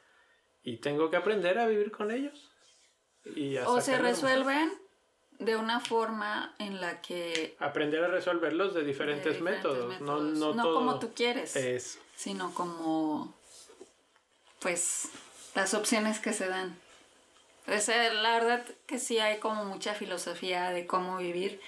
y 0.64 0.78
tengo 0.78 1.10
que 1.10 1.16
aprender 1.16 1.58
a 1.58 1.66
vivir 1.66 1.92
con 1.92 2.12
ellos. 2.12 2.52
Y 3.36 3.56
a 3.56 3.68
O 3.70 3.80
se 3.80 3.98
resuelven 3.98 4.70
de 5.40 5.56
una 5.56 5.80
forma 5.80 6.54
en 6.60 6.82
la 6.82 7.02
que... 7.02 7.56
Aprender 7.58 8.04
a 8.04 8.10
resolverlos 8.10 8.74
de 8.74 8.82
de 8.82 8.88
diferentes, 8.88 9.42
métodos. 9.42 10.02
No, 10.02 10.20
no, 10.20 10.54
No 10.54 10.64
todo 10.64 10.76
como 10.76 11.00
tú 11.00 11.14
quieres, 11.16 11.56
es 11.56 12.00
sino 12.16 12.54
como... 12.54 13.34
Pues 14.60 15.10
las 15.56 15.74
opciones 15.74 16.20
que 16.20 16.34
se 16.34 16.48
dan. 16.48 16.78
Sea, 17.80 18.14
la 18.14 18.34
verdad 18.34 18.66
que 18.86 19.00
sí 19.00 19.20
hay 19.20 19.40
como 19.40 19.64
mucha 19.64 19.96
filosofía 19.96 20.72
de 20.72 20.86
cómo 20.86 21.18
vivir 21.18 21.62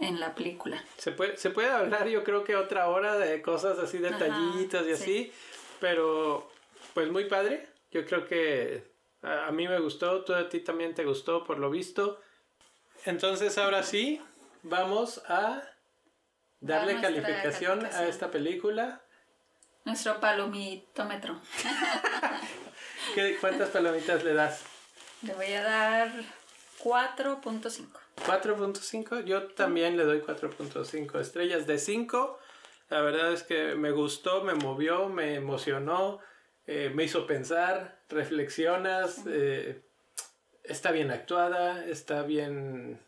en 0.00 0.20
la 0.20 0.34
película. 0.34 0.82
Se 0.96 1.12
puede, 1.12 1.36
se 1.36 1.50
puede 1.50 1.70
hablar, 1.70 2.08
yo 2.08 2.24
creo 2.24 2.44
que 2.44 2.56
otra 2.56 2.88
hora 2.88 3.16
de 3.16 3.40
cosas 3.42 3.78
así, 3.78 3.98
detallitos 3.98 4.82
y 4.82 4.84
sí. 4.86 4.92
así, 4.92 5.32
pero 5.80 6.50
pues 6.92 7.10
muy 7.10 7.24
padre. 7.26 7.68
Yo 7.90 8.04
creo 8.04 8.26
que 8.26 8.90
a, 9.22 9.46
a 9.46 9.52
mí 9.52 9.68
me 9.68 9.78
gustó, 9.80 10.24
tú 10.24 10.34
a 10.34 10.48
ti 10.48 10.60
también 10.60 10.94
te 10.94 11.04
gustó 11.04 11.44
por 11.44 11.58
lo 11.58 11.70
visto. 11.70 12.20
Entonces 13.04 13.56
ahora 13.58 13.82
sí, 13.82 14.20
vamos 14.62 15.22
a 15.28 15.62
darle 16.60 16.94
nuestra 16.94 17.10
calificación, 17.10 17.78
a 17.78 17.82
calificación. 17.82 18.08
esta 18.08 18.30
película. 18.30 19.02
Nuestro 19.84 20.18
palomitómetro. 20.18 21.40
¿Qué, 23.14 23.36
¿Cuántas 23.38 23.68
palomitas 23.68 24.24
le 24.24 24.32
das? 24.32 24.64
Le 25.22 25.34
voy 25.34 25.52
a 25.52 25.62
dar 25.62 26.10
4.5. 26.82 28.03
4.5, 28.26 29.24
yo 29.24 29.48
también 29.48 29.96
le 29.96 30.04
doy 30.04 30.20
4.5 30.20 31.20
estrellas 31.20 31.66
de 31.66 31.78
5. 31.78 32.38
La 32.90 33.00
verdad 33.00 33.32
es 33.32 33.42
que 33.42 33.74
me 33.74 33.90
gustó, 33.90 34.42
me 34.42 34.54
movió, 34.54 35.08
me 35.08 35.34
emocionó, 35.34 36.20
eh, 36.66 36.90
me 36.94 37.04
hizo 37.04 37.26
pensar, 37.26 38.00
reflexionas, 38.08 39.22
eh, 39.26 39.82
está 40.62 40.92
bien 40.92 41.10
actuada, 41.10 41.84
está 41.86 42.22
bien 42.22 43.00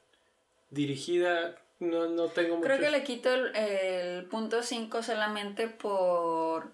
dirigida, 0.70 1.57
no, 1.78 2.09
no 2.09 2.28
tengo 2.28 2.57
mucho... 2.57 2.66
Creo 2.66 2.80
que 2.80 2.90
le 2.90 3.04
quito 3.04 3.32
el, 3.32 3.54
el 3.54 4.24
punto 4.26 4.62
5 4.62 5.02
solamente 5.02 5.68
por, 5.68 6.70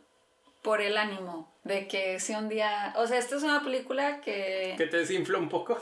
por 0.62 0.80
el 0.80 0.96
ánimo. 0.96 1.52
De 1.64 1.86
que 1.86 2.18
si 2.18 2.34
un 2.34 2.48
día. 2.48 2.92
O 2.96 3.06
sea, 3.06 3.18
esta 3.18 3.36
es 3.36 3.44
una 3.44 3.62
película 3.62 4.20
que. 4.20 4.74
Que 4.76 4.86
te 4.86 4.96
desinfla 4.96 5.38
un 5.38 5.48
poco. 5.48 5.80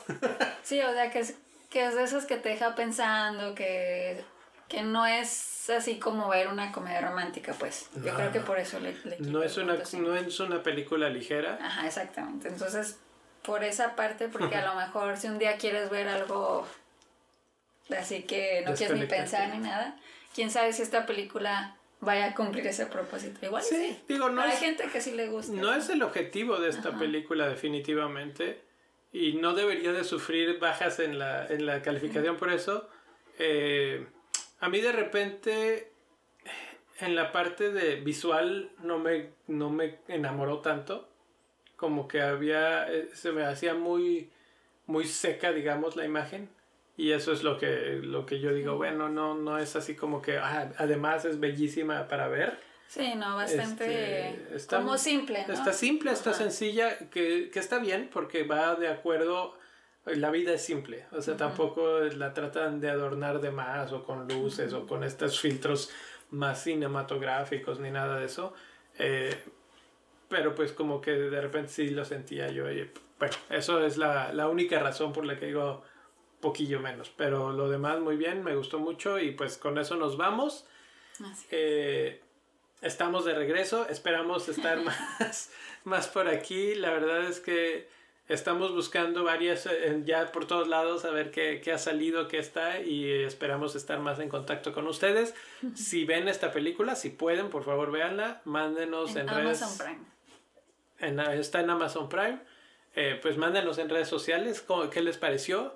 Sí, 0.62 0.78
o 0.78 0.92
sea, 0.92 1.10
que 1.10 1.24
que 1.70 1.86
es 1.86 1.94
de 1.94 2.02
esas 2.02 2.26
que 2.26 2.36
te 2.36 2.50
deja 2.50 2.74
pensando, 2.74 3.54
que, 3.54 4.22
que 4.68 4.82
no 4.82 5.06
es 5.06 5.70
así 5.70 5.98
como 5.98 6.28
ver 6.28 6.48
una 6.48 6.72
comedia 6.72 7.00
romántica, 7.00 7.54
pues. 7.58 7.88
Yo 7.94 8.10
No, 8.12 8.14
creo 8.16 8.32
que 8.32 8.40
por 8.40 8.58
eso 8.58 8.80
le, 8.80 8.92
le 9.04 9.18
no, 9.20 9.42
es 9.42 9.56
una, 9.56 9.74
no 9.98 10.16
es 10.16 10.40
una 10.40 10.62
película 10.62 11.08
ligera. 11.08 11.58
Ajá, 11.62 11.86
exactamente. 11.86 12.48
Entonces, 12.48 12.98
por 13.42 13.64
esa 13.64 13.94
parte, 13.96 14.28
porque 14.28 14.56
a 14.56 14.66
lo 14.66 14.74
mejor 14.74 15.16
si 15.16 15.28
un 15.28 15.38
día 15.38 15.56
quieres 15.56 15.88
ver 15.90 16.08
algo 16.08 16.66
así 17.96 18.22
que 18.22 18.62
no 18.66 18.74
quieres 18.74 18.98
ni 18.98 19.06
pensar 19.06 19.48
ni 19.50 19.58
nada, 19.58 19.96
quién 20.34 20.50
sabe 20.50 20.72
si 20.72 20.82
esta 20.82 21.06
película 21.06 21.76
vaya 22.00 22.26
a 22.26 22.34
cumplir 22.34 22.66
ese 22.66 22.86
propósito. 22.86 23.44
Igual 23.44 23.62
sí. 23.62 23.76
Sí, 23.76 24.02
digo, 24.08 24.28
no 24.30 24.42
Pero 24.42 24.52
es, 24.54 24.60
hay 24.60 24.66
gente 24.66 24.84
que 24.92 25.00
sí 25.00 25.12
le 25.12 25.28
gusta. 25.28 25.52
no 25.52 25.72
es 25.74 25.88
el 25.88 26.02
objetivo 26.02 26.58
de 26.58 26.70
esta 26.70 26.98
película 26.98 27.48
definitivamente 27.48 28.62
y 29.12 29.34
no 29.34 29.54
debería 29.54 29.92
de 29.92 30.04
sufrir 30.04 30.58
bajas 30.58 31.00
en 31.00 31.18
la, 31.18 31.46
en 31.46 31.66
la 31.66 31.82
calificación 31.82 32.36
por 32.36 32.50
eso. 32.50 32.88
Eh, 33.38 34.06
a 34.60 34.68
mí 34.68 34.80
de 34.80 34.92
repente 34.92 35.92
en 37.00 37.14
la 37.14 37.32
parte 37.32 37.72
de 37.72 37.96
visual 37.96 38.70
no 38.82 38.98
me, 38.98 39.30
no 39.46 39.70
me 39.70 39.98
enamoró 40.08 40.60
tanto 40.60 41.08
como 41.80 42.08
que 42.08 42.20
había, 42.20 42.92
eh, 42.92 43.08
se 43.14 43.32
me 43.32 43.42
hacía 43.42 43.72
muy, 43.72 44.30
muy 44.86 45.06
seca, 45.06 45.50
digamos, 45.50 45.96
la 45.96 46.04
imagen. 46.04 46.50
Y 46.98 47.12
eso 47.12 47.32
es 47.32 47.42
lo 47.42 47.56
que, 47.56 48.00
lo 48.02 48.26
que 48.26 48.38
yo 48.38 48.52
digo, 48.52 48.76
bueno, 48.76 49.08
no, 49.08 49.34
no 49.34 49.56
es 49.56 49.74
así 49.76 49.96
como 49.96 50.20
que, 50.20 50.36
ah, 50.36 50.70
además 50.76 51.24
es 51.24 51.40
bellísima 51.40 52.06
para 52.06 52.28
ver. 52.28 52.60
Sí, 52.90 53.14
no, 53.14 53.36
bastante 53.36 54.30
Este, 54.30 54.56
está- 54.56 54.78
como 54.78 54.98
simple, 54.98 55.44
¿no? 55.46 55.54
Está 55.54 55.72
simple, 55.72 56.10
está 56.10 56.30
Ajá. 56.30 56.40
sencilla, 56.40 56.98
que, 57.08 57.48
que 57.52 57.58
está 57.60 57.78
bien 57.78 58.10
porque 58.12 58.42
va 58.42 58.74
de 58.74 58.88
acuerdo, 58.88 59.56
la 60.06 60.30
vida 60.30 60.54
es 60.54 60.64
simple, 60.64 61.06
o 61.12 61.22
sea, 61.22 61.36
tampoco 61.36 62.00
la 62.00 62.34
tratan 62.34 62.80
de 62.80 62.90
adornar 62.90 63.40
de 63.40 63.52
más 63.52 63.92
o 63.92 64.02
con 64.02 64.26
luces 64.26 64.72
o 64.72 64.88
con 64.88 65.04
estos 65.04 65.38
filtros 65.38 65.88
más 66.30 66.64
cinematográficos 66.64 67.78
ni 67.78 67.92
nada 67.92 68.18
de 68.18 68.26
eso. 68.26 68.54
Eh, 68.98 69.40
pero 70.28 70.56
pues 70.56 70.72
como 70.72 71.00
que 71.00 71.12
de 71.12 71.40
repente 71.40 71.70
sí 71.70 71.90
lo 71.90 72.04
sentía 72.04 72.48
yo. 72.50 72.68
y, 72.72 72.90
bueno, 73.20 73.36
eso 73.50 73.84
es 73.86 73.98
la, 73.98 74.32
la 74.32 74.48
única 74.48 74.80
razón 74.80 75.12
por 75.12 75.24
la 75.24 75.38
que 75.38 75.46
digo 75.46 75.84
poquillo 76.40 76.80
menos. 76.80 77.08
Pero 77.16 77.52
lo 77.52 77.68
demás 77.68 78.00
muy 78.00 78.16
bien, 78.16 78.42
me 78.42 78.56
gustó 78.56 78.80
mucho 78.80 79.20
y 79.20 79.30
pues 79.30 79.58
con 79.58 79.78
eso 79.78 79.94
nos 79.94 80.16
vamos. 80.16 80.66
Así. 81.24 81.46
Eh, 81.52 82.20
estamos 82.82 83.24
de 83.24 83.34
regreso, 83.34 83.86
esperamos 83.88 84.48
estar 84.48 84.78
más, 84.84 85.50
más 85.84 86.08
por 86.08 86.28
aquí. 86.28 86.74
La 86.74 86.90
verdad 86.90 87.24
es 87.24 87.40
que 87.40 87.88
estamos 88.28 88.72
buscando 88.74 89.24
varias 89.24 89.66
eh, 89.66 90.02
ya 90.04 90.30
por 90.32 90.46
todos 90.46 90.68
lados 90.68 91.04
a 91.04 91.10
ver 91.10 91.30
qué, 91.32 91.60
qué 91.62 91.72
ha 91.72 91.78
salido, 91.78 92.28
qué 92.28 92.38
está 92.38 92.80
y 92.80 93.10
esperamos 93.24 93.74
estar 93.74 93.98
más 94.00 94.18
en 94.20 94.28
contacto 94.28 94.72
con 94.72 94.86
ustedes. 94.86 95.34
Si 95.74 96.04
ven 96.04 96.28
esta 96.28 96.52
película, 96.52 96.94
si 96.94 97.10
pueden, 97.10 97.50
por 97.50 97.64
favor 97.64 97.90
véanla, 97.90 98.40
mándenos 98.44 99.10
en, 99.16 99.28
En 99.28 99.34
redes. 99.34 99.62
Amazon 99.62 99.78
Prime. 99.78 100.00
en- 101.00 101.20
está 101.40 101.60
en 101.60 101.70
Amazon 101.70 102.08
Prime. 102.08 102.38
Eh, 102.96 103.18
pues 103.22 103.36
mándenos 103.36 103.78
en 103.78 103.88
redes 103.88 104.08
sociales 104.08 104.60
cómo- 104.62 104.90
qué 104.90 105.00
les 105.02 105.16
pareció. 105.18 105.74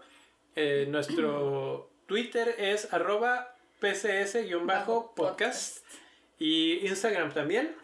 Eh, 0.57 0.86
nuestro 0.88 1.90
Twitter 2.07 2.55
es 2.59 2.92
arroba 2.92 3.57
pcs-podcast 3.80 5.78
y 6.39 6.87
Instagram 6.87 7.32
también. 7.32 7.74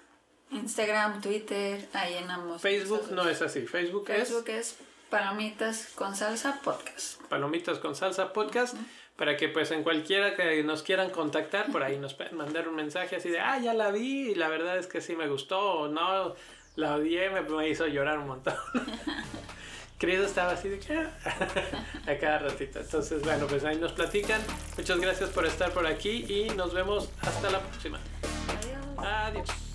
Instagram, 0.51 1.21
Twitter, 1.21 1.89
ahí 1.93 2.15
en 2.15 2.31
ambos. 2.31 2.61
Facebook 2.61 3.11
no 3.13 3.29
es 3.29 3.41
así. 3.43 3.67
Facebook, 3.67 4.07
Facebook 4.07 4.49
es 4.49 4.77
Palomitas 5.09 5.93
con 5.95 6.15
Salsa 6.15 6.61
Podcast. 6.63 6.99
es 6.99 7.19
Palomitas 7.29 7.79
con 7.79 7.95
Salsa 7.95 8.33
Podcast. 8.33 8.77
Para 9.17 9.37
que 9.37 9.49
pues 9.49 9.71
en 9.71 9.83
cualquiera 9.83 10.35
que 10.35 10.63
nos 10.65 10.83
quieran 10.83 11.11
contactar, 11.11 11.71
por 11.71 11.83
ahí 11.83 11.99
nos 11.99 12.15
pueden 12.15 12.37
mandar 12.37 12.69
un 12.69 12.75
mensaje 12.75 13.17
así 13.17 13.29
de, 13.29 13.39
ah, 13.39 13.59
ya 13.59 13.75
la 13.75 13.91
vi 13.91 14.31
y 14.31 14.35
la 14.35 14.49
verdad 14.49 14.79
es 14.79 14.87
que 14.87 15.01
sí 15.03 15.15
me 15.15 15.29
gustó 15.29 15.61
o 15.61 15.89
no, 15.89 16.35
la 16.77 16.95
odié, 16.95 17.29
me, 17.29 17.43
me 17.43 17.69
hizo 17.69 17.87
llorar 17.87 18.19
un 18.19 18.29
montón. 18.29 18.55
Chris 20.01 20.19
estaba 20.21 20.53
así 20.53 20.71
de 20.71 20.79
que 20.79 20.97
"Ah", 20.97 21.11
a 22.11 22.19
cada 22.19 22.39
ratito. 22.39 22.81
Entonces, 22.81 23.23
bueno, 23.23 23.47
pues 23.47 23.63
ahí 23.65 23.77
nos 23.77 23.93
platican. 23.93 24.41
Muchas 24.79 24.99
gracias 24.99 25.29
por 25.31 25.45
estar 25.47 25.71
por 25.73 25.87
aquí 25.87 26.25
y 26.27 26.49
nos 26.57 26.73
vemos 26.73 27.11
hasta 27.21 27.51
la 27.51 27.61
próxima. 27.61 28.01
Adiós. 28.59 29.07
Adiós. 29.47 29.70